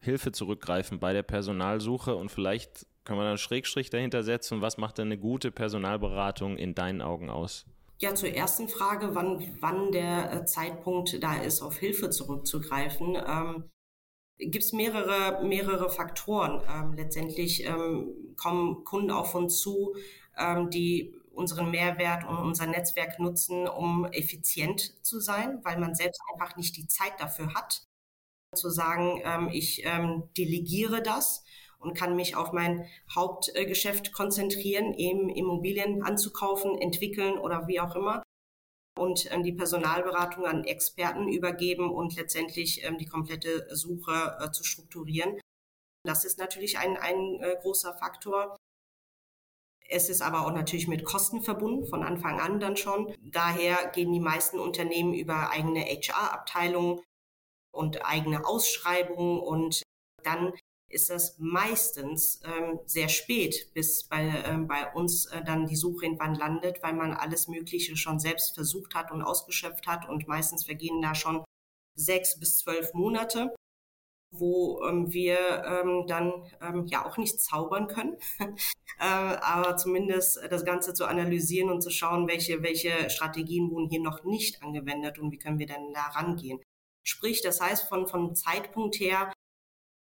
Hilfe 0.00 0.32
zurückgreifen 0.32 1.00
bei 1.00 1.12
der 1.12 1.22
Personalsuche 1.22 2.14
und 2.14 2.30
vielleicht 2.30 2.86
kann 3.08 3.16
man 3.16 3.24
da 3.24 3.30
einen 3.30 3.38
Schrägstrich 3.38 3.88
dahinter 3.88 4.22
setzen? 4.22 4.60
Was 4.60 4.76
macht 4.76 4.98
denn 4.98 5.08
eine 5.08 5.16
gute 5.16 5.50
Personalberatung 5.50 6.58
in 6.58 6.74
deinen 6.74 7.00
Augen 7.00 7.30
aus? 7.30 7.64
Ja, 8.00 8.14
zur 8.14 8.28
ersten 8.28 8.68
Frage, 8.68 9.14
wann, 9.14 9.56
wann 9.60 9.92
der 9.92 10.30
äh, 10.30 10.44
Zeitpunkt 10.44 11.22
da 11.22 11.40
ist, 11.40 11.62
auf 11.62 11.78
Hilfe 11.78 12.10
zurückzugreifen. 12.10 13.16
Ähm, 13.16 13.70
Gibt 14.36 14.62
es 14.62 14.74
mehrere, 14.74 15.42
mehrere 15.42 15.88
Faktoren. 15.88 16.62
Ähm, 16.70 16.92
letztendlich 16.92 17.64
ähm, 17.64 18.34
kommen 18.36 18.84
Kunden 18.84 19.10
auf 19.10 19.34
uns 19.34 19.58
zu, 19.58 19.96
ähm, 20.36 20.68
die 20.68 21.14
unseren 21.32 21.70
Mehrwert 21.70 22.28
und 22.28 22.36
unser 22.36 22.66
Netzwerk 22.66 23.18
nutzen, 23.18 23.66
um 23.66 24.04
effizient 24.04 25.02
zu 25.02 25.18
sein, 25.18 25.60
weil 25.62 25.78
man 25.78 25.94
selbst 25.94 26.20
einfach 26.30 26.56
nicht 26.56 26.76
die 26.76 26.88
Zeit 26.88 27.14
dafür 27.18 27.54
hat, 27.54 27.84
zu 28.54 28.68
sagen, 28.68 29.22
ähm, 29.24 29.48
ich 29.50 29.82
ähm, 29.86 30.24
delegiere 30.36 31.00
das 31.00 31.42
und 31.80 31.96
kann 31.96 32.16
mich 32.16 32.36
auf 32.36 32.52
mein 32.52 32.86
Hauptgeschäft 33.14 34.12
konzentrieren, 34.12 34.94
eben 34.94 35.28
Immobilien 35.28 36.02
anzukaufen, 36.02 36.78
entwickeln 36.78 37.38
oder 37.38 37.66
wie 37.68 37.80
auch 37.80 37.94
immer. 37.94 38.22
und 38.98 39.30
ähm, 39.32 39.44
die 39.44 39.52
Personalberatung 39.52 40.44
an 40.44 40.64
Experten 40.64 41.28
übergeben 41.28 41.88
und 41.90 42.16
letztendlich 42.16 42.84
ähm, 42.84 42.98
die 42.98 43.06
komplette 43.06 43.68
Suche 43.76 44.36
äh, 44.40 44.50
zu 44.50 44.64
strukturieren. 44.64 45.40
Das 46.04 46.24
ist 46.24 46.38
natürlich 46.38 46.78
ein, 46.78 46.96
ein 46.96 47.40
äh, 47.40 47.56
großer 47.62 47.94
Faktor. 47.94 48.56
Es 49.88 50.08
ist 50.08 50.20
aber 50.20 50.46
auch 50.46 50.52
natürlich 50.52 50.88
mit 50.88 51.04
Kosten 51.04 51.42
verbunden, 51.42 51.86
von 51.86 52.02
Anfang 52.02 52.40
an 52.40 52.60
dann 52.60 52.76
schon. 52.76 53.14
Daher 53.20 53.90
gehen 53.94 54.12
die 54.12 54.20
meisten 54.20 54.58
Unternehmen 54.58 55.14
über 55.14 55.50
eigene 55.50 55.80
HR-Abteilungen 55.80 57.00
und 57.70 58.04
eigene 58.04 58.46
Ausschreibungen 58.46 59.40
und 59.40 59.82
dann 60.24 60.52
ist 60.88 61.10
das 61.10 61.38
meistens 61.38 62.40
ähm, 62.44 62.80
sehr 62.86 63.08
spät, 63.08 63.70
bis 63.74 64.04
bei, 64.04 64.42
ähm, 64.46 64.66
bei 64.66 64.90
uns 64.92 65.26
äh, 65.26 65.44
dann 65.44 65.66
die 65.66 65.76
Suche 65.76 66.06
irgendwann 66.06 66.34
landet, 66.34 66.82
weil 66.82 66.94
man 66.94 67.12
alles 67.12 67.48
Mögliche 67.48 67.96
schon 67.96 68.18
selbst 68.18 68.54
versucht 68.54 68.94
hat 68.94 69.10
und 69.10 69.22
ausgeschöpft 69.22 69.86
hat 69.86 70.08
und 70.08 70.28
meistens 70.28 70.64
vergehen 70.64 71.02
da 71.02 71.14
schon 71.14 71.44
sechs 71.94 72.38
bis 72.38 72.58
zwölf 72.58 72.94
Monate, 72.94 73.54
wo 74.30 74.82
ähm, 74.84 75.12
wir 75.12 75.38
ähm, 75.64 76.06
dann 76.06 76.32
ähm, 76.60 76.86
ja 76.86 77.04
auch 77.04 77.16
nicht 77.16 77.40
zaubern 77.40 77.86
können, 77.88 78.16
äh, 78.98 79.04
aber 79.04 79.76
zumindest 79.76 80.40
das 80.50 80.64
Ganze 80.64 80.94
zu 80.94 81.06
analysieren 81.06 81.70
und 81.70 81.82
zu 81.82 81.90
schauen, 81.90 82.28
welche, 82.28 82.62
welche 82.62 83.10
Strategien 83.10 83.70
wurden 83.70 83.90
hier 83.90 84.00
noch 84.00 84.24
nicht 84.24 84.62
angewendet 84.62 85.18
und 85.18 85.32
wie 85.32 85.38
können 85.38 85.58
wir 85.58 85.66
denn 85.66 85.92
da 85.92 86.02
rangehen. 86.08 86.60
Sprich, 87.02 87.42
das 87.42 87.60
heißt, 87.60 87.88
von, 87.88 88.06
vom 88.06 88.34
Zeitpunkt 88.34 89.00
her 89.00 89.32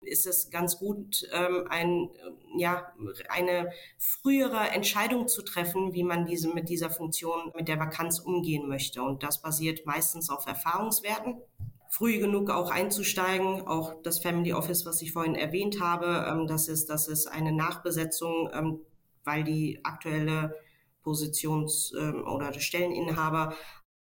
ist 0.05 0.27
es 0.27 0.49
ganz 0.49 0.77
gut, 0.77 1.27
ähm, 1.31 1.65
ein, 1.69 2.09
ja, 2.57 2.93
eine 3.29 3.71
frühere 3.97 4.69
Entscheidung 4.69 5.27
zu 5.27 5.41
treffen, 5.41 5.93
wie 5.93 6.03
man 6.03 6.25
diese, 6.25 6.53
mit 6.53 6.69
dieser 6.69 6.89
Funktion, 6.89 7.51
mit 7.55 7.67
der 7.67 7.79
Vakanz 7.79 8.19
umgehen 8.19 8.67
möchte. 8.67 9.01
Und 9.01 9.23
das 9.23 9.41
basiert 9.41 9.85
meistens 9.85 10.29
auf 10.29 10.45
Erfahrungswerten. 10.45 11.41
Früh 11.89 12.17
genug 12.17 12.49
auch 12.49 12.71
einzusteigen, 12.71 13.67
auch 13.67 14.01
das 14.01 14.19
Family 14.19 14.53
Office, 14.53 14.85
was 14.85 15.01
ich 15.01 15.11
vorhin 15.11 15.35
erwähnt 15.35 15.79
habe, 15.79 16.25
ähm, 16.27 16.47
das 16.47 16.67
ist, 16.67 16.89
das 16.89 17.07
ist 17.07 17.27
eine 17.27 17.51
Nachbesetzung, 17.51 18.49
ähm, 18.53 18.79
weil 19.23 19.43
die 19.43 19.79
aktuelle 19.83 20.55
Positions- 21.03 21.93
ähm, 21.95 22.25
oder 22.27 22.51
der 22.51 22.61
Stelleninhaber 22.61 23.55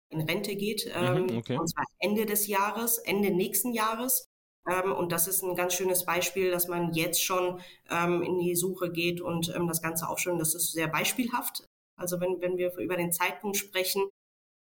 in 0.09 0.21
Rente 0.21 0.55
geht, 0.55 0.89
ähm, 0.95 1.27
mhm, 1.27 1.37
okay. 1.37 1.57
und 1.57 1.67
zwar 1.67 1.85
Ende 1.99 2.25
des 2.25 2.47
Jahres, 2.47 2.97
Ende 2.99 3.31
nächsten 3.31 3.73
Jahres. 3.73 4.29
Ähm, 4.67 4.91
und 4.91 5.11
das 5.11 5.27
ist 5.27 5.43
ein 5.43 5.55
ganz 5.55 5.73
schönes 5.73 6.05
Beispiel, 6.05 6.51
dass 6.51 6.67
man 6.67 6.93
jetzt 6.93 7.23
schon 7.23 7.61
ähm, 7.89 8.21
in 8.21 8.39
die 8.39 8.55
Suche 8.55 8.91
geht 8.91 9.21
und 9.21 9.53
ähm, 9.55 9.67
das 9.67 9.81
Ganze 9.81 10.07
aufstellen. 10.07 10.39
Das 10.39 10.55
ist 10.55 10.71
sehr 10.71 10.87
beispielhaft. 10.87 11.65
Also 11.97 12.19
wenn, 12.19 12.41
wenn 12.41 12.57
wir 12.57 12.75
über 12.77 12.97
den 12.97 13.11
Zeitpunkt 13.11 13.57
sprechen, 13.57 14.03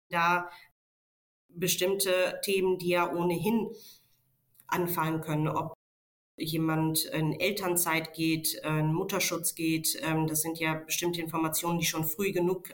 da 0.09 0.49
bestimmte 1.49 2.39
Themen, 2.43 2.77
die 2.77 2.89
ja 2.89 3.11
ohnehin 3.11 3.69
anfallen 4.67 5.21
können, 5.21 5.47
ob 5.47 5.73
jemand 6.37 7.05
in 7.05 7.33
Elternzeit 7.33 8.13
geht, 8.13 8.53
in 8.63 8.93
Mutterschutz 8.93 9.55
geht, 9.55 10.01
das 10.27 10.41
sind 10.41 10.57
ja 10.59 10.75
bestimmte 10.75 11.21
Informationen, 11.21 11.79
die 11.79 11.85
schon 11.85 12.05
früh 12.05 12.31
genug 12.31 12.69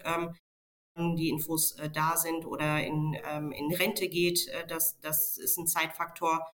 die 0.98 1.30
Infos 1.30 1.74
äh, 1.74 1.90
da 1.90 2.16
sind 2.16 2.46
oder 2.46 2.82
in, 2.82 3.14
in 3.14 3.74
Rente 3.74 4.08
geht, 4.08 4.48
äh, 4.48 4.66
das, 4.66 4.98
das 5.02 5.38
ist 5.38 5.58
ein 5.58 5.68
Zeitfaktor, 5.68 6.50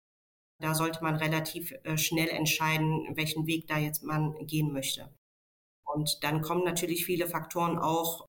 da 0.62 0.76
sollte 0.76 1.04
man 1.04 1.16
relativ 1.16 1.72
äh, 1.84 1.98
schnell 1.98 2.30
entscheiden, 2.30 3.16
welchen 3.16 3.48
Weg 3.48 3.68
da 3.68 3.78
jetzt 3.78 4.04
man 4.04 4.36
gehen 4.46 4.72
möchte. 4.72 5.10
Und 5.86 6.24
dann 6.24 6.42
kommen 6.42 6.64
natürlich 6.64 7.06
viele 7.06 7.28
Faktoren 7.28 7.78
auch 7.78 8.26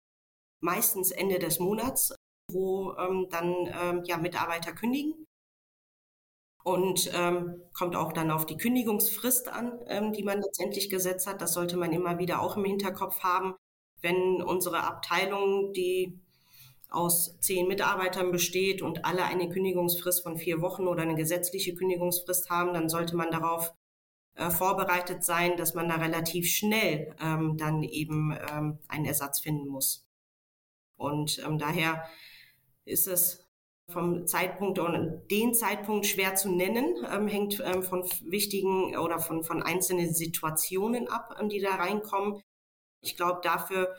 meistens 0.60 1.10
Ende 1.10 1.38
des 1.38 1.58
Monats, 1.58 2.14
wo 2.50 2.94
ähm, 2.96 3.26
dann 3.30 3.54
ähm, 3.72 4.02
ja 4.04 4.16
Mitarbeiter 4.16 4.72
kündigen. 4.72 5.26
Und 6.62 7.10
ähm, 7.14 7.62
kommt 7.72 7.96
auch 7.96 8.12
dann 8.12 8.30
auf 8.30 8.44
die 8.44 8.58
Kündigungsfrist 8.58 9.48
an, 9.48 9.80
ähm, 9.86 10.12
die 10.12 10.22
man 10.22 10.42
letztendlich 10.42 10.90
gesetzt 10.90 11.26
hat. 11.26 11.40
Das 11.40 11.54
sollte 11.54 11.76
man 11.76 11.92
immer 11.92 12.18
wieder 12.18 12.42
auch 12.42 12.56
im 12.56 12.64
Hinterkopf 12.64 13.20
haben. 13.20 13.54
Wenn 14.02 14.42
unsere 14.42 14.84
Abteilung, 14.84 15.72
die 15.72 16.20
aus 16.90 17.38
zehn 17.40 17.68
Mitarbeitern 17.68 18.32
besteht 18.32 18.82
und 18.82 19.04
alle 19.04 19.24
eine 19.24 19.48
Kündigungsfrist 19.48 20.22
von 20.22 20.36
vier 20.36 20.60
Wochen 20.60 20.88
oder 20.88 21.02
eine 21.02 21.14
gesetzliche 21.14 21.74
Kündigungsfrist 21.74 22.50
haben, 22.50 22.74
dann 22.74 22.88
sollte 22.88 23.16
man 23.16 23.30
darauf 23.30 23.72
äh, 24.34 24.50
vorbereitet 24.50 25.24
sein, 25.24 25.56
dass 25.56 25.74
man 25.74 25.88
da 25.88 25.96
relativ 25.96 26.48
schnell 26.48 27.14
ähm, 27.20 27.56
dann 27.56 27.82
eben 27.82 28.36
ähm, 28.50 28.78
einen 28.88 29.04
Ersatz 29.04 29.40
finden 29.40 29.68
muss. 29.68 30.06
Und 30.96 31.42
ähm, 31.46 31.58
daher 31.58 32.04
ist 32.84 33.06
es 33.06 33.46
vom 33.88 34.26
Zeitpunkt 34.26 34.78
und 34.78 35.28
den 35.30 35.54
Zeitpunkt 35.54 36.06
schwer 36.06 36.34
zu 36.34 36.50
nennen, 36.50 36.94
ähm, 37.12 37.28
hängt 37.28 37.60
ähm, 37.64 37.82
von 37.82 38.04
wichtigen 38.24 38.96
oder 38.96 39.18
von, 39.18 39.44
von 39.44 39.62
einzelnen 39.62 40.12
Situationen 40.14 41.08
ab, 41.08 41.36
ähm, 41.40 41.48
die 41.48 41.60
da 41.60 41.74
reinkommen. 41.74 42.40
Ich 43.02 43.16
glaube, 43.16 43.40
dafür 43.42 43.94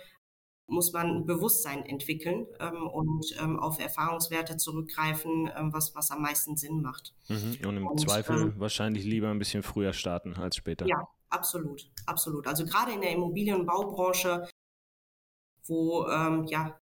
muss 0.71 0.93
man 0.93 1.07
ein 1.07 1.25
Bewusstsein 1.25 1.85
entwickeln 1.85 2.47
ähm, 2.59 2.87
und 2.87 3.25
ähm, 3.39 3.59
auf 3.59 3.79
Erfahrungswerte 3.79 4.57
zurückgreifen, 4.57 5.51
ähm, 5.55 5.73
was, 5.73 5.93
was 5.95 6.11
am 6.11 6.21
meisten 6.21 6.55
Sinn 6.55 6.81
macht. 6.81 7.13
Mhm. 7.27 7.57
Und 7.67 7.77
im 7.77 7.87
und, 7.87 7.99
Zweifel 7.99 8.41
ähm, 8.41 8.53
wahrscheinlich 8.57 9.03
lieber 9.03 9.29
ein 9.29 9.37
bisschen 9.39 9.63
früher 9.63 9.93
starten 9.93 10.33
als 10.35 10.55
später. 10.55 10.87
Ja, 10.87 11.07
absolut, 11.29 11.91
absolut. 12.05 12.47
Also 12.47 12.65
gerade 12.65 12.93
in 12.93 13.01
der 13.01 13.11
Immobilienbaubranche, 13.11 14.47
wo 15.65 16.07
ähm, 16.07 16.45
ja 16.45 16.79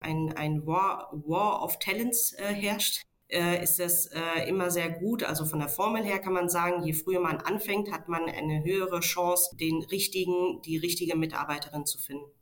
ein, 0.00 0.32
ein 0.36 0.66
War, 0.66 1.10
War 1.12 1.62
of 1.62 1.78
Talents 1.78 2.32
äh, 2.32 2.52
herrscht, 2.52 3.02
äh, 3.28 3.62
ist 3.62 3.78
es 3.78 4.06
äh, 4.06 4.48
immer 4.48 4.70
sehr 4.70 4.90
gut. 4.90 5.22
Also 5.22 5.44
von 5.44 5.60
der 5.60 5.68
Formel 5.68 6.02
her 6.02 6.18
kann 6.18 6.32
man 6.32 6.48
sagen, 6.48 6.82
je 6.82 6.92
früher 6.92 7.20
man 7.20 7.38
anfängt, 7.38 7.92
hat 7.92 8.08
man 8.08 8.24
eine 8.24 8.64
höhere 8.64 9.00
Chance, 9.00 9.56
den 9.56 9.82
richtigen, 9.84 10.60
die 10.62 10.76
richtige 10.76 11.16
Mitarbeiterin 11.16 11.86
zu 11.86 11.98
finden 11.98 12.37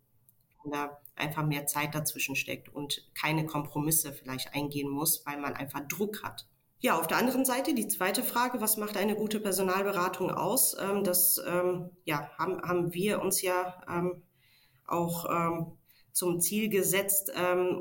da 0.71 1.01
einfach 1.15 1.45
mehr 1.45 1.67
Zeit 1.67 1.95
dazwischen 1.95 2.37
steckt 2.37 2.69
und 2.69 3.11
keine 3.15 3.47
Kompromisse 3.47 4.13
vielleicht 4.13 4.55
eingehen 4.55 4.91
muss, 4.91 5.25
weil 5.27 5.39
man 5.39 5.55
einfach 5.55 5.81
Druck 5.89 6.23
hat. 6.23 6.47
Ja, 6.79 6.99
auf 6.99 7.07
der 7.07 7.17
anderen 7.17 7.45
Seite 7.45 7.75
die 7.75 7.89
zweite 7.89 8.23
Frage, 8.23 8.61
was 8.61 8.77
macht 8.77 8.97
eine 8.97 9.17
gute 9.17 9.41
Personalberatung 9.41 10.31
aus? 10.31 10.77
Ähm, 10.79 11.05
das 11.05 11.41
ähm, 11.47 11.91
ja, 12.05 12.31
haben, 12.39 12.61
haben 12.63 12.93
wir 12.93 13.23
uns 13.23 13.41
ja 13.43 13.83
ähm, 13.89 14.23
auch 14.87 15.27
zum 16.13 16.41
Ziel 16.41 16.71
gesetzt, 16.71 17.31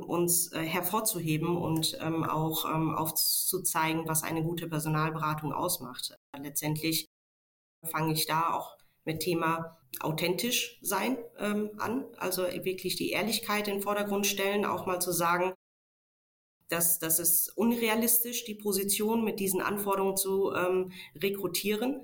uns 0.08 0.52
äh, 0.52 0.60
hervorzuheben 0.60 1.56
und 1.56 1.98
auch 2.02 2.66
aufzuzeigen, 2.66 4.08
was 4.08 4.24
eine 4.24 4.44
gute 4.44 4.68
Personalberatung 4.68 5.54
ausmacht. 5.54 6.18
Letztendlich 6.36 7.08
fange 7.84 8.12
ich 8.12 8.26
da 8.26 8.54
auch 8.54 8.76
mit 9.06 9.22
Thema 9.22 9.78
authentisch 10.02 10.78
sein 10.82 11.18
ähm, 11.40 11.72
an, 11.78 12.06
also 12.18 12.44
wirklich 12.44 12.96
die 12.96 13.12
Ehrlichkeit 13.12 13.68
in 13.68 13.76
den 13.76 13.84
Vordergrund 13.84 14.28
stellen, 14.28 14.66
auch 14.66 14.86
mal 14.86 15.00
zu 15.00 15.12
sagen, 15.12 15.54
dass 16.70 17.00
das 17.00 17.20
ist 17.20 17.56
unrealistisch, 17.56 18.44
die 18.46 18.56
Position 18.56 19.24
mit 19.24 19.40
diesen 19.40 19.62
Anforderungen 19.62 20.18
zu 20.18 20.52
ähm, 20.54 20.92
rekrutieren 21.16 22.04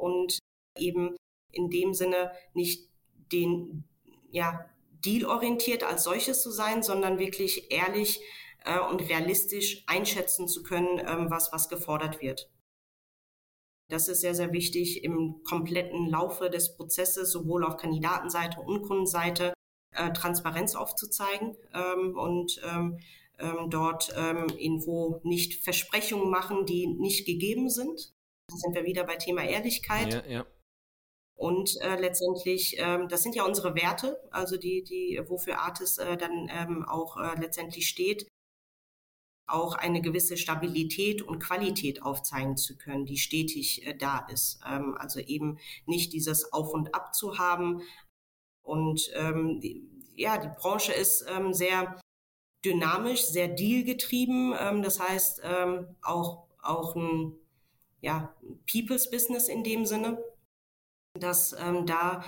und 0.00 0.38
eben 0.78 1.16
in 1.52 1.70
dem 1.70 1.94
Sinne 1.94 2.32
nicht 2.54 2.88
den 3.32 3.84
ja, 4.30 4.64
dealorientiert 5.04 5.84
als 5.84 6.04
solches 6.04 6.42
zu 6.42 6.50
sein, 6.50 6.82
sondern 6.82 7.18
wirklich 7.18 7.70
ehrlich 7.70 8.20
äh, 8.64 8.78
und 8.78 9.08
realistisch 9.08 9.82
einschätzen 9.86 10.48
zu 10.48 10.62
können, 10.62 10.98
ähm, 10.98 11.30
was, 11.30 11.52
was 11.52 11.68
gefordert 11.68 12.20
wird. 12.20 12.48
Das 13.90 14.08
ist 14.08 14.20
sehr, 14.20 14.34
sehr 14.34 14.52
wichtig 14.52 15.02
im 15.02 15.42
kompletten 15.44 16.08
Laufe 16.10 16.50
des 16.50 16.76
Prozesses, 16.76 17.32
sowohl 17.32 17.64
auf 17.64 17.78
Kandidatenseite 17.78 18.60
und 18.60 18.82
Kundenseite, 18.82 19.54
äh, 19.94 20.12
Transparenz 20.12 20.74
aufzuzeigen 20.74 21.56
ähm, 21.74 22.16
und 22.16 22.60
ähm, 22.64 22.98
ähm, 23.38 23.70
dort 23.70 24.12
ähm, 24.16 24.46
irgendwo 24.58 25.20
nicht 25.24 25.64
Versprechungen 25.64 26.28
machen, 26.28 26.66
die 26.66 26.86
nicht 26.86 27.26
gegeben 27.26 27.70
sind. 27.70 28.12
Da 28.50 28.56
sind 28.56 28.74
wir 28.74 28.84
wieder 28.84 29.04
bei 29.04 29.16
Thema 29.16 29.44
Ehrlichkeit. 29.44 30.12
Ja, 30.12 30.30
ja. 30.30 30.46
Und 31.36 31.80
äh, 31.80 31.98
letztendlich, 32.00 32.76
ähm, 32.78 33.08
das 33.08 33.22
sind 33.22 33.36
ja 33.36 33.44
unsere 33.44 33.74
Werte, 33.74 34.20
also 34.32 34.56
die, 34.56 34.82
die, 34.82 35.20
wofür 35.28 35.60
Artis 35.60 35.98
äh, 35.98 36.16
dann 36.16 36.50
ähm, 36.50 36.84
auch 36.84 37.16
äh, 37.16 37.40
letztendlich 37.40 37.88
steht 37.88 38.26
auch 39.48 39.74
eine 39.74 40.00
gewisse 40.00 40.36
Stabilität 40.36 41.22
und 41.22 41.40
Qualität 41.40 42.02
aufzeigen 42.02 42.56
zu 42.56 42.76
können, 42.76 43.06
die 43.06 43.16
stetig 43.16 43.86
äh, 43.86 43.94
da 43.94 44.26
ist. 44.30 44.60
Ähm, 44.66 44.96
also 44.98 45.20
eben 45.20 45.58
nicht 45.86 46.12
dieses 46.12 46.52
Auf 46.52 46.72
und 46.72 46.94
Ab 46.94 47.14
zu 47.14 47.38
haben. 47.38 47.82
Und 48.62 49.10
ähm, 49.14 49.60
ja, 50.14 50.38
die 50.38 50.50
Branche 50.60 50.92
ist 50.92 51.24
ähm, 51.28 51.54
sehr 51.54 52.00
dynamisch, 52.64 53.22
sehr 53.22 53.48
dealgetrieben. 53.48 54.54
Ähm, 54.58 54.82
das 54.82 55.00
heißt 55.00 55.40
ähm, 55.44 55.96
auch, 56.02 56.46
auch 56.62 56.94
ein 56.96 57.34
ja, 58.00 58.34
People's 58.70 59.10
Business 59.10 59.48
in 59.48 59.64
dem 59.64 59.86
Sinne, 59.86 60.22
dass 61.14 61.52
ähm, 61.52 61.86
da 61.86 62.24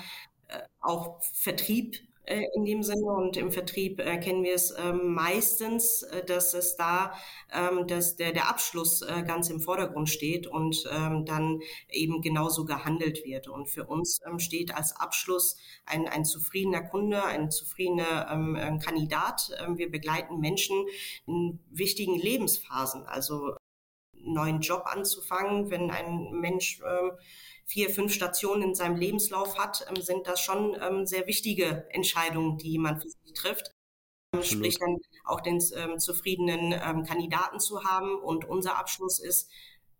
äh, 0.48 0.60
auch 0.80 1.22
Vertrieb 1.22 1.98
äh, 2.30 2.46
in 2.54 2.64
dem 2.64 2.82
Sinne 2.82 3.12
und 3.12 3.36
im 3.36 3.50
Vertrieb 3.50 4.00
äh, 4.00 4.18
kennen 4.18 4.44
wir 4.44 4.54
es 4.54 4.72
ähm, 4.78 5.12
meistens, 5.12 6.02
äh, 6.02 6.24
dass 6.24 6.54
es 6.54 6.76
da, 6.76 7.12
ähm, 7.52 7.86
dass 7.86 8.16
der, 8.16 8.32
der 8.32 8.48
Abschluss 8.48 9.02
äh, 9.02 9.22
ganz 9.26 9.50
im 9.50 9.60
Vordergrund 9.60 10.08
steht 10.08 10.46
und 10.46 10.84
ähm, 10.92 11.24
dann 11.24 11.60
eben 11.90 12.22
genauso 12.22 12.64
gehandelt 12.64 13.24
wird. 13.24 13.48
Und 13.48 13.68
für 13.68 13.84
uns 13.86 14.20
steht 14.38 14.74
als 14.74 14.96
Abschluss 14.96 15.56
ein, 15.84 16.06
ein 16.06 16.24
zufriedener 16.24 16.82
Kunde, 16.82 17.24
ein 17.24 17.50
zufriedener 17.50 18.28
ähm, 18.30 18.78
Kandidat. 18.78 19.50
Wir 19.74 19.90
begleiten 19.90 20.38
Menschen 20.38 20.86
in 21.26 21.58
wichtigen 21.70 22.16
Lebensphasen, 22.16 23.04
also 23.06 23.54
einen 24.14 24.34
neuen 24.34 24.60
Job 24.60 24.84
anzufangen, 24.86 25.70
wenn 25.70 25.90
ein 25.90 26.30
Mensch 26.32 26.80
ähm, 26.86 27.12
vier, 27.70 27.88
fünf 27.90 28.12
Stationen 28.12 28.62
in 28.62 28.74
seinem 28.74 28.96
Lebenslauf 28.96 29.56
hat, 29.56 29.86
ähm, 29.88 30.02
sind 30.02 30.26
das 30.26 30.40
schon 30.40 30.76
ähm, 30.82 31.06
sehr 31.06 31.26
wichtige 31.28 31.86
Entscheidungen, 31.90 32.58
die 32.58 32.78
man 32.78 33.00
für 33.00 33.08
sich 33.08 33.32
trifft. 33.32 33.70
Ähm, 34.34 34.42
sprich 34.42 34.78
dann 34.78 34.96
auch 35.24 35.40
den 35.40 35.60
zufriedenen 35.60 36.72
Kandidaten 37.04 37.60
zu 37.60 37.84
haben. 37.84 38.16
Und 38.16 38.44
unser 38.44 38.76
Abschluss 38.76 39.20
ist 39.20 39.50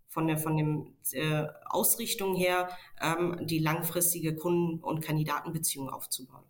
von 0.09 0.27
der 0.27 0.39
von 0.39 0.57
dem 0.57 0.97
äh, 1.13 1.47
Ausrichtung 1.67 2.35
her, 2.35 2.77
ähm, 3.01 3.47
die 3.47 3.61
langfristige 3.61 4.35
Kunden- 4.35 4.83
und 4.83 5.01
Kandidatenbeziehung 5.01 5.89
aufzubauen. 5.89 6.45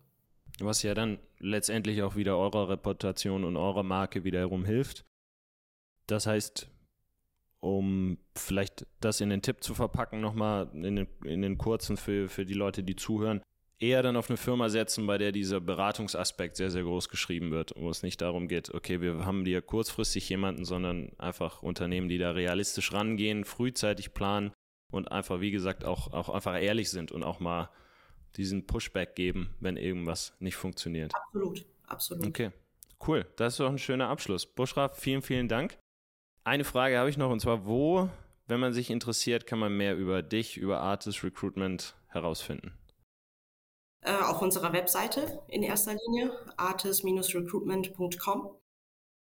Was 0.59 0.81
ja 0.81 0.95
dann 0.95 1.19
letztendlich 1.37 2.01
auch 2.01 2.15
wieder 2.15 2.37
eurer 2.37 2.69
Reputation 2.69 3.43
und 3.43 3.57
eurer 3.57 3.83
Marke 3.83 4.23
wiederum 4.23 4.65
hilft. 4.65 5.05
Das 6.07 6.25
heißt, 6.25 6.70
um 7.61 8.17
vielleicht 8.35 8.85
das 8.99 9.21
in 9.21 9.29
den 9.29 9.41
Tipp 9.41 9.63
zu 9.63 9.73
verpacken, 9.73 10.19
nochmal 10.19 10.69
in 10.73 10.95
den, 10.95 11.07
in 11.23 11.41
den 11.41 11.57
kurzen 11.57 11.95
für, 11.95 12.27
für 12.27 12.45
die 12.45 12.55
Leute, 12.55 12.83
die 12.83 12.95
zuhören, 12.95 13.41
eher 13.79 14.03
dann 14.03 14.15
auf 14.15 14.29
eine 14.29 14.37
Firma 14.37 14.69
setzen, 14.69 15.07
bei 15.07 15.17
der 15.17 15.31
dieser 15.31 15.59
Beratungsaspekt 15.59 16.55
sehr, 16.55 16.69
sehr 16.69 16.83
groß 16.83 17.09
geschrieben 17.09 17.51
wird, 17.51 17.73
wo 17.75 17.89
es 17.89 18.03
nicht 18.03 18.21
darum 18.21 18.47
geht, 18.47 18.73
okay, 18.73 18.99
wir 19.01 19.25
haben 19.25 19.45
hier 19.45 19.61
kurzfristig 19.61 20.27
jemanden, 20.29 20.65
sondern 20.65 21.11
einfach 21.17 21.63
Unternehmen, 21.63 22.09
die 22.09 22.17
da 22.17 22.31
realistisch 22.31 22.93
rangehen, 22.93 23.45
frühzeitig 23.45 24.13
planen 24.13 24.51
und 24.91 25.11
einfach, 25.11 25.39
wie 25.39 25.51
gesagt, 25.51 25.85
auch, 25.85 26.13
auch 26.13 26.29
einfach 26.29 26.59
ehrlich 26.61 26.89
sind 26.89 27.11
und 27.11 27.23
auch 27.23 27.39
mal 27.39 27.69
diesen 28.37 28.65
Pushback 28.65 29.15
geben, 29.15 29.55
wenn 29.59 29.77
irgendwas 29.77 30.33
nicht 30.39 30.55
funktioniert. 30.55 31.13
Absolut, 31.13 31.65
absolut. 31.87 32.27
Okay, 32.27 32.51
cool. 33.07 33.25
Das 33.35 33.53
ist 33.53 33.59
doch 33.59 33.69
ein 33.69 33.77
schöner 33.77 34.09
Abschluss. 34.09 34.45
Bushra, 34.45 34.89
vielen, 34.89 35.21
vielen 35.21 35.47
Dank. 35.47 35.77
Eine 36.43 36.63
Frage 36.63 36.97
habe 36.97 37.09
ich 37.09 37.17
noch 37.17 37.29
und 37.29 37.39
zwar, 37.39 37.67
wo, 37.67 38.09
wenn 38.47 38.59
man 38.59 38.73
sich 38.73 38.89
interessiert, 38.89 39.45
kann 39.45 39.59
man 39.59 39.77
mehr 39.77 39.95
über 39.95 40.23
dich, 40.23 40.57
über 40.57 40.81
Artist 40.81 41.23
Recruitment 41.23 41.95
herausfinden? 42.07 42.73
Äh, 44.03 44.15
auf 44.15 44.41
unserer 44.41 44.73
Webseite 44.73 45.43
in 45.47 45.61
erster 45.61 45.93
Linie, 45.93 46.31
artist-recruitment.com. 46.57 48.49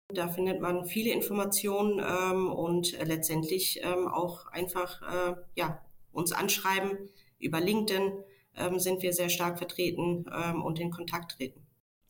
Da 0.08 0.28
findet 0.28 0.60
man 0.60 0.84
viele 0.86 1.12
Informationen 1.12 2.00
ähm, 2.00 2.52
und 2.52 2.92
letztendlich 3.04 3.80
ähm, 3.82 4.08
auch 4.08 4.46
einfach 4.46 5.02
äh, 5.02 5.36
ja, 5.54 5.80
uns 6.12 6.32
anschreiben. 6.32 7.08
Über 7.38 7.60
LinkedIn 7.60 8.12
ähm, 8.56 8.78
sind 8.80 9.02
wir 9.02 9.12
sehr 9.12 9.28
stark 9.28 9.58
vertreten 9.58 10.26
ähm, 10.32 10.64
und 10.64 10.80
in 10.80 10.90
Kontakt 10.90 11.32
treten. 11.32 11.65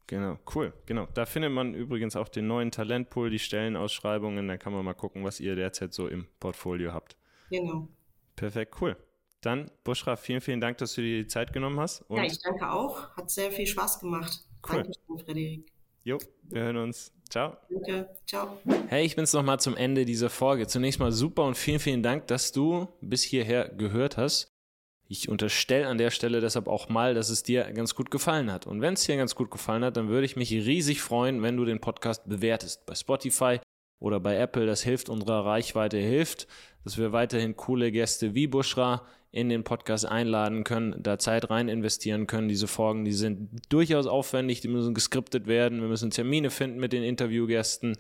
Genau, 0.06 0.38
cool. 0.54 0.72
Genau. 0.86 1.08
Da 1.14 1.26
findet 1.26 1.50
man 1.50 1.74
übrigens 1.74 2.14
auch 2.14 2.28
den 2.28 2.46
neuen 2.46 2.70
Talentpool, 2.70 3.30
die 3.30 3.40
Stellenausschreibungen. 3.40 4.46
Da 4.46 4.56
kann 4.56 4.72
man 4.72 4.84
mal 4.84 4.94
gucken, 4.94 5.24
was 5.24 5.40
ihr 5.40 5.56
derzeit 5.56 5.92
so 5.92 6.06
im 6.06 6.26
Portfolio 6.38 6.92
habt. 6.92 7.16
Genau. 7.50 7.88
Perfekt, 8.36 8.76
cool. 8.80 8.96
Dann, 9.40 9.70
Buschra, 9.84 10.16
vielen, 10.16 10.40
vielen 10.40 10.60
Dank, 10.60 10.78
dass 10.78 10.94
du 10.94 11.02
dir 11.02 11.22
die 11.22 11.26
Zeit 11.26 11.52
genommen 11.52 11.78
hast. 11.80 12.04
ja, 12.08 12.24
ich 12.24 12.40
danke 12.40 12.70
auch. 12.70 13.16
Hat 13.16 13.30
sehr 13.30 13.50
viel 13.50 13.66
Spaß 13.66 14.00
gemacht. 14.00 14.44
Cool. 14.68 14.82
Dankeschön, 14.82 15.18
Frederik. 15.18 15.72
Jo, 16.02 16.18
wir 16.44 16.62
hören 16.62 16.76
uns. 16.76 17.12
Ciao. 17.28 17.56
Danke. 17.68 18.08
Ciao. 18.26 18.58
Hey, 18.88 19.04
ich 19.04 19.16
bin's 19.16 19.32
nochmal 19.32 19.58
zum 19.58 19.76
Ende 19.76 20.04
dieser 20.04 20.30
Folge. 20.30 20.68
Zunächst 20.68 21.00
mal 21.00 21.10
super 21.10 21.44
und 21.44 21.56
vielen, 21.56 21.80
vielen 21.80 22.02
Dank, 22.02 22.28
dass 22.28 22.52
du 22.52 22.88
bis 23.00 23.22
hierher 23.22 23.68
gehört 23.68 24.16
hast. 24.16 24.55
Ich 25.08 25.28
unterstelle 25.28 25.86
an 25.86 25.98
der 25.98 26.10
Stelle 26.10 26.40
deshalb 26.40 26.66
auch 26.66 26.88
mal, 26.88 27.14
dass 27.14 27.30
es 27.30 27.42
dir 27.42 27.64
ganz 27.72 27.94
gut 27.94 28.10
gefallen 28.10 28.50
hat. 28.50 28.66
Und 28.66 28.80
wenn 28.80 28.94
es 28.94 29.04
dir 29.04 29.16
ganz 29.16 29.34
gut 29.34 29.50
gefallen 29.50 29.84
hat, 29.84 29.96
dann 29.96 30.08
würde 30.08 30.26
ich 30.26 30.36
mich 30.36 30.50
riesig 30.50 31.00
freuen, 31.00 31.42
wenn 31.42 31.56
du 31.56 31.64
den 31.64 31.80
Podcast 31.80 32.28
bewertest. 32.28 32.86
Bei 32.86 32.94
Spotify 32.94 33.60
oder 34.00 34.18
bei 34.18 34.36
Apple. 34.36 34.66
Das 34.66 34.82
hilft 34.82 35.08
unserer 35.08 35.44
Reichweite, 35.44 35.98
hilft, 35.98 36.48
dass 36.84 36.98
wir 36.98 37.12
weiterhin 37.12 37.56
coole 37.56 37.92
Gäste 37.92 38.34
wie 38.34 38.46
Bushra 38.46 39.06
in 39.30 39.48
den 39.48 39.64
Podcast 39.64 40.06
einladen 40.06 40.64
können, 40.64 40.94
da 40.98 41.18
Zeit 41.18 41.50
rein 41.50 41.68
investieren 41.68 42.26
können. 42.26 42.48
Diese 42.48 42.66
Folgen, 42.66 43.04
die 43.04 43.12
sind 43.12 43.50
durchaus 43.68 44.06
aufwendig, 44.06 44.60
die 44.60 44.68
müssen 44.68 44.94
geskriptet 44.94 45.46
werden. 45.46 45.82
Wir 45.82 45.88
müssen 45.88 46.10
Termine 46.10 46.50
finden 46.50 46.80
mit 46.80 46.92
den 46.92 47.02
Interviewgästen. 47.02 47.96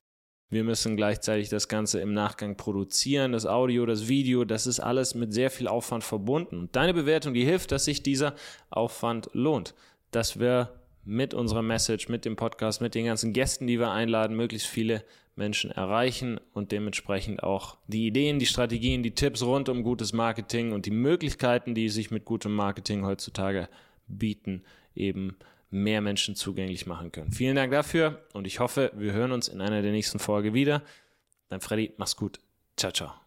Wir 0.48 0.62
müssen 0.62 0.96
gleichzeitig 0.96 1.48
das 1.48 1.66
Ganze 1.66 2.00
im 2.00 2.12
Nachgang 2.12 2.56
produzieren, 2.56 3.32
das 3.32 3.46
Audio, 3.46 3.84
das 3.84 4.06
Video, 4.06 4.44
das 4.44 4.66
ist 4.66 4.78
alles 4.78 5.14
mit 5.14 5.32
sehr 5.32 5.50
viel 5.50 5.66
Aufwand 5.66 6.04
verbunden. 6.04 6.58
Und 6.58 6.76
deine 6.76 6.94
Bewertung, 6.94 7.34
die 7.34 7.44
hilft, 7.44 7.72
dass 7.72 7.84
sich 7.84 8.02
dieser 8.02 8.34
Aufwand 8.70 9.28
lohnt, 9.32 9.74
dass 10.12 10.38
wir 10.38 10.80
mit 11.04 11.34
unserer 11.34 11.62
Message, 11.62 12.08
mit 12.08 12.24
dem 12.24 12.36
Podcast, 12.36 12.80
mit 12.80 12.94
den 12.94 13.06
ganzen 13.06 13.32
Gästen, 13.32 13.66
die 13.66 13.78
wir 13.78 13.90
einladen, 13.90 14.36
möglichst 14.36 14.68
viele 14.68 15.04
Menschen 15.34 15.70
erreichen 15.70 16.40
und 16.52 16.72
dementsprechend 16.72 17.42
auch 17.42 17.76
die 17.86 18.06
Ideen, 18.06 18.38
die 18.38 18.46
Strategien, 18.46 19.02
die 19.02 19.14
Tipps 19.14 19.42
rund 19.42 19.68
um 19.68 19.82
gutes 19.82 20.12
Marketing 20.12 20.72
und 20.72 20.86
die 20.86 20.90
Möglichkeiten, 20.90 21.74
die 21.74 21.88
sich 21.88 22.10
mit 22.10 22.24
gutem 22.24 22.54
Marketing 22.54 23.04
heutzutage 23.04 23.68
bieten, 24.08 24.62
eben 24.94 25.36
mehr 25.76 26.00
Menschen 26.00 26.34
zugänglich 26.34 26.86
machen 26.86 27.12
können. 27.12 27.32
Vielen 27.32 27.56
Dank 27.56 27.72
dafür 27.72 28.24
und 28.32 28.46
ich 28.46 28.60
hoffe, 28.60 28.90
wir 28.94 29.12
hören 29.12 29.32
uns 29.32 29.48
in 29.48 29.60
einer 29.60 29.82
der 29.82 29.92
nächsten 29.92 30.18
Folge 30.18 30.54
wieder. 30.54 30.82
Dein 31.48 31.60
Freddy, 31.60 31.92
mach's 31.96 32.16
gut. 32.16 32.40
Ciao, 32.76 32.92
ciao. 32.92 33.25